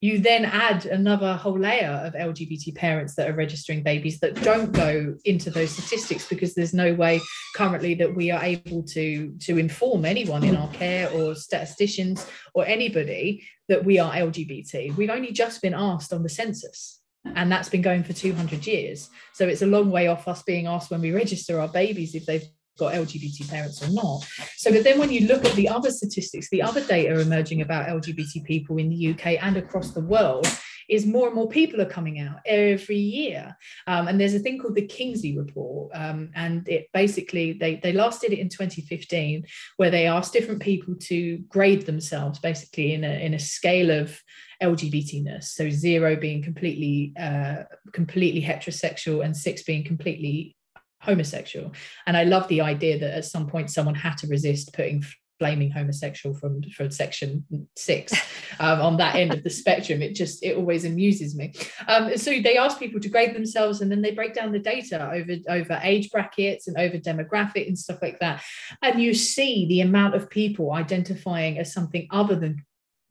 you 0.02 0.20
then 0.20 0.46
add 0.46 0.86
another 0.86 1.34
whole 1.36 1.58
layer 1.58 2.02
of 2.06 2.14
LGBT 2.14 2.76
parents 2.76 3.16
that 3.16 3.30
are 3.30 3.34
registering 3.34 3.82
babies 3.82 4.20
that 4.20 4.40
don't 4.44 4.72
go 4.72 5.16
into 5.26 5.50
those 5.50 5.72
statistics 5.72 6.28
because 6.28 6.54
there's 6.54 6.74
no 6.74 6.94
way 6.94 7.20
currently 7.56 7.96
that 7.96 8.14
we 8.14 8.30
are 8.30 8.44
able 8.44 8.84
to, 8.84 9.34
to 9.40 9.58
inform 9.58 10.06
anyone 10.06 10.44
in 10.44 10.56
our 10.56 10.70
care 10.74 11.10
or 11.12 11.34
statisticians 11.34 12.28
or 12.54 12.66
anybody 12.66 13.44
that 13.68 13.84
we 13.84 13.98
are 13.98 14.14
LGBT. 14.14 14.96
We've 14.96 15.10
only 15.10 15.32
just 15.32 15.62
been 15.62 15.74
asked 15.74 16.14
on 16.14 16.22
the 16.22 16.30
census 16.30 17.02
and 17.34 17.52
that's 17.52 17.70
been 17.70 17.82
going 17.82 18.04
for 18.04 18.14
200 18.14 18.68
years 18.68 19.10
so 19.34 19.48
it's 19.48 19.64
a 19.64 19.68
long 19.68 19.90
way 19.90 20.08
off 20.08 20.28
us 20.28 20.44
being 20.44 20.68
asked 20.68 20.92
when 20.92 21.02
we 21.02 21.12
register 21.12 21.60
our 21.60 21.68
babies 21.68 22.14
if 22.14 22.26
they've 22.26 22.46
got 22.78 22.94
LGBT 22.94 23.50
parents 23.50 23.84
or 23.84 23.92
not. 23.92 24.26
So, 24.58 24.72
but 24.72 24.84
then 24.84 25.00
when 25.00 25.12
you 25.12 25.28
look 25.28 25.46
at 25.46 25.54
the 25.54 25.70
other 25.70 25.92
statistics, 25.92 26.50
the 26.50 26.62
other 26.62 26.82
data 26.82 27.20
emerging 27.20 27.62
about 27.62 27.88
LGBT 27.88 28.44
people 28.46 28.78
in 28.78 28.90
the 28.90 29.12
UK 29.12 29.44
and 29.44 29.58
across 29.58 29.92
the 29.92 30.02
world 30.02 30.48
is 30.88 31.06
more 31.06 31.28
and 31.28 31.36
more 31.36 31.48
people 31.48 31.82
are 31.82 31.90
coming 31.90 32.20
out 32.20 32.38
every 32.46 32.98
year. 32.98 33.58
Um, 33.88 34.08
and 34.08 34.20
there's 34.20 34.36
a 34.36 34.40
thing 34.40 34.60
called 34.60 34.76
the 34.76 34.86
Kinsey 34.86 35.38
Report. 35.38 35.92
Um, 35.94 36.30
and 36.36 36.68
it 36.68 36.88
basically, 36.94 37.54
they, 37.54 37.78
they 37.78 37.92
last 37.92 38.22
did 38.22 38.34
it 38.34 38.40
in 38.40 38.50
2015, 38.50 39.46
where 39.78 39.90
they 39.90 40.08
asked 40.08 40.34
different 40.34 40.62
people 40.62 40.96
to 41.02 41.38
grade 41.50 41.86
themselves 41.86 42.40
basically 42.40 42.94
in 42.94 43.04
a, 43.04 43.26
in 43.26 43.34
a 43.34 43.40
scale 43.40 43.90
of 43.90 44.22
LGBTness. 44.62 45.46
So 45.46 45.70
zero 45.70 46.16
being 46.16 46.44
completely, 46.44 47.14
uh, 47.20 47.64
completely 47.92 48.42
heterosexual 48.42 49.24
and 49.26 49.36
six 49.36 49.64
being 49.64 49.84
completely 49.84 50.56
homosexual. 51.02 51.72
And 52.08 52.18
I 52.18 52.24
love 52.24 52.48
the 52.48 52.62
idea 52.62 53.00
that 53.00 53.14
at 53.14 53.26
some 53.26 53.48
point 53.48 53.70
someone 53.70 53.96
had 53.96 54.18
to 54.18 54.28
resist 54.28 54.74
putting 54.74 55.04
blaming 55.38 55.70
homosexual 55.70 56.34
from 56.34 56.62
from 56.64 56.90
section 56.90 57.46
six 57.76 58.14
um, 58.60 58.80
on 58.82 58.98
that 58.98 59.16
end 59.16 59.34
of 59.34 59.44
the 59.44 59.50
spectrum. 59.50 60.02
It 60.02 60.16
just 60.16 60.44
it 60.44 60.56
always 60.56 60.86
amuses 60.86 61.36
me. 61.36 61.54
Um, 61.88 62.18
so 62.18 62.40
they 62.42 62.58
ask 62.58 62.80
people 62.80 63.00
to 63.02 63.10
grade 63.10 63.36
themselves 63.36 63.82
and 63.82 63.92
then 63.92 64.02
they 64.02 64.12
break 64.12 64.34
down 64.34 64.52
the 64.52 64.60
data 64.60 65.12
over 65.12 65.36
over 65.50 65.80
age 65.84 66.10
brackets 66.12 66.68
and 66.68 66.78
over 66.78 66.98
demographic 66.98 67.68
and 67.68 67.78
stuff 67.78 68.02
like 68.02 68.20
that. 68.20 68.44
And 68.82 69.02
you 69.02 69.14
see 69.14 69.66
the 69.68 69.82
amount 69.82 70.16
of 70.16 70.30
people 70.30 70.72
identifying 70.72 71.58
as 71.58 71.74
something 71.74 72.08
other 72.12 72.36
than 72.36 72.64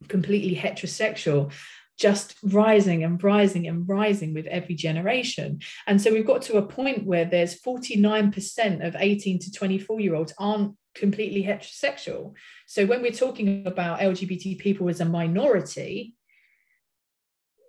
completely 0.07 0.55
heterosexual 0.55 1.51
just 1.97 2.35
rising 2.43 3.03
and 3.03 3.23
rising 3.23 3.67
and 3.67 3.87
rising 3.87 4.33
with 4.33 4.45
every 4.47 4.75
generation. 4.75 5.59
And 5.87 6.01
so 6.01 6.11
we've 6.11 6.25
got 6.25 6.41
to 6.43 6.57
a 6.57 6.61
point 6.61 7.05
where 7.05 7.25
there's 7.25 7.59
49% 7.59 8.85
of 8.85 8.95
18 8.97 9.39
to 9.39 9.51
24 9.51 9.99
year 10.01 10.15
olds 10.15 10.33
aren't 10.37 10.75
completely 10.93 11.43
heterosexual. 11.43 12.33
So 12.65 12.85
when 12.85 13.01
we're 13.01 13.11
talking 13.11 13.65
about 13.65 13.99
LGBT 13.99 14.59
people 14.59 14.89
as 14.89 15.01
a 15.01 15.05
minority, 15.05 16.15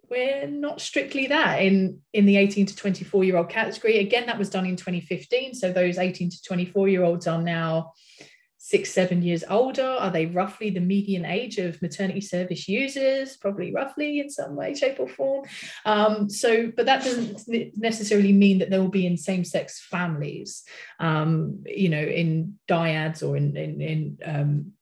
we're 0.09 0.47
not 0.47 0.81
strictly 0.81 1.27
that 1.27 1.57
in 1.57 2.01
in 2.13 2.27
the 2.27 2.37
18 2.37 2.67
to 2.67 2.77
24 2.77 3.25
year 3.25 3.37
old 3.37 3.49
category 3.49 3.99
again 3.99 4.27
that 4.27 4.39
was 4.39 4.49
done 4.49 4.65
in 4.65 4.77
2015 4.77 5.53
so 5.55 5.73
those 5.73 5.99
18 5.99 6.31
to 6.31 6.43
24 6.43 6.89
year 6.89 7.03
olds 7.03 7.27
are 7.27 7.43
now 7.43 7.93
six, 8.67 8.93
seven 8.93 9.23
years 9.23 9.45
older? 9.49 9.87
Are 9.87 10.11
they 10.11 10.27
roughly 10.27 10.71
the 10.71 10.81
median 10.81 11.25
age 11.25 11.59
of 11.59 11.81
maternity 11.81 12.21
service 12.21 12.67
users? 12.67 13.37
Probably 13.37 13.73
roughly 13.73 14.19
in 14.19 14.29
some 14.29 14.57
way, 14.57 14.75
shape, 14.75 14.99
or 14.99 15.09
form. 15.09 15.47
Um, 15.85 16.29
so, 16.29 16.73
but 16.77 16.87
that 16.87 17.05
doesn't 17.05 17.47
necessarily 17.77 18.33
mean 18.33 18.59
that 18.59 18.71
they 18.71 18.81
will 18.81 18.89
be 18.89 19.07
in 19.07 19.17
same 19.17 19.45
sex 19.45 19.87
families, 19.89 20.65
um, 20.99 21.63
you 21.65 21.89
know, 21.89 22.03
in 22.03 22.59
dyads 22.67 23.23
or 23.23 23.37
in, 23.37 23.57
in, 23.57 23.81
in 23.81 24.19
um, 24.25 24.73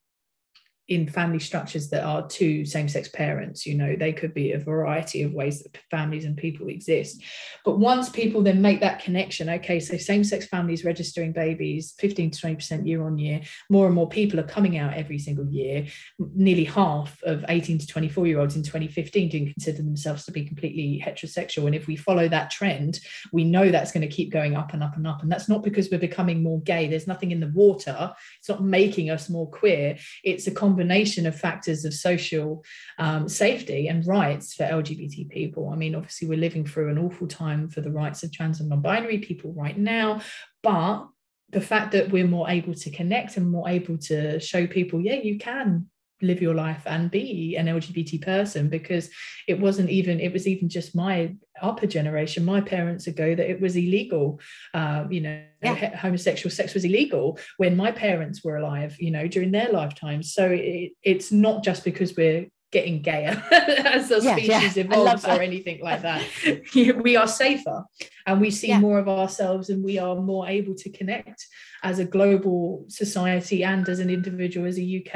in 0.89 1.09
family 1.09 1.39
structures 1.39 1.89
that 1.91 2.05
are 2.05 2.27
two 2.29 2.65
same-sex 2.65 3.09
parents 3.09 3.67
you 3.67 3.75
know 3.75 3.97
they 3.97 4.13
could 4.13 4.35
be 4.35 4.53
a 4.53 4.59
variety 4.59 5.23
of 5.23 5.33
ways 5.33 5.63
that 5.63 5.77
families 5.91 6.25
and 6.25 6.37
people 6.37 6.69
exist. 6.69 7.23
But 7.65 7.79
once 7.79 8.09
people 8.09 8.43
then 8.43 8.61
make 8.61 8.81
that 8.81 9.03
connection 9.03 9.49
okay 9.49 9.81
so 9.81 9.97
same-sex 9.97 10.47
families 10.47 10.85
registering 10.85 11.33
babies 11.33 11.95
15 11.99 12.31
to 12.31 12.41
20 12.41 12.57
percent 12.57 12.87
year 12.87 13.05
on 13.05 13.19
year 13.19 13.41
more 13.71 13.87
and 13.87 13.95
more 13.95 14.09
people 14.09 14.39
are 14.41 14.45
coming 14.45 14.79
out 14.79 14.95
every 14.95 15.19
single 15.19 15.47
year 15.47 15.87
nearly 16.35 16.65
half 16.65 17.23
of 17.23 17.45
18 17.49 17.79
to 17.79 17.87
24 17.87 18.27
year 18.27 18.41
olds 18.41 18.57
in 18.57 18.63
2015 18.63 19.29
didn't 19.29 19.53
consider 19.53 19.79
themselves 19.79 20.25
to 20.25 20.33
be 20.33 20.45
completely 20.45 21.03
heterosexual. 21.05 21.67
And 21.67 21.75
if 21.75 21.87
we 21.87 21.97
follow 21.97 22.29
that 22.29 22.51
trend 22.51 23.01
we 23.33 23.45
know 23.45 23.71
that's 23.71 23.93
going 23.93 24.09
to 24.09 24.15
keep 24.15 24.31
going 24.31 24.57
up 24.57 24.73
and 24.73 24.83
up 24.83 24.97
and 24.97 25.07
up. 25.07 25.23
And 25.23 25.31
that's 25.31 25.49
not 25.49 25.63
because 25.63 25.89
we're 25.91 25.99
becoming 25.99 26.43
more 26.43 26.61
gay. 26.63 26.89
There's 26.89 27.07
nothing 27.07 27.31
in 27.31 27.41
the 27.41 27.53
water. 27.55 28.13
It's 28.39 28.49
not 28.49 28.63
making 28.63 29.11
us 29.11 29.29
more 29.29 29.51
queer. 29.51 29.97
It's 30.23 30.47
a 30.47 30.51
combination 30.75 31.25
of 31.25 31.39
factors 31.39 31.85
of 31.85 31.95
social 31.95 32.65
um, 32.99 33.29
safety 33.29 33.87
and 33.87 34.05
rights 34.07 34.55
for 34.55 34.65
LGBT 34.65 35.31
people. 35.31 35.71
I 35.73 35.77
mean, 35.77 35.95
obviously, 35.95 36.27
we're 36.27 36.39
living 36.39 36.67
through 36.67 36.91
an 36.91 36.99
awful 36.99 37.29
time 37.29 37.69
for 37.69 37.81
the 37.81 37.93
rights 37.93 38.25
of 38.25 38.33
trans 38.33 38.59
and 38.59 38.69
non 38.69 38.81
binary 38.81 39.19
people 39.19 39.53
right 39.53 39.79
now, 39.79 40.21
but 40.65 41.07
the 41.51 41.61
fact 41.61 41.93
that 41.93 42.11
we're 42.11 42.27
more 42.27 42.51
able 42.51 42.75
to 42.75 42.91
connect 42.91 43.37
and 43.37 43.49
more 43.49 43.69
able 43.69 43.97
to 43.99 44.41
show 44.41 44.67
people, 44.67 45.01
yeah, 45.01 45.15
you 45.15 45.39
can 45.39 45.87
live 46.25 46.43
your 46.43 46.55
life 46.55 46.83
and 46.87 47.11
be 47.11 47.57
an 47.57 47.67
LGBT 47.67 48.23
person 48.23 48.69
because 48.69 49.11
it 49.47 49.59
wasn't 49.59 49.91
even 49.91 50.21
it 50.21 50.33
was 50.33 50.47
even 50.47 50.69
just 50.69 50.95
my 50.95 51.35
upper 51.63 51.87
generation 51.87 52.45
my 52.45 52.61
parents 52.61 53.07
ago 53.07 53.35
that 53.35 53.51
it 53.51 53.61
was 53.61 53.77
illegal. 53.77 54.41
Um, 54.73 55.13
you 55.13 55.21
know 55.21 55.43
yeah. 55.63 55.97
homosexual 55.97 56.51
sex 56.51 56.75
was 56.75 56.85
illegal 56.85 57.39
when 57.57 57.75
my 57.75 57.91
parents 57.91 58.45
were 58.45 58.59
alive 58.59 58.97
you 58.99 59.11
know 59.11 59.27
during 59.27 59.51
their 59.51 59.71
lifetimes 59.73 60.35
so 60.35 60.51
it, 60.51 60.93
it's 61.03 61.33
not 61.33 61.65
just 61.65 61.85
because 61.85 62.15
we're 62.17 62.49
getting 62.75 63.01
gayer 63.01 63.43
as 63.53 64.09
the 64.09 64.21
yeah, 64.21 64.35
species 64.35 64.77
yeah. 64.77 64.85
evolves 64.85 65.25
or 65.25 65.41
anything 65.41 65.81
like 65.81 66.03
that. 66.03 66.23
We 67.05 67.17
are 67.17 67.29
safer 67.29 67.85
and 68.27 68.41
we 68.41 68.51
see 68.51 68.77
more 68.77 68.99
of 68.99 69.09
ourselves 69.09 69.71
and 69.71 69.83
we 69.83 69.99
are 69.99 70.17
more 70.17 70.47
able 70.49 70.75
to 70.75 70.91
connect 70.91 71.47
as 71.83 71.99
a 72.01 72.05
global 72.05 72.85
society 72.89 73.63
and 73.63 73.89
as 73.89 74.01
an 74.01 74.11
individual 74.11 74.67
as 74.67 74.79
a 74.79 74.87
uk 74.99 75.15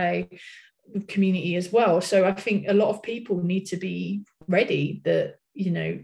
community 1.06 1.56
as 1.56 1.72
well. 1.72 2.00
So 2.00 2.24
I 2.24 2.32
think 2.32 2.66
a 2.68 2.74
lot 2.74 2.90
of 2.90 3.02
people 3.02 3.42
need 3.42 3.66
to 3.66 3.76
be 3.76 4.24
ready 4.46 5.00
that, 5.04 5.36
you 5.54 5.70
know, 5.70 5.98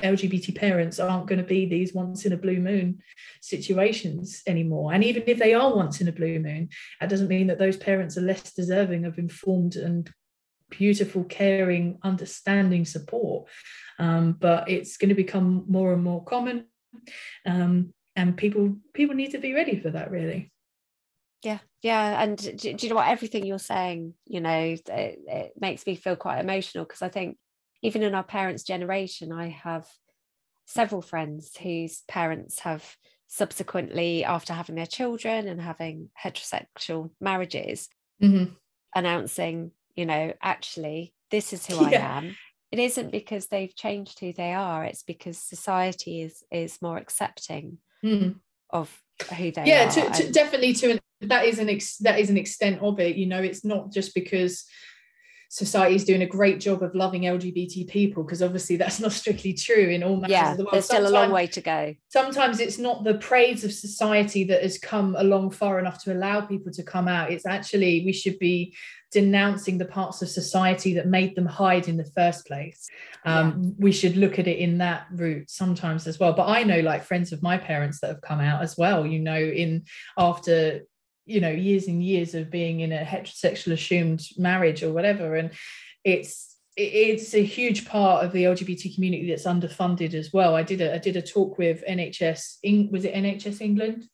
LGBT 0.00 0.56
parents 0.56 0.98
aren't 0.98 1.28
going 1.28 1.38
to 1.38 1.44
be 1.44 1.66
these 1.66 1.94
once 1.94 2.24
in 2.24 2.32
a 2.32 2.36
blue 2.36 2.58
moon 2.58 3.00
situations 3.40 4.42
anymore. 4.46 4.92
And 4.92 5.04
even 5.04 5.22
if 5.26 5.38
they 5.38 5.54
are 5.54 5.74
once 5.74 6.00
in 6.00 6.08
a 6.08 6.12
blue 6.12 6.40
moon, 6.40 6.68
that 7.00 7.08
doesn't 7.08 7.28
mean 7.28 7.46
that 7.46 7.58
those 7.58 7.76
parents 7.76 8.18
are 8.18 8.22
less 8.22 8.52
deserving 8.52 9.04
of 9.04 9.18
informed 9.18 9.76
and 9.76 10.10
beautiful, 10.70 11.24
caring, 11.24 11.98
understanding 12.02 12.84
support. 12.84 13.48
Um, 13.98 14.32
but 14.32 14.68
it's 14.68 14.96
going 14.96 15.10
to 15.10 15.14
become 15.14 15.64
more 15.68 15.92
and 15.92 16.02
more 16.02 16.24
common. 16.24 16.66
Um, 17.46 17.92
and 18.16 18.36
people 18.36 18.76
people 18.92 19.14
need 19.14 19.32
to 19.32 19.38
be 19.38 19.54
ready 19.54 19.80
for 19.80 19.90
that 19.90 20.10
really 20.10 20.52
yeah 21.44 21.58
yeah 21.82 22.22
and 22.22 22.38
do, 22.38 22.74
do, 22.74 22.86
you 22.86 22.88
know 22.88 22.96
what 22.96 23.08
everything 23.08 23.44
you're 23.44 23.58
saying 23.58 24.14
you 24.26 24.40
know 24.40 24.50
it, 24.50 24.88
it 24.88 25.52
makes 25.58 25.86
me 25.86 25.94
feel 25.94 26.16
quite 26.16 26.40
emotional 26.40 26.84
because 26.84 27.02
i 27.02 27.08
think 27.08 27.36
even 27.82 28.02
in 28.02 28.14
our 28.14 28.24
parents 28.24 28.62
generation 28.62 29.32
i 29.32 29.48
have 29.48 29.86
several 30.66 31.02
friends 31.02 31.56
whose 31.56 32.02
parents 32.08 32.60
have 32.60 32.96
subsequently 33.28 34.24
after 34.24 34.52
having 34.52 34.76
their 34.76 34.86
children 34.86 35.48
and 35.48 35.60
having 35.60 36.08
heterosexual 36.22 37.10
marriages 37.20 37.88
mm-hmm. 38.22 38.52
announcing 38.94 39.70
you 39.94 40.06
know 40.06 40.32
actually 40.42 41.12
this 41.30 41.52
is 41.52 41.66
who 41.66 41.74
yeah. 41.90 42.14
i 42.14 42.18
am 42.18 42.36
it 42.70 42.78
isn't 42.78 43.12
because 43.12 43.46
they've 43.48 43.76
changed 43.76 44.18
who 44.20 44.32
they 44.32 44.52
are 44.52 44.84
it's 44.84 45.02
because 45.02 45.38
society 45.38 46.22
is 46.22 46.42
is 46.50 46.80
more 46.80 46.96
accepting 46.96 47.78
mm. 48.04 48.34
of 48.70 49.02
who 49.36 49.50
they 49.52 49.64
yeah, 49.64 49.86
are 49.86 50.12
to 50.12 50.32
definitely 50.32 50.72
to 50.72 50.90
an 50.90 51.00
that 51.20 51.46
is 51.46 51.58
an 51.58 51.68
ex- 51.68 51.98
that 51.98 52.18
is 52.18 52.30
an 52.30 52.36
extent 52.36 52.80
of 52.82 53.00
it 53.00 53.16
you 53.16 53.26
know 53.26 53.42
it's 53.42 53.64
not 53.64 53.92
just 53.92 54.14
because 54.14 54.64
society 55.54 55.94
is 55.94 56.04
doing 56.04 56.22
a 56.22 56.26
great 56.26 56.58
job 56.58 56.82
of 56.82 56.92
loving 56.96 57.22
LGBT 57.22 57.86
people 57.86 58.24
because 58.24 58.42
obviously 58.42 58.74
that's 58.74 58.98
not 59.04 59.12
strictly 59.12 59.52
true 59.52 59.88
in 59.88 60.02
all 60.02 60.16
matters 60.16 60.32
yeah, 60.32 60.50
of 60.50 60.56
the 60.56 60.64
world. 60.64 60.74
There's 60.74 60.86
still 60.86 61.06
a 61.06 61.08
long 61.08 61.30
way 61.30 61.46
to 61.46 61.60
go. 61.60 61.94
Sometimes 62.08 62.58
it's 62.58 62.76
not 62.76 63.04
the 63.04 63.14
praise 63.18 63.62
of 63.62 63.72
society 63.72 64.42
that 64.44 64.64
has 64.64 64.78
come 64.78 65.14
along 65.16 65.52
far 65.52 65.78
enough 65.78 66.02
to 66.04 66.12
allow 66.12 66.40
people 66.40 66.72
to 66.72 66.82
come 66.82 67.06
out. 67.06 67.30
It's 67.30 67.46
actually 67.46 68.04
we 68.04 68.12
should 68.12 68.40
be 68.40 68.74
denouncing 69.12 69.78
the 69.78 69.84
parts 69.84 70.22
of 70.22 70.28
society 70.28 70.94
that 70.94 71.06
made 71.06 71.36
them 71.36 71.46
hide 71.46 71.86
in 71.86 71.96
the 71.96 72.10
first 72.16 72.46
place. 72.48 72.88
Um, 73.24 73.62
yeah. 73.62 73.70
We 73.78 73.92
should 73.92 74.16
look 74.16 74.40
at 74.40 74.48
it 74.48 74.58
in 74.58 74.78
that 74.78 75.06
route 75.12 75.48
sometimes 75.48 76.08
as 76.08 76.18
well. 76.18 76.32
But 76.32 76.48
I 76.48 76.64
know 76.64 76.80
like 76.80 77.04
friends 77.04 77.30
of 77.30 77.44
my 77.44 77.58
parents 77.58 78.00
that 78.00 78.08
have 78.08 78.22
come 78.22 78.40
out 78.40 78.60
as 78.60 78.76
well, 78.76 79.06
you 79.06 79.20
know, 79.20 79.38
in 79.38 79.84
after 80.18 80.80
you 81.26 81.40
know 81.40 81.50
years 81.50 81.88
and 81.88 82.02
years 82.02 82.34
of 82.34 82.50
being 82.50 82.80
in 82.80 82.92
a 82.92 83.04
heterosexual 83.04 83.72
assumed 83.72 84.22
marriage 84.36 84.82
or 84.82 84.92
whatever. 84.92 85.36
And 85.36 85.50
it's 86.04 86.56
it's 86.76 87.34
a 87.34 87.44
huge 87.44 87.86
part 87.86 88.24
of 88.24 88.32
the 88.32 88.44
LGBT 88.44 88.94
community 88.94 89.28
that's 89.28 89.44
underfunded 89.44 90.12
as 90.14 90.32
well. 90.32 90.54
I 90.54 90.62
did 90.62 90.80
a 90.80 90.94
I 90.94 90.98
did 90.98 91.16
a 91.16 91.22
talk 91.22 91.58
with 91.58 91.84
NHS 91.88 92.90
was 92.90 93.04
it 93.04 93.14
NHS 93.14 93.60
England? 93.60 94.04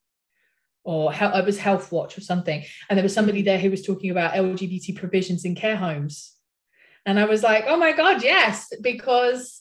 Or 0.82 1.12
it 1.12 1.44
was 1.44 1.58
Health 1.58 1.92
Watch 1.92 2.16
or 2.16 2.22
something, 2.22 2.64
and 2.88 2.96
there 2.96 3.02
was 3.02 3.12
somebody 3.12 3.42
there 3.42 3.58
who 3.58 3.70
was 3.70 3.82
talking 3.82 4.10
about 4.10 4.32
LGBT 4.32 4.96
provisions 4.96 5.44
in 5.44 5.54
care 5.54 5.76
homes, 5.76 6.34
and 7.04 7.20
I 7.20 7.26
was 7.26 7.42
like, 7.42 7.64
oh 7.68 7.76
my 7.76 7.92
god, 7.92 8.24
yes, 8.24 8.72
because 8.80 9.60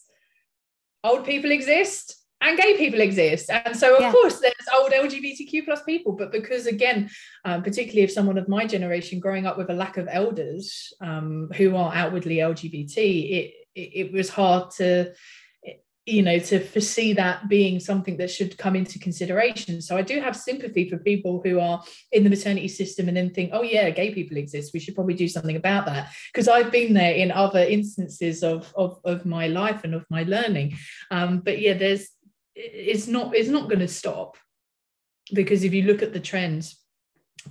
old 1.03 1.25
people 1.25 1.51
exist 1.51 2.18
and 2.41 2.57
gay 2.57 2.77
people 2.77 3.01
exist. 3.01 3.49
And 3.49 3.75
so 3.75 3.95
of 3.95 4.01
yeah. 4.01 4.11
course 4.11 4.39
there's 4.39 4.53
old 4.77 4.91
lgbtq 4.91 5.65
plus 5.65 5.83
people. 5.83 6.13
But 6.13 6.31
because 6.31 6.65
again 6.65 7.09
um, 7.45 7.63
particularly 7.63 8.03
if 8.03 8.11
someone 8.11 8.37
of 8.37 8.47
my 8.47 8.65
generation 8.65 9.19
growing 9.19 9.45
up 9.45 9.57
with 9.57 9.69
a 9.69 9.73
lack 9.73 9.97
of 9.97 10.07
elders 10.09 10.93
um, 11.01 11.49
who 11.55 11.75
are 11.75 11.93
outwardly 11.93 12.37
lgbt 12.37 12.97
it, 12.97 13.53
it, 13.75 13.81
it 13.81 14.11
was 14.11 14.29
hard 14.29 14.71
to 14.71 15.13
you 16.09 16.23
know 16.23 16.39
to 16.39 16.59
foresee 16.59 17.13
that 17.13 17.47
being 17.47 17.79
something 17.79 18.17
that 18.17 18.31
should 18.31 18.57
come 18.57 18.75
into 18.75 18.99
consideration. 18.99 19.81
So 19.81 19.95
i 19.95 20.01
do 20.01 20.19
have 20.19 20.35
sympathy 20.35 20.89
for 20.89 20.97
people 20.97 21.41
who 21.43 21.59
are 21.59 21.83
in 22.11 22.23
the 22.23 22.29
maternity 22.29 22.67
system 22.67 23.07
and 23.07 23.15
then 23.15 23.29
think 23.29 23.51
oh 23.53 23.61
yeah 23.61 23.89
gay 23.89 24.13
people 24.13 24.37
exist. 24.37 24.73
We 24.73 24.79
should 24.79 24.95
probably 24.95 25.13
do 25.13 25.27
something 25.27 25.55
about 25.55 25.85
that. 25.85 26.11
Because 26.33 26.47
i've 26.47 26.71
been 26.71 26.93
there 26.93 27.13
in 27.13 27.31
other 27.31 27.59
instances 27.59 28.43
of, 28.43 28.73
of 28.75 28.99
of 29.05 29.25
my 29.25 29.47
life 29.47 29.83
and 29.83 29.93
of 29.93 30.05
my 30.09 30.23
learning. 30.23 30.77
Um, 31.11 31.39
but 31.39 31.59
yeah 31.59 31.73
there's 31.73 32.09
it's 32.59 33.07
not 33.07 33.35
it's 33.35 33.49
not 33.49 33.69
going 33.69 33.79
to 33.79 33.87
stop. 33.87 34.37
Because 35.33 35.63
if 35.63 35.73
you 35.73 35.83
look 35.83 36.01
at 36.01 36.13
the 36.13 36.19
trends 36.19 36.75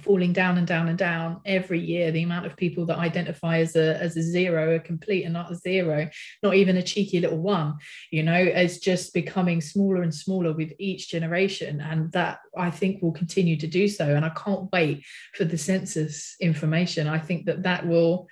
falling 0.01 0.35
down 0.35 0.59
and 0.59 0.67
down 0.67 0.89
and 0.89 0.99
down 0.99 1.41
every 1.47 1.81
year 1.81 2.11
the 2.11 2.23
amount 2.23 2.45
of 2.45 2.55
people 2.55 2.85
that 2.85 2.99
identify 2.99 3.59
as 3.59 3.75
a 3.75 3.97
as 4.03 4.19
a 4.19 4.23
zero 4.23 4.75
a 4.75 4.79
complete 4.79 5.25
and 5.25 5.33
not 5.33 5.51
a 5.51 5.55
zero 5.55 6.07
not 6.43 6.55
even 6.55 6.77
a 6.77 6.83
cheeky 6.83 7.21
little 7.21 7.39
one 7.39 7.75
you 8.11 8.23
know 8.23 8.37
is 8.39 8.81
just 8.81 9.15
becoming 9.15 9.63
smaller 9.63 10.03
and 10.03 10.15
smaller 10.15 10.53
with 10.53 10.73
each 10.79 11.09
generation. 11.09 11.81
And 11.81 12.13
that 12.13 12.41
i 12.57 12.71
think 12.71 13.03
will 13.03 13.13
continue 13.13 13.57
to 13.57 13.67
do 13.67 13.89
so. 13.89 14.15
And 14.15 14.25
i 14.25 14.31
can't 14.31 14.71
wait 14.73 15.05
for 15.35 15.45
the 15.45 15.59
census 15.59 16.37
information. 16.41 17.07
I 17.07 17.19
think 17.19 17.47
that 17.47 17.63
that 17.63 17.87
will 17.87 18.29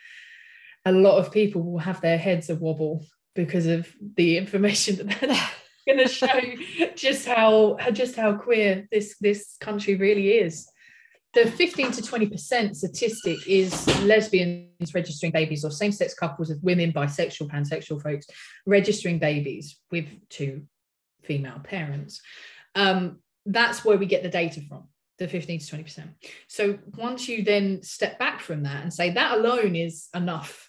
a 0.85 0.93
lot 0.93 1.19
of 1.19 1.33
people 1.33 1.63
will 1.63 1.79
have 1.79 2.01
their 2.01 2.19
heads 2.19 2.51
a 2.51 2.55
wobble 2.55 3.05
because 3.35 3.67
of 3.67 3.93
the 4.17 4.37
information 4.37 4.97
that 5.07 5.21
they're 5.21 5.51
going 5.87 5.99
to 5.99 6.09
show 6.09 6.29
just 6.95 7.27
how 7.27 7.77
just 7.93 8.17
how 8.17 8.35
queer 8.35 8.87
this 8.91 9.17
this 9.21 9.57
country 9.61 9.95
really 9.95 10.33
is 10.33 10.69
the 11.37 11.51
15 11.51 11.93
to 11.93 12.03
20% 12.03 12.75
statistic 12.75 13.47
is 13.47 13.87
lesbians 14.05 14.95
registering 14.95 15.31
babies 15.31 15.67
or 15.67 15.71
same-sex 15.71 16.15
couples 16.15 16.49
of 16.49 16.63
women, 16.63 16.95
bisexual, 16.95 17.51
pansexual 17.51 18.03
folks 18.03 18.27
registering 18.65 19.19
babies 19.19 19.79
with 19.91 20.07
two 20.31 20.63
female 21.25 21.61
parents. 21.63 22.23
Um, 22.75 23.19
that's 23.45 23.85
where 23.85 23.99
we 23.99 24.07
get 24.07 24.23
the 24.23 24.31
data 24.31 24.63
from, 24.67 24.85
the 25.19 25.29
15 25.29 25.61
to 25.61 25.77
20%. 25.77 26.09
So 26.49 26.79
once 26.97 27.29
you 27.29 27.45
then 27.45 27.83
step 27.83 28.19
back 28.19 28.41
from 28.41 28.63
that 28.63 28.83
and 28.83 28.93
say 28.93 29.11
that 29.11 29.37
alone 29.37 29.77
is 29.77 30.09
enough 30.15 30.66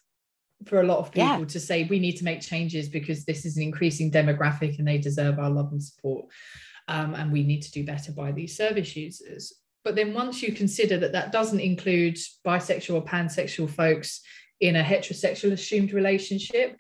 for 0.68 0.82
a 0.82 0.86
lot 0.86 1.00
of 1.00 1.12
people 1.12 1.40
yeah. 1.40 1.46
to 1.46 1.60
say 1.60 1.86
we 1.86 2.00
need 2.00 2.18
to 2.18 2.24
make 2.24 2.42
changes 2.42 2.90
because 2.90 3.26
this 3.26 3.46
is 3.46 3.58
an 3.58 3.64
increasing 3.64 4.12
demographic 4.12 4.78
and 4.78 4.88
they 4.88 4.98
deserve 4.98 5.40
our 5.40 5.50
love 5.50 5.72
and 5.72 5.82
support. 5.82 6.26
Um, 6.88 7.16
and 7.16 7.32
we 7.32 7.44
need 7.44 7.62
to 7.64 7.72
do 7.72 7.86
better 7.86 8.12
by 8.12 8.32
these 8.32 8.56
service 8.56 8.96
users. 8.96 9.54
But 9.84 9.96
then 9.96 10.14
once 10.14 10.42
you 10.42 10.52
consider 10.54 10.98
that 11.00 11.14
that 11.14 11.32
doesn't 11.32 11.60
include 11.60 12.18
bisexual 12.46 12.96
or 12.96 13.06
pansexual 13.06 13.70
folks 13.70 14.22
in 14.60 14.76
a 14.76 14.84
heterosexual 14.84 15.52
assumed 15.52 15.94
relationship, 15.94 16.78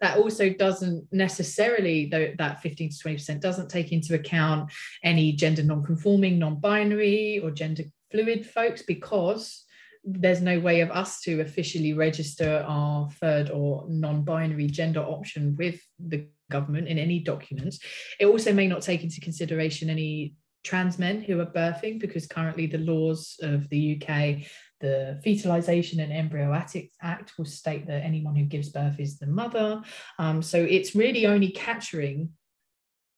that 0.00 0.18
also 0.18 0.50
doesn't 0.50 1.06
necessarily 1.12 2.06
though 2.06 2.32
that 2.38 2.62
15 2.62 2.90
to 2.90 3.08
20% 3.08 3.40
doesn't 3.40 3.68
take 3.68 3.92
into 3.92 4.14
account 4.14 4.72
any 5.04 5.32
gender 5.32 5.62
non-conforming 5.62 6.38
non-binary 6.38 7.40
or 7.42 7.50
gender 7.50 7.84
fluid 8.10 8.46
folks 8.46 8.82
because 8.82 9.64
there's 10.04 10.40
no 10.40 10.58
way 10.58 10.80
of 10.80 10.90
us 10.90 11.20
to 11.20 11.40
officially 11.40 11.92
register 11.92 12.64
our 12.66 13.08
third 13.20 13.50
or 13.50 13.84
non-binary 13.88 14.66
gender 14.66 15.00
option 15.00 15.54
with 15.58 15.80
the 15.98 16.26
government 16.50 16.88
in 16.88 16.98
any 16.98 17.20
documents 17.20 17.78
it 18.18 18.26
also 18.26 18.52
may 18.52 18.66
not 18.66 18.82
take 18.82 19.04
into 19.04 19.20
consideration 19.20 19.90
any 19.90 20.34
trans 20.62 20.98
men 20.98 21.22
who 21.22 21.40
are 21.40 21.46
birthing 21.46 21.98
because 21.98 22.26
currently 22.26 22.66
the 22.66 22.78
laws 22.78 23.36
of 23.42 23.68
the 23.70 23.96
UK, 24.00 24.46
the 24.80 25.20
Fertilisation 25.24 26.00
and 26.00 26.12
Embryo 26.12 26.52
Act 26.52 27.38
will 27.38 27.44
state 27.44 27.86
that 27.86 28.04
anyone 28.04 28.34
who 28.34 28.44
gives 28.44 28.68
birth 28.70 28.98
is 28.98 29.18
the 29.18 29.26
mother. 29.26 29.82
Um, 30.18 30.42
so 30.42 30.58
it's 30.58 30.94
really 30.94 31.26
only 31.26 31.50
capturing 31.50 32.30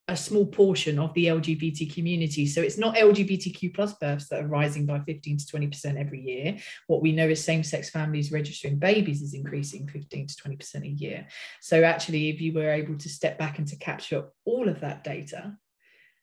a 0.09 0.17
small 0.17 0.47
portion 0.47 0.99
of 0.99 1.15
the 1.15 1.27
LGBT 1.27 1.95
community. 1.95 2.47
So 2.47 2.61
it's 2.61 2.79
not 2.79 2.97
LGBTQ 2.97 3.73
plus 3.73 3.95
births 3.95 4.29
that 4.29 4.43
are 4.43 4.49
rising 4.49 4.85
by 4.85 5.01
15 5.01 5.39
to 5.39 5.45
20% 5.45 5.97
every 5.97 6.21
year. 6.21 6.59
What 6.89 7.03
we 7.03 7.13
know 7.13 7.29
is 7.29 7.43
same-sex 7.43 7.91
families 7.91 8.33
registering 8.33 8.79
babies 8.79 9.23
is 9.23 9.35
increasing 9.35 9.87
15 9.89 10.27
to 10.27 10.35
20% 10.35 10.85
a 10.85 10.89
year. 10.89 11.27
So 11.61 11.85
actually, 11.85 12.31
if 12.31 12.41
you 12.41 12.53
were 12.53 12.71
able 12.71 12.99
to 12.99 13.09
step 13.09 13.39
back 13.39 13.59
and 13.59 13.69
to 13.69 13.77
capture 13.77 14.25
all 14.45 14.69
of 14.69 14.81
that 14.81 15.05
data, 15.05 15.57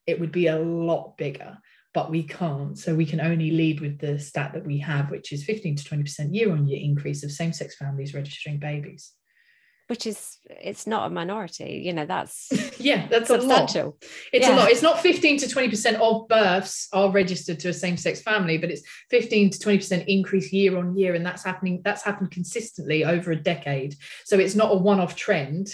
it 0.05 0.19
would 0.19 0.31
be 0.31 0.47
a 0.47 0.59
lot 0.59 1.17
bigger 1.17 1.57
but 1.93 2.11
we 2.11 2.23
can't 2.23 2.77
so 2.77 2.93
we 2.93 3.05
can 3.05 3.19
only 3.19 3.51
lead 3.51 3.79
with 3.79 3.99
the 3.99 4.19
stat 4.19 4.53
that 4.53 4.65
we 4.65 4.77
have 4.77 5.09
which 5.09 5.31
is 5.31 5.43
15 5.43 5.75
to 5.75 5.83
20% 5.83 6.33
year 6.33 6.51
on 6.51 6.67
year 6.67 6.79
increase 6.81 7.23
of 7.23 7.31
same-sex 7.31 7.75
families 7.75 8.13
registering 8.13 8.57
babies 8.57 9.13
which 9.89 10.05
is 10.05 10.37
it's 10.61 10.85
not 10.85 11.07
a 11.07 11.09
minority 11.09 11.81
you 11.83 11.91
know 11.91 12.05
that's 12.05 12.47
yeah 12.79 13.07
that's 13.07 13.27
substantial 13.27 13.81
a 13.81 13.85
lot. 13.85 13.95
it's 14.31 14.47
yeah. 14.47 14.55
a 14.55 14.57
lot 14.57 14.69
it's 14.69 14.83
not 14.83 14.99
15 14.99 15.39
to 15.39 15.45
20% 15.47 15.95
of 15.95 16.27
births 16.27 16.87
are 16.93 17.09
registered 17.11 17.59
to 17.59 17.69
a 17.69 17.73
same-sex 17.73 18.21
family 18.21 18.59
but 18.59 18.69
it's 18.69 18.83
15 19.09 19.49
to 19.49 19.59
20% 19.59 20.05
increase 20.05 20.53
year 20.53 20.77
on 20.77 20.95
year 20.95 21.15
and 21.15 21.25
that's 21.25 21.43
happening 21.43 21.81
that's 21.83 22.03
happened 22.03 22.29
consistently 22.29 23.03
over 23.03 23.31
a 23.31 23.35
decade 23.35 23.95
so 24.25 24.37
it's 24.37 24.55
not 24.55 24.71
a 24.71 24.75
one-off 24.75 25.15
trend 25.15 25.67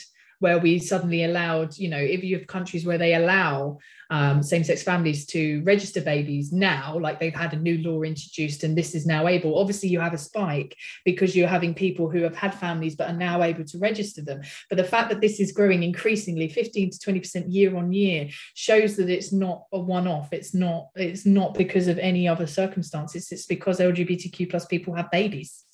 where 0.46 0.60
we 0.60 0.78
suddenly 0.78 1.24
allowed, 1.24 1.76
you 1.76 1.90
know, 1.90 1.98
if 1.98 2.24
you 2.24 2.38
have 2.38 2.46
countries 2.46 2.86
where 2.86 3.00
they 3.00 3.16
allow 3.16 3.80
um, 4.12 4.44
same-sex 4.44 4.84
families 4.84 5.26
to 5.26 5.64
register 5.64 6.02
babies 6.02 6.52
now, 6.52 7.00
like 7.00 7.20
they've 7.20 7.34
had 7.34 7.54
a 7.54 7.58
new 7.58 7.80
law 7.80 8.04
introduced 8.04 8.64
and 8.64 8.78
this 8.78 8.94
is 8.94 9.08
now 9.08 9.28
able. 9.28 9.58
Obviously, 9.58 9.90
you 9.90 10.00
have 10.00 10.14
a 10.14 10.20
spike 10.20 10.78
because 11.04 11.36
you're 11.36 11.48
having 11.48 11.74
people 11.74 12.12
who 12.12 12.22
have 12.22 12.36
had 12.36 12.54
families 12.54 12.96
but 12.96 13.10
are 13.10 13.18
now 13.18 13.42
able 13.42 13.64
to 13.64 13.80
register 13.80 14.22
them. 14.22 14.42
But 14.70 14.78
the 14.78 14.84
fact 14.84 15.10
that 15.10 15.20
this 15.20 15.40
is 15.40 15.52
growing 15.52 15.82
increasingly, 15.82 16.48
15 16.48 16.92
to 16.92 16.98
20% 17.00 17.46
year 17.48 17.76
on 17.76 17.92
year, 17.92 18.30
shows 18.54 18.96
that 18.98 19.10
it's 19.10 19.34
not 19.34 19.64
a 19.74 19.80
one-off. 19.80 20.32
It's 20.32 20.54
not. 20.54 20.90
It's 20.94 21.26
not 21.26 21.56
because 21.56 21.88
of 21.88 21.98
any 21.98 22.28
other 22.28 22.46
circumstances. 22.46 23.32
It's 23.32 23.48
because 23.48 23.80
LGBTQ 23.80 24.52
plus 24.52 24.68
people 24.68 24.94
have 24.94 25.10
babies. 25.10 25.65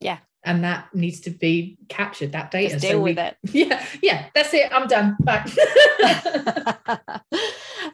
Yeah, 0.00 0.18
and 0.46 0.62
that 0.64 0.94
needs 0.94 1.20
to 1.22 1.30
be 1.30 1.76
captured 1.88 2.32
that 2.32 2.50
data. 2.52 2.74
Just 2.74 2.82
deal 2.82 2.92
so 2.92 3.00
we, 3.00 3.10
with 3.10 3.18
it. 3.18 3.36
Yeah 3.52 3.84
yeah 4.00 4.26
that's 4.34 4.54
it. 4.54 4.72
I'm 4.72 4.86
done. 4.86 5.16
Back 5.20 5.48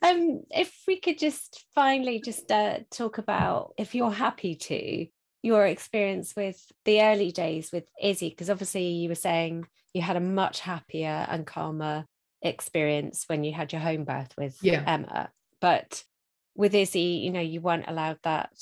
um 0.03 0.43
if 0.51 0.83
we 0.87 1.01
could 1.01 1.19
just 1.19 1.65
finally 1.75 2.21
just 2.21 2.53
uh, 2.53 2.81
talk 2.91 3.19
about 3.19 3.73
if 3.79 3.95
you're 3.95 4.13
happy 4.13 4.55
to 4.55 5.07
your 5.43 5.67
experience 5.67 6.35
with 6.37 6.63
the 6.85 7.03
early 7.03 7.33
days 7.33 7.73
with 7.73 7.85
izzy 8.01 8.29
because 8.29 8.51
obviously 8.51 8.87
you 8.87 9.09
were 9.09 9.15
saying 9.17 9.67
you 9.95 10.03
had 10.03 10.17
a 10.17 10.21
much 10.21 10.61
happier 10.61 11.27
and 11.29 11.47
calmer 11.47 12.05
experience 12.43 13.25
when 13.27 13.43
you 13.45 13.53
had 13.53 13.73
your 13.73 13.81
home 13.81 14.05
birth 14.05 14.35
with 14.37 14.57
yeah. 14.61 14.85
emma. 14.87 15.31
But 15.61 16.05
with 16.55 16.75
izzy 16.75 17.23
you 17.25 17.31
know 17.31 17.41
you 17.41 17.63
weren't 17.63 17.89
allowed 17.89 18.19
that 18.25 18.53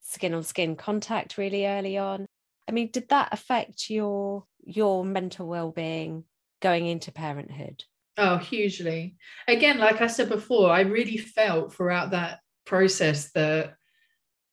skin 0.00 0.32
on 0.32 0.42
skin 0.42 0.74
contact 0.74 1.36
really 1.36 1.66
early 1.66 1.98
on 1.98 2.26
I 2.68 2.72
mean, 2.72 2.90
did 2.92 3.08
that 3.08 3.30
affect 3.32 3.90
your 3.90 4.44
your 4.62 5.04
mental 5.04 5.46
well-being 5.46 6.24
going 6.60 6.86
into 6.86 7.12
parenthood? 7.12 7.84
Oh, 8.16 8.36
hugely. 8.36 9.16
Again, 9.48 9.78
like 9.78 10.00
I 10.00 10.06
said 10.06 10.28
before, 10.28 10.70
I 10.70 10.80
really 10.80 11.16
felt 11.16 11.74
throughout 11.74 12.10
that 12.10 12.40
process 12.66 13.32
that 13.32 13.74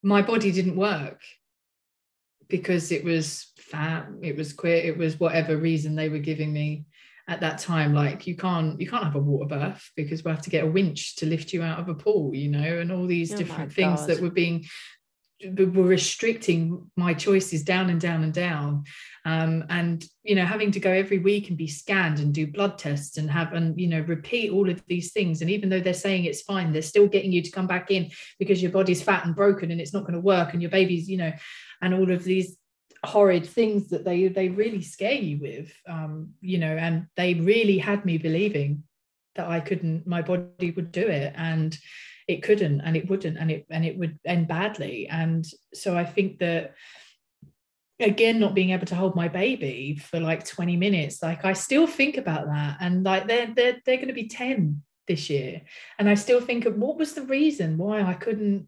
my 0.02 0.22
body 0.22 0.52
didn't 0.52 0.78
work 0.78 1.22
because 2.48 2.92
it 2.92 3.04
was 3.04 3.52
fat, 3.58 4.08
it 4.22 4.38
was 4.38 4.54
queer, 4.54 4.78
it 4.78 4.98
was 4.98 5.20
whatever 5.20 5.58
reason 5.58 5.96
they 5.96 6.08
were 6.08 6.20
giving 6.20 6.54
me 6.54 6.86
at 7.30 7.42
that 7.42 7.60
time 7.60 7.94
like 7.94 8.26
you 8.26 8.36
can't 8.38 8.80
you 8.80 8.90
can't 8.90 9.04
have 9.04 9.16
a 9.16 9.20
water 9.20 9.48
birth 9.50 9.92
because 9.96 10.24
we 10.24 10.32
have 10.32 10.42
to 10.42 10.50
get 10.50 10.64
a 10.64 10.72
winch 10.72 11.18
to 11.18 11.26
lift 11.26 11.52
you 11.52 11.62
out 11.62 11.80
of 11.80 11.90
a 11.90 11.94
pool 11.94 12.34
you 12.34 12.50
know 12.50 12.80
and 12.80 12.92
all 12.92 13.06
these 13.06 13.34
oh 13.34 13.38
different 13.38 13.72
things 13.72 14.06
that 14.06 14.22
were 14.22 14.30
being 14.30 14.66
were 15.46 15.84
restricting 15.84 16.90
my 16.96 17.14
choices 17.14 17.64
down 17.64 17.90
and 17.90 18.02
down 18.02 18.24
and 18.24 18.34
down. 18.34 18.84
Um, 19.26 19.66
and 19.70 20.06
you 20.24 20.36
know 20.36 20.46
having 20.46 20.72
to 20.72 20.80
go 20.80 20.92
every 20.92 21.20
week 21.20 21.50
and 21.50 21.58
be 21.58 21.68
scanned 21.68 22.20
and 22.20 22.34
do 22.34 22.48
blood 22.48 22.78
tests 22.78 23.18
and 23.18 23.30
have 23.30 23.54
and 23.54 23.80
you 23.80 23.88
know 23.88 24.02
repeat 24.02 24.52
all 24.52 24.70
of 24.70 24.84
these 24.88 25.12
things. 25.12 25.42
And 25.42 25.50
even 25.50 25.70
though 25.70 25.82
they're 25.82 25.94
saying 25.94 26.26
it's 26.26 26.42
fine 26.42 26.72
they're 26.72 26.82
still 26.82 27.08
getting 27.08 27.32
you 27.32 27.42
to 27.42 27.52
come 27.52 27.68
back 27.68 27.92
in 27.92 28.10
because 28.40 28.62
your 28.62 28.72
body's 28.72 29.02
fat 29.02 29.26
and 29.26 29.36
broken 29.36 29.72
and 29.72 29.82
it's 29.82 29.94
not 29.94 30.04
going 30.04 30.14
to 30.14 30.20
work 30.20 30.54
and 30.54 30.62
your 30.62 30.72
baby's 30.72 31.10
you 31.10 31.18
know 31.18 31.34
and 31.82 31.94
all 31.94 32.12
of 32.12 32.24
these 32.24 32.58
horrid 33.04 33.46
things 33.46 33.90
that 33.90 34.04
they 34.04 34.28
they 34.28 34.50
really 34.50 34.82
scare 34.82 35.12
you 35.14 35.40
with 35.40 35.72
um, 35.88 36.30
you 36.42 36.58
know 36.58 36.76
and 36.76 37.06
they 37.16 37.36
really 37.36 37.78
had 37.78 38.06
me 38.06 38.18
believing 38.18 38.84
that 39.38 39.48
I 39.48 39.62
couldn't 39.62 40.06
my 40.06 40.22
body 40.22 40.72
would 40.72 40.92
do 40.92 41.08
it. 41.08 41.34
And 41.36 41.78
it 42.28 42.44
couldn't 42.44 42.82
and 42.82 42.98
it 42.98 43.10
wouldn't 43.10 43.38
and 43.38 43.50
it 43.50 43.66
and 43.70 43.86
it 43.86 43.98
would 43.98 44.20
end 44.26 44.48
badly. 44.48 45.08
And 45.08 45.46
so 45.74 45.98
i 45.98 46.06
think 46.06 46.40
that 46.40 46.76
again 48.00 48.40
not 48.40 48.54
being 48.54 48.72
able 48.72 48.86
to 48.86 48.96
hold 48.96 49.16
my 49.16 49.28
baby 49.28 49.96
for 49.96 50.20
like 50.20 50.46
20 50.46 50.78
minutes 50.78 51.24
like 51.24 51.46
i 51.46 51.54
still 51.54 51.88
think 51.88 52.18
about 52.18 52.48
that. 52.48 52.78
And 52.80 53.04
like 53.04 53.28
they're 53.28 53.54
they're, 53.56 53.78
they're 53.86 53.98
going 53.98 54.08
to 54.08 54.14
be 54.14 54.28
10 54.28 54.84
this 55.08 55.30
year. 55.30 55.62
And 55.98 56.10
i 56.10 56.16
still 56.16 56.42
think 56.42 56.66
of 56.66 56.78
what 56.78 56.98
was 56.98 57.14
the 57.14 57.24
reason 57.24 57.78
why 57.78 58.02
i 58.02 58.14
couldn't 58.14 58.68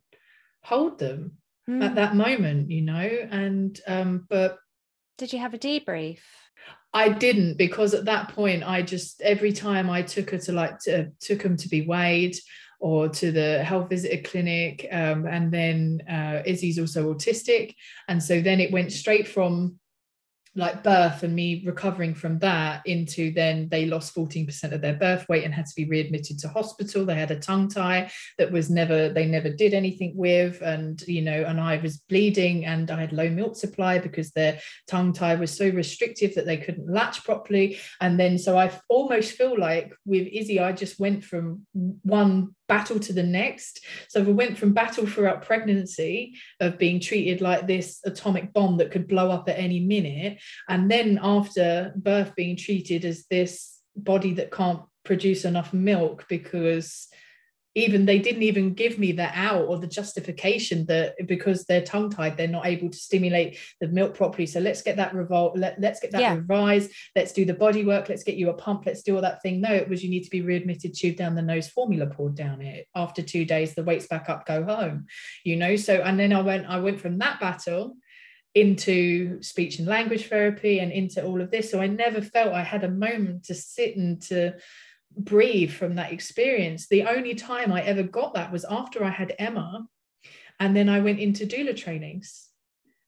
hold 0.64 0.99
them 0.99 1.38
mm. 1.70 1.84
at 1.84 1.95
that 1.95 2.16
moment 2.16 2.72
you 2.72 2.82
know? 2.82 3.10
And 3.32 3.80
um 3.88 4.26
but 4.30 4.57
did 5.18 5.34
you 5.34 5.39
have 5.39 5.53
a 5.53 5.60
debrief? 5.60 6.20
I 6.93 7.10
didn't 7.10 7.57
because 7.57 7.93
at 7.93 8.05
that 8.05 8.30
point 8.30 8.64
I 8.64 8.82
just 8.82 9.22
every 9.22 9.51
time 9.51 9.89
I 9.89 10.01
took 10.01 10.32
her 10.32 10.39
to 10.39 10.53
like 10.53 10.80
to, 10.86 11.12
took 11.20 11.41
him 11.41 11.55
to 11.57 11.70
be 11.70 11.86
weighed 11.86 12.36
or 12.80 13.09
to 13.09 13.32
the 13.32 13.63
health 13.63 13.89
visitor 13.89 14.21
clinic. 14.23 14.88
Um, 14.91 15.27
and 15.27 15.51
then 15.51 16.01
uh, 16.09 16.41
Izzy's 16.45 16.80
also 16.80 17.13
autistic. 17.13 17.75
And 18.07 18.23
so 18.23 18.41
then 18.41 18.59
it 18.59 18.71
went 18.71 18.91
straight 18.91 19.27
from 19.27 19.80
like 20.55 20.84
birth 20.84 21.23
and 21.23 21.36
me 21.36 21.63
recovering 21.65 22.13
from 22.13 22.39
that 22.39 22.82
into 22.86 23.32
then 23.34 23.69
they 23.69 23.86
lost 23.86 24.15
14% 24.15 24.71
of 24.71 24.82
their 24.82 24.95
birth 24.95 25.27
weight 25.30 25.43
and 25.43 25.53
had 25.53 25.65
to 25.65 25.75
be 25.75 25.86
readmitted 25.86 26.39
to 26.39 26.47
hospital 26.47 27.05
they 27.05 27.15
had 27.15 27.32
a 27.32 27.39
tongue 27.39 27.69
tie 27.69 28.11
that 28.38 28.51
was 28.51 28.69
never 28.69 29.09
they 29.09 29.25
never 29.25 29.49
did 29.49 29.73
anything 29.73 30.11
with 30.15 30.61
and 30.61 31.01
you 31.07 31.21
know 31.21 31.43
and 31.43 31.59
i 31.59 31.77
was 31.77 31.97
bleeding 31.97 32.65
and 32.65 32.89
i 32.89 32.99
had 32.99 33.13
low 33.13 33.30
milk 33.30 33.55
supply 33.55 33.99
because 33.99 34.32
their 34.32 34.59
tongue 34.88 35.13
tie 35.13 35.36
was 35.36 35.55
so 35.55 35.69
restrictive 35.69 36.34
that 36.34 36.45
they 36.45 36.57
couldn't 36.57 36.91
latch 36.91 37.23
properly 37.23 37.77
and 38.01 38.19
then 38.19 38.38
so 38.38 38.57
i 38.57 38.71
almost 38.89 39.34
feel 39.34 39.57
like 39.57 39.93
with 40.05 40.27
izzy 40.27 40.59
i 40.59 40.71
just 40.71 40.99
went 40.99 41.23
from 41.23 41.65
one 42.01 42.55
battle 42.70 42.99
to 42.99 43.11
the 43.11 43.24
next. 43.24 43.84
So 44.07 44.24
we 44.24 44.32
went 44.32 44.57
from 44.57 44.72
battle 44.72 45.05
throughout 45.05 45.41
pregnancy 45.41 46.36
of 46.61 46.78
being 46.78 47.01
treated 47.01 47.41
like 47.41 47.67
this 47.67 47.99
atomic 48.05 48.53
bomb 48.53 48.78
that 48.78 48.91
could 48.91 49.09
blow 49.09 49.30
up 49.30 49.49
at 49.49 49.59
any 49.59 49.82
minute. 49.82 50.39
And 50.70 50.89
then 50.89 51.20
after 51.22 51.91
birth, 51.97 52.34
being 52.36 52.55
treated 52.55 53.03
as 53.03 53.26
this 53.26 53.82
body 53.97 54.34
that 54.36 54.51
can't 54.51 54.84
produce 55.03 55.43
enough 55.43 55.74
milk 55.74 56.26
because 56.30 57.07
even 57.76 58.05
they 58.05 58.20
didn't 58.20 58.43
even 58.43 58.74
give 58.74 58.97
me 58.97 59.11
the 59.11 59.30
out 59.38 59.67
or 59.67 59.78
the 59.78 59.88
justification 59.88 60.86
that 60.88 61.15
because 61.28 61.65
they're 61.65 61.84
tongue 61.84 62.09
tied 62.09 62.36
they're 62.36 62.47
not 62.47 62.65
able 62.65 62.89
to 62.89 62.97
stimulate 62.97 63.57
the 63.80 63.88
milk 63.88 64.15
properly. 64.15 64.47
So 64.47 64.59
let's 64.59 64.82
get 64.82 64.97
that 64.97 65.13
revolt 65.13 65.57
let, 65.57 65.80
let's 65.80 65.99
get 65.99 66.11
that 66.11 66.22
yeah. 66.22 66.36
revised. 66.36 66.91
Let's 67.15 67.32
do 67.32 67.45
the 67.45 67.53
body 67.53 67.86
work 67.86 68.09
let's 68.09 68.24
get 68.24 68.36
you 68.36 68.49
a 68.49 68.53
pump. 68.53 68.86
Let's 68.86 69.03
do 69.03 69.15
all 69.15 69.22
that 69.22 69.41
thing. 69.41 69.61
No 69.61 69.74
it 69.74 69.88
was 69.88 70.03
you 70.03 70.09
need 70.09 70.24
to 70.24 70.30
be 70.30 70.41
readmitted 70.41 70.95
tube 70.95 71.17
down 71.17 71.36
the 71.36 71.41
nose 71.41 71.70
formula 71.70 72.07
poured 72.07 72.36
down 72.36 72.61
it. 72.61 72.88
After 72.95 73.22
two 73.22 73.45
days 73.45 73.76
the 73.76 73.84
weight's 73.84 74.07
back 74.07 74.30
up 74.30 74.45
go 74.45 74.63
home 74.63 75.05
you 75.43 75.55
know? 75.55 75.76
So 75.76 76.01
and 76.01 76.20
then 76.20 76.34
i 76.34 76.41
went 76.41 76.67
i 76.67 76.80
went 76.80 76.99
from 76.99 77.20
that 77.20 77.39
battle 77.39 77.97
into 78.55 79.41
speech 79.43 79.78
and 79.78 79.88
language 79.88 80.28
therapy 80.28 80.80
and 80.80 80.91
into 80.91 81.24
all 81.24 81.39
of 81.39 81.51
this. 81.51 81.70
So 81.70 81.80
i 81.80 81.88
never 81.88 82.22
felt 82.22 82.53
i 82.53 82.63
had 82.63 82.84
a 82.84 82.89
moment 82.89 83.45
to 83.45 83.53
sit 83.53 83.95
and 83.95 84.20
to 84.24 84.55
breathe 85.18 85.72
from 85.72 85.95
that 85.95 86.12
experience. 86.12 86.88
The 86.88 87.03
only 87.03 87.36
time 87.36 87.72
I 87.72 87.82
ever 87.82 88.03
got 88.03 88.34
that 88.36 88.51
was 88.51 88.66
after 88.66 89.03
I 89.03 89.10
had 89.10 89.36
Emma. 89.39 89.88
And 90.60 90.76
then 90.76 90.89
I 90.89 90.99
went 90.99 91.20
into 91.20 91.45
doula 91.45 91.76
trainings. 91.76 92.49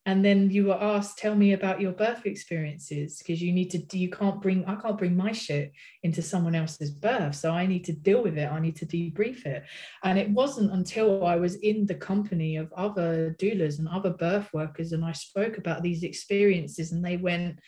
And 0.07 0.25
then 0.25 0.49
you 0.49 0.65
were 0.65 0.81
asked, 0.81 1.19
tell 1.19 1.35
me 1.35 1.53
about 1.53 1.79
your 1.79 1.91
birth 1.91 2.25
experiences 2.25 3.19
because 3.19 3.39
you 3.39 3.53
need 3.53 3.69
to, 3.69 3.97
you 3.97 4.09
can't 4.09 4.41
bring, 4.41 4.65
I 4.65 4.73
can't 4.75 4.97
bring 4.97 5.15
my 5.15 5.31
shit 5.31 5.73
into 6.01 6.23
someone 6.23 6.55
else's 6.55 6.89
birth. 6.89 7.35
So 7.35 7.51
I 7.51 7.67
need 7.67 7.85
to 7.85 7.93
deal 7.93 8.23
with 8.23 8.35
it. 8.35 8.51
I 8.51 8.59
need 8.59 8.75
to 8.77 8.85
debrief 8.87 9.45
it. 9.45 9.63
And 10.03 10.17
it 10.17 10.31
wasn't 10.31 10.73
until 10.73 11.23
I 11.23 11.35
was 11.35 11.55
in 11.57 11.85
the 11.85 11.93
company 11.93 12.55
of 12.55 12.73
other 12.73 13.35
doulas 13.39 13.77
and 13.77 13.87
other 13.87 14.09
birth 14.09 14.49
workers 14.53 14.91
and 14.91 15.05
I 15.05 15.11
spoke 15.11 15.59
about 15.59 15.83
these 15.83 16.01
experiences 16.01 16.93
and 16.93 17.05
they 17.05 17.17
went, 17.17 17.59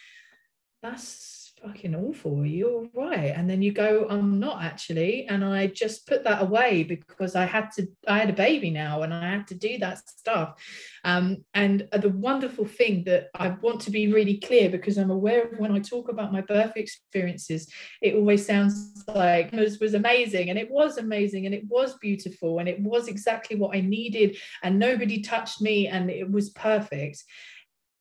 that's 0.81 1.42
fucking 1.63 1.95
awful. 1.95 2.45
You're 2.45 2.87
right. 2.93 3.33
And 3.35 3.49
then 3.49 3.61
you 3.61 3.71
go, 3.71 4.05
I'm 4.09 4.39
not 4.39 4.61
actually. 4.61 5.25
And 5.27 5.45
I 5.45 5.67
just 5.67 6.05
put 6.07 6.23
that 6.25 6.41
away 6.41 6.83
because 6.83 7.35
I 7.35 7.45
had 7.45 7.71
to, 7.77 7.87
I 8.07 8.19
had 8.19 8.29
a 8.29 8.33
baby 8.33 8.69
now 8.69 9.03
and 9.03 9.13
I 9.13 9.29
had 9.29 9.47
to 9.47 9.55
do 9.55 9.77
that 9.77 9.99
stuff. 10.09 10.61
Um, 11.05 11.45
and 11.53 11.87
the 11.91 12.09
wonderful 12.09 12.65
thing 12.65 13.03
that 13.05 13.29
I 13.33 13.49
want 13.49 13.79
to 13.81 13.91
be 13.91 14.11
really 14.11 14.37
clear 14.37 14.69
because 14.69 14.97
I'm 14.97 15.11
aware 15.11 15.43
of 15.43 15.59
when 15.59 15.71
I 15.71 15.79
talk 15.79 16.09
about 16.09 16.33
my 16.33 16.41
birth 16.41 16.73
experiences, 16.75 17.71
it 18.01 18.15
always 18.15 18.45
sounds 18.45 19.03
like 19.07 19.53
it 19.53 19.79
was 19.79 19.93
amazing. 19.93 20.49
And 20.49 20.59
it 20.59 20.69
was 20.69 20.97
amazing 20.97 21.45
and 21.45 21.55
it 21.55 21.63
was 21.67 21.97
beautiful 21.99 22.59
and 22.59 22.67
it 22.67 22.81
was 22.81 23.07
exactly 23.07 23.55
what 23.55 23.75
I 23.75 23.81
needed. 23.81 24.37
And 24.63 24.79
nobody 24.79 25.21
touched 25.21 25.61
me 25.61 25.87
and 25.87 26.09
it 26.09 26.29
was 26.29 26.49
perfect. 26.49 27.23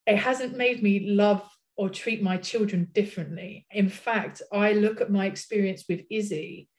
It 0.05 0.17
hasn't 0.17 0.57
made 0.57 0.83
me 0.83 1.11
love 1.11 1.47
or 1.75 1.89
treat 1.89 2.21
my 2.21 2.37
children 2.37 2.87
differently. 2.91 3.65
In 3.71 3.89
fact, 3.89 4.41
I 4.51 4.73
look 4.73 5.01
at 5.01 5.11
my 5.11 5.25
experience 5.25 5.85
with 5.89 6.01
Izzy 6.09 6.69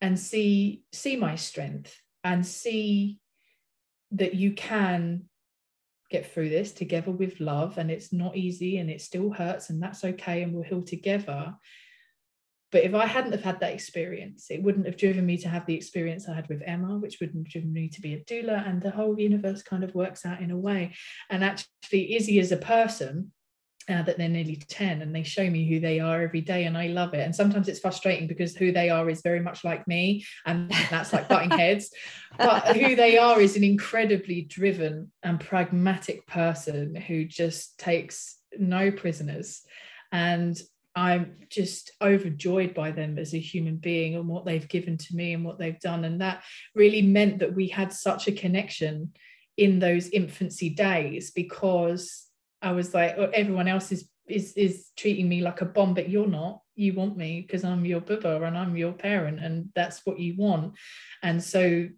and 0.00 0.18
see 0.18 0.82
see 0.92 1.16
my 1.16 1.36
strength 1.36 2.00
and 2.24 2.46
see 2.46 3.18
that 4.12 4.34
you 4.34 4.52
can 4.52 5.24
get 6.10 6.32
through 6.32 6.48
this 6.48 6.72
together 6.72 7.10
with 7.10 7.40
love 7.40 7.78
and 7.78 7.90
it's 7.90 8.12
not 8.12 8.36
easy 8.36 8.78
and 8.78 8.90
it 8.90 9.02
still 9.02 9.30
hurts 9.30 9.68
and 9.68 9.82
that's 9.82 10.04
okay 10.04 10.42
and 10.42 10.54
we'll 10.54 10.62
heal 10.62 10.82
together 10.82 11.54
but 12.70 12.84
if 12.84 12.94
I 12.94 13.06
hadn't 13.06 13.32
have 13.32 13.42
had 13.42 13.60
that 13.60 13.72
experience, 13.72 14.50
it 14.50 14.62
wouldn't 14.62 14.84
have 14.84 14.98
driven 14.98 15.24
me 15.24 15.38
to 15.38 15.48
have 15.48 15.64
the 15.64 15.74
experience 15.74 16.28
I 16.28 16.34
had 16.34 16.48
with 16.48 16.62
Emma, 16.66 16.98
which 16.98 17.18
wouldn't 17.18 17.46
have 17.46 17.50
driven 17.50 17.72
me 17.72 17.88
to 17.88 18.00
be 18.02 18.12
a 18.12 18.20
doula. 18.24 18.68
And 18.68 18.82
the 18.82 18.90
whole 18.90 19.18
universe 19.18 19.62
kind 19.62 19.82
of 19.82 19.94
works 19.94 20.26
out 20.26 20.42
in 20.42 20.50
a 20.50 20.56
way. 20.56 20.94
And 21.30 21.42
actually, 21.42 22.14
Izzy 22.14 22.38
as 22.40 22.52
a 22.52 22.58
person 22.58 23.32
uh, 23.88 24.02
that 24.02 24.18
they're 24.18 24.28
nearly 24.28 24.56
10 24.56 25.02
and 25.02 25.14
they 25.14 25.22
show 25.22 25.48
me 25.48 25.68
who 25.68 25.80
they 25.80 25.98
are 25.98 26.22
every 26.22 26.40
day 26.40 26.64
and 26.64 26.76
I 26.76 26.88
love 26.88 27.14
it. 27.14 27.20
And 27.20 27.34
sometimes 27.34 27.68
it's 27.68 27.80
frustrating 27.80 28.26
because 28.26 28.54
who 28.54 28.70
they 28.70 28.90
are 28.90 29.08
is 29.08 29.22
very 29.22 29.40
much 29.40 29.64
like 29.64 29.86
me 29.88 30.24
and 30.46 30.70
that's 30.90 31.12
like 31.12 31.28
butting 31.28 31.50
heads. 31.50 31.90
But 32.36 32.76
who 32.76 32.94
they 32.94 33.16
are 33.16 33.40
is 33.40 33.56
an 33.56 33.64
incredibly 33.64 34.42
driven 34.42 35.10
and 35.22 35.40
pragmatic 35.40 36.26
person 36.26 36.94
who 36.94 37.24
just 37.24 37.78
takes 37.78 38.36
no 38.56 38.92
prisoners. 38.92 39.62
And 40.12 40.60
I'm 40.94 41.36
just 41.48 41.92
overjoyed 42.02 42.74
by 42.74 42.90
them 42.90 43.18
as 43.18 43.32
a 43.32 43.38
human 43.38 43.76
being 43.76 44.14
and 44.14 44.28
what 44.28 44.44
they've 44.44 44.68
given 44.68 44.98
to 44.98 45.16
me 45.16 45.32
and 45.32 45.44
what 45.44 45.58
they've 45.58 45.80
done. 45.80 46.04
And 46.04 46.20
that 46.20 46.44
really 46.74 47.02
meant 47.02 47.38
that 47.38 47.54
we 47.54 47.68
had 47.68 47.92
such 47.92 48.28
a 48.28 48.32
connection 48.32 49.12
in 49.56 49.78
those 49.78 50.08
infancy 50.08 50.70
days 50.70 51.30
because 51.30 52.27
I 52.62 52.72
was 52.72 52.94
like, 52.94 53.14
oh, 53.18 53.30
everyone 53.32 53.68
else 53.68 53.92
is 53.92 54.08
is 54.26 54.52
is 54.54 54.90
treating 54.96 55.28
me 55.28 55.40
like 55.40 55.60
a 55.60 55.64
bomb, 55.64 55.94
but 55.94 56.08
you're 56.08 56.26
not. 56.26 56.60
You 56.74 56.94
want 56.94 57.16
me 57.16 57.40
because 57.40 57.64
I'm 57.64 57.84
your 57.84 58.00
bubba 58.00 58.46
and 58.46 58.56
I'm 58.56 58.76
your 58.76 58.92
parent, 58.92 59.40
and 59.40 59.70
that's 59.74 60.04
what 60.04 60.18
you 60.18 60.34
want. 60.36 60.74
And 61.22 61.42
so 61.42 61.88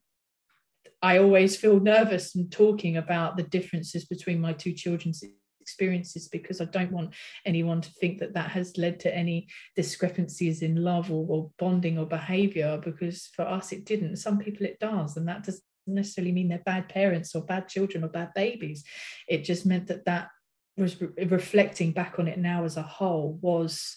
I 1.03 1.19
always 1.19 1.57
feel 1.57 1.81
nervous 1.81 2.35
in 2.35 2.51
talking 2.51 2.97
about 2.97 3.37
the 3.37 3.43
differences 3.43 4.05
between 4.05 4.41
my 4.41 4.53
two 4.53 4.73
children's 4.73 5.23
experiences 5.61 6.29
because 6.29 6.61
I 6.61 6.65
don't 6.67 6.93
want 6.93 7.15
anyone 7.47 7.81
to 7.81 7.91
think 7.93 8.19
that 8.19 8.35
that 8.35 8.51
has 8.51 8.77
led 8.77 9.01
to 9.01 9.15
any 9.15 9.49
discrepancies 9.77 10.63
in 10.63 10.83
love 10.83 11.11
or, 11.11 11.25
or 11.29 11.51
bonding 11.59 11.99
or 11.99 12.07
behavior 12.07 12.81
because 12.83 13.29
for 13.35 13.43
us 13.43 13.73
it 13.73 13.85
didn't. 13.85 14.17
Some 14.17 14.39
people 14.39 14.67
it 14.67 14.79
does, 14.79 15.17
and 15.17 15.29
that 15.29 15.45
doesn't 15.45 15.63
necessarily 15.87 16.33
mean 16.33 16.49
they're 16.49 16.63
bad 16.65 16.89
parents 16.89 17.35
or 17.35 17.45
bad 17.45 17.69
children 17.69 18.05
or 18.05 18.09
bad 18.09 18.31
babies. 18.35 18.85
It 19.29 19.45
just 19.45 19.65
meant 19.65 19.87
that 19.89 20.05
that 20.05 20.29
was 20.81 21.01
re- 21.01 21.25
reflecting 21.27 21.93
back 21.93 22.19
on 22.19 22.27
it 22.27 22.39
now 22.39 22.65
as 22.65 22.77
a 22.77 22.83
whole 22.83 23.39
was 23.41 23.97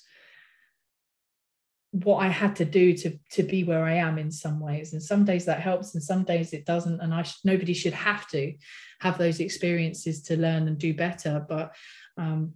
what 1.93 2.17
I 2.17 2.27
had 2.27 2.55
to 2.55 2.65
do 2.65 2.93
to 2.97 3.19
to 3.34 3.43
be 3.43 3.63
where 3.63 3.84
I 3.84 3.93
am 3.93 4.17
in 4.17 4.31
some 4.31 4.59
ways, 4.59 4.93
and 4.93 5.01
some 5.01 5.25
days 5.25 5.45
that 5.45 5.61
helps, 5.61 5.93
and 5.93 6.03
some 6.03 6.23
days 6.23 6.51
it 6.51 6.65
doesn't. 6.65 6.99
And 7.01 7.13
I 7.13 7.21
sh- 7.21 7.38
nobody 7.43 7.73
should 7.73 7.93
have 7.93 8.27
to 8.29 8.53
have 8.99 9.19
those 9.19 9.39
experiences 9.39 10.23
to 10.23 10.38
learn 10.38 10.67
and 10.67 10.77
do 10.77 10.95
better. 10.95 11.45
But 11.47 11.75
um, 12.17 12.53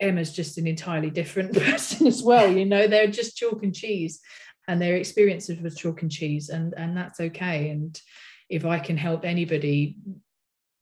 Emma's 0.00 0.32
just 0.32 0.56
an 0.56 0.66
entirely 0.66 1.10
different 1.10 1.52
person 1.64 2.06
as 2.06 2.22
well. 2.22 2.50
You 2.50 2.64
know, 2.64 2.86
they're 2.86 3.06
just 3.06 3.36
chalk 3.36 3.62
and 3.62 3.74
cheese, 3.74 4.20
and 4.66 4.80
their 4.80 4.96
experiences 4.96 5.60
were 5.60 5.68
chalk 5.68 6.00
and 6.00 6.10
cheese, 6.10 6.48
and 6.48 6.72
and 6.74 6.96
that's 6.96 7.20
okay. 7.20 7.68
And 7.68 8.00
if 8.48 8.64
I 8.64 8.78
can 8.78 8.96
help 8.96 9.26
anybody 9.26 9.98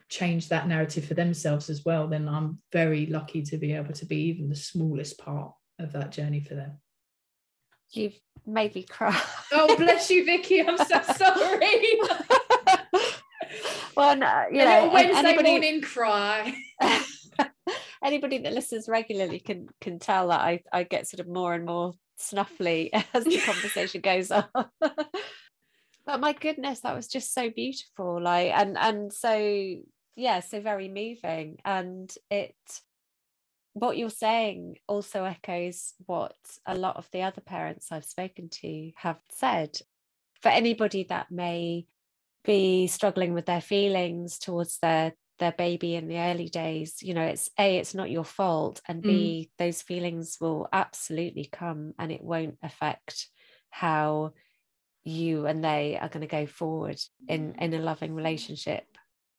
change 0.08 0.48
that 0.48 0.68
narrative 0.68 1.04
for 1.04 1.14
themselves 1.14 1.68
as 1.70 1.84
well, 1.84 2.06
then 2.06 2.28
I'm 2.28 2.58
very 2.72 3.06
lucky 3.06 3.42
to 3.42 3.56
be 3.56 3.72
able 3.72 3.94
to 3.94 4.06
be 4.06 4.16
even 4.28 4.48
the 4.48 4.56
smallest 4.56 5.18
part 5.18 5.52
of 5.78 5.92
that 5.92 6.12
journey 6.12 6.40
for 6.40 6.54
them. 6.54 6.78
You've 7.90 8.18
made 8.46 8.74
me 8.74 8.82
cry. 8.82 9.20
oh, 9.52 9.76
bless 9.76 10.10
you, 10.10 10.24
Vicky. 10.26 10.60
I'm 10.60 10.76
so 10.76 11.00
sorry. 11.02 11.98
well, 13.96 14.16
no, 14.16 14.44
you 14.50 14.64
know, 14.64 14.90
Wednesday 14.92 15.18
anybody, 15.18 15.50
morning 15.50 15.80
cry. 15.82 16.54
anybody 18.02 18.38
that 18.38 18.52
listens 18.52 18.88
regularly 18.88 19.40
can 19.40 19.68
can 19.80 19.98
tell 19.98 20.28
that 20.28 20.40
I, 20.40 20.62
I 20.72 20.84
get 20.84 21.08
sort 21.08 21.20
of 21.20 21.28
more 21.28 21.54
and 21.54 21.64
more 21.64 21.94
snuffly 22.20 22.90
as 23.14 23.24
the 23.24 23.38
conversation 23.38 24.00
goes 24.00 24.30
on 24.30 24.46
but 24.80 26.20
my 26.20 26.32
goodness 26.32 26.80
that 26.80 26.94
was 26.94 27.08
just 27.08 27.34
so 27.34 27.50
beautiful 27.50 28.22
like 28.22 28.52
and 28.54 28.78
and 28.78 29.12
so 29.12 29.76
yeah 30.16 30.40
so 30.40 30.60
very 30.60 30.88
moving 30.88 31.58
and 31.64 32.12
it 32.30 32.54
what 33.76 33.98
you're 33.98 34.08
saying 34.08 34.78
also 34.88 35.24
echoes 35.24 35.92
what 36.06 36.34
a 36.64 36.74
lot 36.74 36.96
of 36.96 37.06
the 37.12 37.20
other 37.20 37.42
parents 37.42 37.92
I've 37.92 38.06
spoken 38.06 38.48
to 38.62 38.90
have 38.96 39.18
said. 39.30 39.78
For 40.40 40.48
anybody 40.48 41.04
that 41.10 41.30
may 41.30 41.86
be 42.42 42.86
struggling 42.86 43.34
with 43.34 43.44
their 43.44 43.60
feelings 43.60 44.38
towards 44.38 44.78
their 44.78 45.12
their 45.38 45.52
baby 45.52 45.94
in 45.94 46.08
the 46.08 46.16
early 46.16 46.48
days, 46.48 47.02
you 47.02 47.12
know, 47.12 47.20
it's 47.20 47.50
a 47.58 47.76
it's 47.76 47.94
not 47.94 48.10
your 48.10 48.24
fault, 48.24 48.80
and 48.88 49.02
b 49.02 49.50
mm. 49.50 49.58
those 49.58 49.82
feelings 49.82 50.38
will 50.40 50.68
absolutely 50.72 51.44
come, 51.52 51.92
and 51.98 52.10
it 52.10 52.24
won't 52.24 52.56
affect 52.62 53.28
how 53.68 54.32
you 55.04 55.44
and 55.44 55.62
they 55.62 55.98
are 56.00 56.08
going 56.08 56.22
to 56.22 56.26
go 56.26 56.46
forward 56.46 56.98
in 57.28 57.54
in 57.56 57.74
a 57.74 57.78
loving 57.78 58.14
relationship 58.14 58.86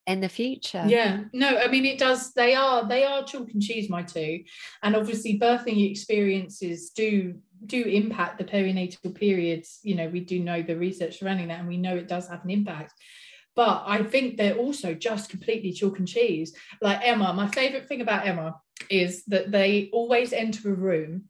in 0.08 0.22
the 0.22 0.30
future. 0.30 0.84
Yeah, 0.88 1.26
no, 1.34 1.58
I 1.58 1.68
mean 1.68 1.86
it 1.86 2.00
does. 2.00 2.34
They 2.34 2.56
are 2.56 2.88
they 2.88 3.04
are 3.04 3.24
chalk 3.24 3.52
and 3.52 3.62
cheese, 3.62 3.90
my 3.90 4.04
two, 4.04 4.44
and 4.82 4.96
obviously 4.96 5.38
birthing 5.38 5.92
experiences 5.92 6.90
do 6.92 7.36
do 7.66 7.84
impact 7.84 8.38
the 8.38 8.46
perinatal 8.46 9.14
periods. 9.14 9.80
You 9.84 9.96
know, 9.96 10.08
we 10.08 10.22
do 10.22 10.40
know 10.40 10.62
the 10.62 10.78
research 10.78 11.20
surrounding 11.20 11.50
that, 11.50 11.60
and 11.60 11.68
we 11.68 11.78
know 11.78 11.96
it 11.96 12.08
does 12.08 12.30
have 12.30 12.44
an 12.44 12.50
impact. 12.50 12.94
But 13.56 13.84
I 13.86 14.04
think 14.04 14.38
they're 14.38 14.56
also 14.56 14.94
just 14.94 15.30
completely 15.30 15.74
chalk 15.74 16.00
and 16.00 16.08
cheese. 16.08 16.56
Like 16.82 17.00
Emma, 17.04 17.34
my 17.34 17.48
favorite 17.48 17.88
thing 17.88 18.02
about 18.02 18.26
Emma 18.26 18.56
is 18.90 19.26
that 19.26 19.52
they 19.52 19.90
always 19.92 20.32
enter 20.32 20.70
a 20.70 20.76
room 20.76 21.26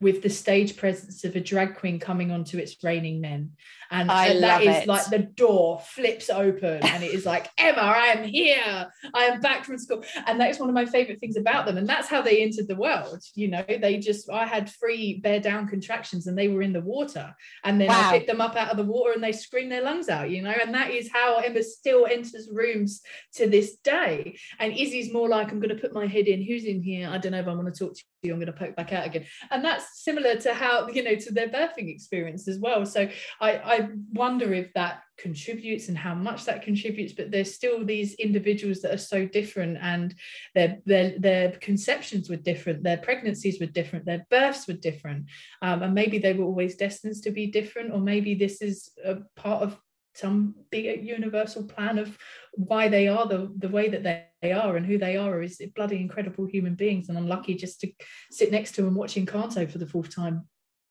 with 0.00 0.22
the 0.22 0.30
stage 0.30 0.76
presence 0.76 1.24
of 1.24 1.36
a 1.36 1.40
drag 1.40 1.76
queen 1.76 1.98
coming 1.98 2.30
onto 2.30 2.56
its 2.56 2.76
raining 2.82 3.20
men. 3.20 3.52
And, 3.90 4.10
and 4.10 4.42
that 4.42 4.62
is 4.62 4.76
it. 4.76 4.86
like 4.86 5.06
the 5.06 5.18
door 5.18 5.80
flips 5.80 6.30
open 6.30 6.86
and 6.86 7.02
it 7.02 7.12
is 7.12 7.26
like, 7.26 7.48
Emma, 7.58 7.80
I 7.80 8.06
am 8.06 8.24
here. 8.24 8.86
I 9.12 9.24
am 9.24 9.40
back 9.40 9.64
from 9.64 9.78
school. 9.78 10.04
And 10.26 10.40
that 10.40 10.50
is 10.50 10.60
one 10.60 10.68
of 10.68 10.74
my 10.74 10.86
favorite 10.86 11.18
things 11.18 11.36
about 11.36 11.66
them. 11.66 11.76
And 11.76 11.88
that's 11.88 12.08
how 12.08 12.22
they 12.22 12.40
entered 12.40 12.68
the 12.68 12.76
world. 12.76 13.20
You 13.34 13.48
know, 13.48 13.64
they 13.68 13.98
just, 13.98 14.30
I 14.30 14.46
had 14.46 14.70
free 14.70 15.18
bear 15.18 15.40
down 15.40 15.66
contractions 15.66 16.28
and 16.28 16.38
they 16.38 16.48
were 16.48 16.62
in 16.62 16.72
the 16.72 16.80
water. 16.80 17.34
And 17.64 17.80
then 17.80 17.88
wow. 17.88 18.08
I 18.08 18.12
picked 18.12 18.28
them 18.28 18.40
up 18.40 18.54
out 18.54 18.70
of 18.70 18.76
the 18.76 18.84
water 18.84 19.12
and 19.12 19.22
they 19.22 19.32
screamed 19.32 19.72
their 19.72 19.82
lungs 19.82 20.08
out, 20.08 20.30
you 20.30 20.42
know, 20.42 20.54
and 20.62 20.72
that 20.72 20.92
is 20.92 21.10
how 21.12 21.38
Emma 21.38 21.62
still 21.62 22.06
enters 22.06 22.48
rooms 22.50 23.02
to 23.34 23.48
this 23.48 23.76
day. 23.82 24.38
And 24.60 24.72
Izzy's 24.72 25.12
more 25.12 25.28
like, 25.28 25.50
I'm 25.50 25.60
going 25.60 25.74
to 25.74 25.80
put 25.80 25.92
my 25.92 26.06
head 26.06 26.28
in. 26.28 26.42
Who's 26.42 26.64
in 26.64 26.80
here? 26.80 27.08
I 27.10 27.18
don't 27.18 27.32
know 27.32 27.40
if 27.40 27.48
I 27.48 27.54
want 27.54 27.74
to 27.74 27.78
talk 27.78 27.94
to 27.94 28.02
you. 28.19 28.19
I'm 28.28 28.36
going 28.36 28.46
to 28.46 28.52
poke 28.52 28.76
back 28.76 28.92
out 28.92 29.06
again. 29.06 29.24
And 29.50 29.64
that's 29.64 30.02
similar 30.02 30.36
to 30.36 30.52
how, 30.52 30.88
you 30.88 31.02
know, 31.02 31.14
to 31.14 31.32
their 31.32 31.48
birthing 31.48 31.88
experience 31.88 32.48
as 32.48 32.58
well. 32.58 32.84
So 32.84 33.08
I, 33.40 33.52
I 33.52 33.88
wonder 34.12 34.52
if 34.52 34.72
that 34.74 35.02
contributes 35.16 35.88
and 35.88 35.96
how 35.96 36.14
much 36.14 36.46
that 36.46 36.62
contributes 36.62 37.12
but 37.12 37.30
there's 37.30 37.54
still 37.54 37.84
these 37.84 38.14
individuals 38.14 38.80
that 38.80 38.94
are 38.94 38.96
so 38.96 39.26
different 39.26 39.76
and 39.82 40.14
their 40.54 40.78
their 40.86 41.18
their 41.18 41.50
conceptions 41.60 42.30
were 42.30 42.36
different 42.36 42.82
their 42.82 42.96
pregnancies 42.96 43.60
were 43.60 43.66
different 43.66 44.06
their 44.06 44.24
births 44.30 44.66
were 44.66 44.72
different 44.72 45.26
um, 45.60 45.82
and 45.82 45.92
maybe 45.92 46.16
they 46.16 46.32
were 46.32 46.46
always 46.46 46.74
destined 46.74 47.14
to 47.22 47.30
be 47.30 47.46
different 47.48 47.92
or 47.92 48.00
maybe 48.00 48.34
this 48.34 48.62
is 48.62 48.92
a 49.04 49.16
part 49.36 49.62
of 49.62 49.78
some 50.14 50.54
bigger 50.70 50.94
universal 51.00 51.64
plan 51.64 51.98
of 51.98 52.16
why 52.54 52.88
they 52.88 53.08
are 53.08 53.26
the, 53.26 53.52
the 53.58 53.68
way 53.68 53.88
that 53.88 54.02
they, 54.02 54.24
they 54.42 54.52
are 54.52 54.76
and 54.76 54.86
who 54.86 54.98
they 54.98 55.16
are 55.16 55.42
is 55.42 55.62
bloody 55.74 55.96
incredible 55.96 56.46
human 56.46 56.74
beings 56.74 57.08
and 57.08 57.16
i'm 57.16 57.28
lucky 57.28 57.54
just 57.54 57.80
to 57.80 57.90
sit 58.30 58.50
next 58.50 58.74
to 58.74 58.82
them 58.82 58.94
watching 58.94 59.24
Encanto 59.24 59.70
for 59.70 59.78
the 59.78 59.86
fourth 59.86 60.14
time 60.14 60.46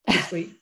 this 0.07 0.31
week 0.31 0.53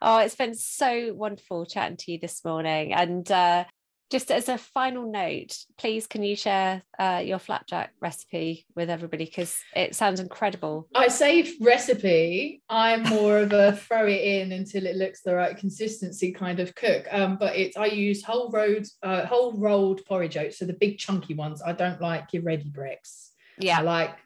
Oh, 0.00 0.18
it's 0.18 0.36
been 0.36 0.54
so 0.54 1.12
wonderful 1.12 1.66
chatting 1.66 1.96
to 1.96 2.12
you 2.12 2.18
this 2.20 2.44
morning. 2.44 2.92
And 2.92 3.30
uh, 3.30 3.64
just 4.10 4.30
as 4.30 4.48
a 4.48 4.56
final 4.56 5.10
note, 5.10 5.56
please 5.76 6.06
can 6.06 6.22
you 6.22 6.34
share 6.34 6.82
uh, 6.98 7.22
your 7.24 7.38
flapjack 7.38 7.92
recipe 8.00 8.66
with 8.74 8.88
everybody 8.88 9.24
because 9.24 9.56
it 9.74 9.94
sounds 9.94 10.20
incredible. 10.20 10.88
I 10.94 11.08
say 11.08 11.54
recipe. 11.60 12.62
I'm 12.68 13.02
more 13.02 13.38
of 13.38 13.52
a 13.52 13.72
throw 13.88 14.06
it 14.06 14.22
in 14.22 14.52
until 14.52 14.86
it 14.86 14.96
looks 14.96 15.22
the 15.22 15.34
right 15.34 15.56
consistency 15.56 16.32
kind 16.32 16.60
of 16.60 16.74
cook. 16.74 17.06
Um, 17.10 17.36
but 17.38 17.56
it's 17.56 17.76
I 17.76 17.86
use 17.86 18.24
whole 18.24 18.50
rolled 18.50 18.86
uh, 19.02 19.26
whole 19.26 19.52
rolled 19.58 20.04
porridge 20.06 20.36
oats, 20.36 20.58
so 20.58 20.64
the 20.64 20.72
big 20.72 20.98
chunky 20.98 21.34
ones. 21.34 21.62
I 21.62 21.72
don't 21.72 22.00
like 22.00 22.32
your 22.32 22.42
Ready 22.42 22.70
Breks. 22.70 23.32
Yeah, 23.58 23.80
I 23.80 23.82
like 23.82 24.16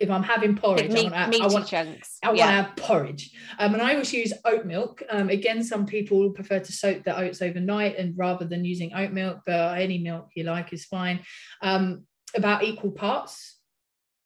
if 0.00 0.10
I'm 0.10 0.22
having 0.22 0.56
porridge, 0.56 0.90
meat, 0.90 1.12
I 1.12 1.28
want, 1.28 1.42
I 1.42 1.46
want, 1.46 1.66
chunks. 1.66 2.18
I 2.22 2.28
want 2.28 2.38
to 2.38 2.44
have 2.46 2.76
porridge. 2.76 3.30
Um, 3.58 3.74
and 3.74 3.82
I 3.82 3.92
always 3.92 4.12
use 4.12 4.32
oat 4.46 4.64
milk. 4.64 5.02
Um, 5.10 5.28
again, 5.28 5.62
some 5.62 5.84
people 5.84 6.30
prefer 6.30 6.58
to 6.58 6.72
soak 6.72 7.04
the 7.04 7.16
oats 7.16 7.42
overnight 7.42 7.98
and 7.98 8.16
rather 8.16 8.46
than 8.46 8.64
using 8.64 8.94
oat 8.94 9.12
milk, 9.12 9.40
but 9.44 9.78
any 9.78 9.98
milk 9.98 10.30
you 10.34 10.44
like 10.44 10.72
is 10.72 10.86
fine. 10.86 11.20
Um, 11.60 12.06
about 12.34 12.64
equal 12.64 12.92
parts. 12.92 13.58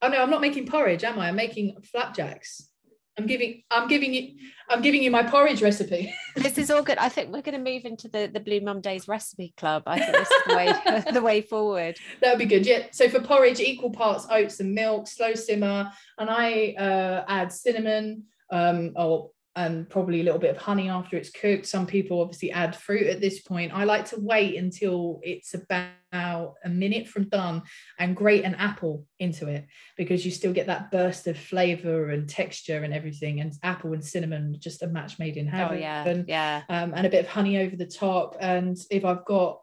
Oh 0.01 0.09
no, 0.09 0.23
I'm 0.23 0.31
not 0.31 0.41
making 0.41 0.67
porridge, 0.67 1.03
am 1.03 1.19
I? 1.19 1.29
I'm 1.29 1.37
making 1.37 1.77
flapjacks. 1.83 2.71
I'm 3.17 3.27
giving 3.27 3.63
I'm 3.71 3.89
giving 3.89 4.13
you 4.13 4.35
I'm 4.69 4.83
giving 4.83 5.03
you 5.03 5.11
my 5.11 5.23
porridge 5.23 5.63
recipe. 5.63 6.13
this 6.37 6.59
is 6.59 6.71
all 6.71 6.83
good. 6.83 6.99
I 6.99 7.09
think 7.09 7.33
we're 7.33 7.43
going 7.43 7.65
to 7.65 7.73
move 7.73 7.85
into 7.85 8.09
the 8.09 8.29
the 8.33 8.41
Blue 8.41 8.61
Mum 8.61 8.81
Days 8.81 9.07
recipe 9.07 9.55
club. 9.57 9.85
I 9.87 9.99
think 9.99 10.13
this 10.13 10.31
is 10.31 10.43
the 10.47 10.57
way 10.57 11.05
the 11.13 11.23
way 11.23 11.41
forward. 11.41 11.99
That 12.21 12.31
would 12.31 12.39
be 12.39 12.47
good. 12.47 12.67
Yeah. 12.67 12.87
So 12.91 13.09
for 13.09 13.21
porridge, 13.21 13.61
equal 13.61 13.91
parts 13.91 14.27
oats 14.31 14.61
and 14.61 14.75
milk, 14.75 15.07
slow 15.07 15.35
simmer, 15.35 15.91
and 16.19 16.29
I 16.29 16.75
uh, 16.77 17.25
add 17.29 17.53
cinnamon 17.53 18.25
um, 18.51 18.93
or 18.97 19.31
and 19.57 19.89
probably 19.89 20.21
a 20.21 20.25
little 20.25 20.39
bit 20.39 20.51
of 20.51 20.57
honey 20.57 20.89
after 20.89 21.17
it's 21.17 21.31
cooked. 21.31 21.67
Some 21.67 21.87
people 21.87 22.21
obviously 22.21 22.51
add 22.51 22.75
fruit 22.75 23.07
at 23.07 23.21
this 23.21 23.41
point. 23.41 23.73
I 23.73 23.85
like 23.85 24.07
to 24.07 24.21
wait 24.21 24.57
until 24.57 25.21
it's 25.23 25.55
about 25.55 26.55
a 26.65 26.69
minute 26.69 27.09
from 27.09 27.29
done 27.29 27.63
and 27.99 28.17
grate 28.17 28.45
an 28.45 28.57
apple 28.57 29.07
into 29.21 29.49
it 29.49 29.67
because 29.97 30.25
you 30.25 30.33
still 30.33 30.53
get 30.53 30.67
that 30.67 30.91
burst 30.91 31.27
of 31.29 31.39
flavor 31.39 32.11
and 32.11 32.29
texture 32.29 32.83
and 32.83 32.93
everything. 32.93 33.41
And 33.41 33.53
apple 33.63 33.93
and 33.93 34.05
cinnamon, 34.05 34.57
just 34.59 34.83
a 34.83 34.89
match 34.89 35.19
made 35.19 35.37
in 35.37 35.47
heaven. 35.47 35.77
Oh, 35.77 35.81
yeah. 35.81 36.23
Yeah. 36.27 36.63
Um, 36.69 36.93
and 36.95 37.07
a 37.07 37.11
bit 37.11 37.25
of 37.25 37.31
honey 37.31 37.59
over 37.59 37.77
the 37.77 37.87
top. 37.87 38.37
And 38.41 38.77
if 38.91 39.05
I've 39.05 39.25
got 39.25 39.61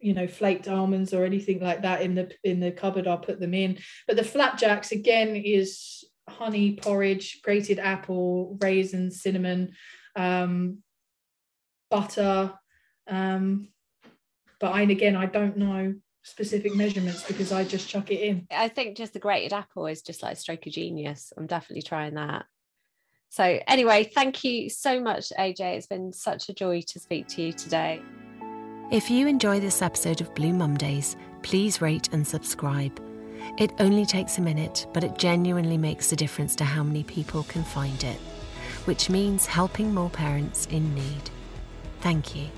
you 0.00 0.14
know 0.14 0.26
flaked 0.26 0.66
almonds 0.66 1.12
or 1.12 1.24
anything 1.24 1.60
like 1.60 1.82
that 1.82 2.00
in 2.00 2.14
the 2.14 2.32
in 2.42 2.58
the 2.58 2.72
cupboard 2.72 3.06
i'll 3.06 3.18
put 3.18 3.38
them 3.38 3.52
in 3.52 3.78
but 4.06 4.16
the 4.16 4.24
flapjacks 4.24 4.92
again 4.92 5.36
is 5.36 5.99
honey 6.30 6.76
porridge, 6.76 7.42
grated 7.42 7.78
apple, 7.78 8.56
raisins, 8.60 9.22
cinnamon, 9.22 9.72
um, 10.16 10.78
butter. 11.90 12.52
Um, 13.06 13.68
but 14.58 14.72
I, 14.72 14.82
again, 14.82 15.16
I 15.16 15.26
don't 15.26 15.56
know 15.56 15.94
specific 16.22 16.74
measurements 16.74 17.22
because 17.22 17.50
I 17.52 17.64
just 17.64 17.88
chuck 17.88 18.10
it 18.10 18.20
in. 18.20 18.46
I 18.50 18.68
think 18.68 18.96
just 18.96 19.12
the 19.12 19.18
grated 19.18 19.52
apple 19.52 19.86
is 19.86 20.02
just 20.02 20.22
like 20.22 20.34
a 20.34 20.36
stroke 20.36 20.66
of 20.66 20.72
genius. 20.72 21.32
I'm 21.36 21.46
definitely 21.46 21.82
trying 21.82 22.14
that. 22.14 22.44
So, 23.30 23.60
anyway, 23.66 24.10
thank 24.12 24.42
you 24.42 24.68
so 24.68 25.00
much, 25.00 25.32
AJ. 25.38 25.60
It's 25.76 25.86
been 25.86 26.12
such 26.12 26.48
a 26.48 26.52
joy 26.52 26.82
to 26.88 26.98
speak 26.98 27.28
to 27.28 27.42
you 27.42 27.52
today. 27.52 28.02
If 28.90 29.08
you 29.08 29.28
enjoy 29.28 29.60
this 29.60 29.82
episode 29.82 30.20
of 30.20 30.34
Blue 30.34 30.52
Mum 30.52 30.76
Days, 30.76 31.16
please 31.42 31.80
rate 31.80 32.08
and 32.12 32.26
subscribe. 32.26 33.00
It 33.58 33.72
only 33.78 34.06
takes 34.06 34.38
a 34.38 34.42
minute, 34.42 34.86
but 34.92 35.04
it 35.04 35.18
genuinely 35.18 35.76
makes 35.78 36.12
a 36.12 36.16
difference 36.16 36.54
to 36.56 36.64
how 36.64 36.82
many 36.82 37.02
people 37.02 37.42
can 37.44 37.64
find 37.64 38.02
it, 38.04 38.18
which 38.84 39.10
means 39.10 39.46
helping 39.46 39.92
more 39.94 40.10
parents 40.10 40.66
in 40.66 40.94
need. 40.94 41.30
Thank 42.00 42.34
you. 42.34 42.48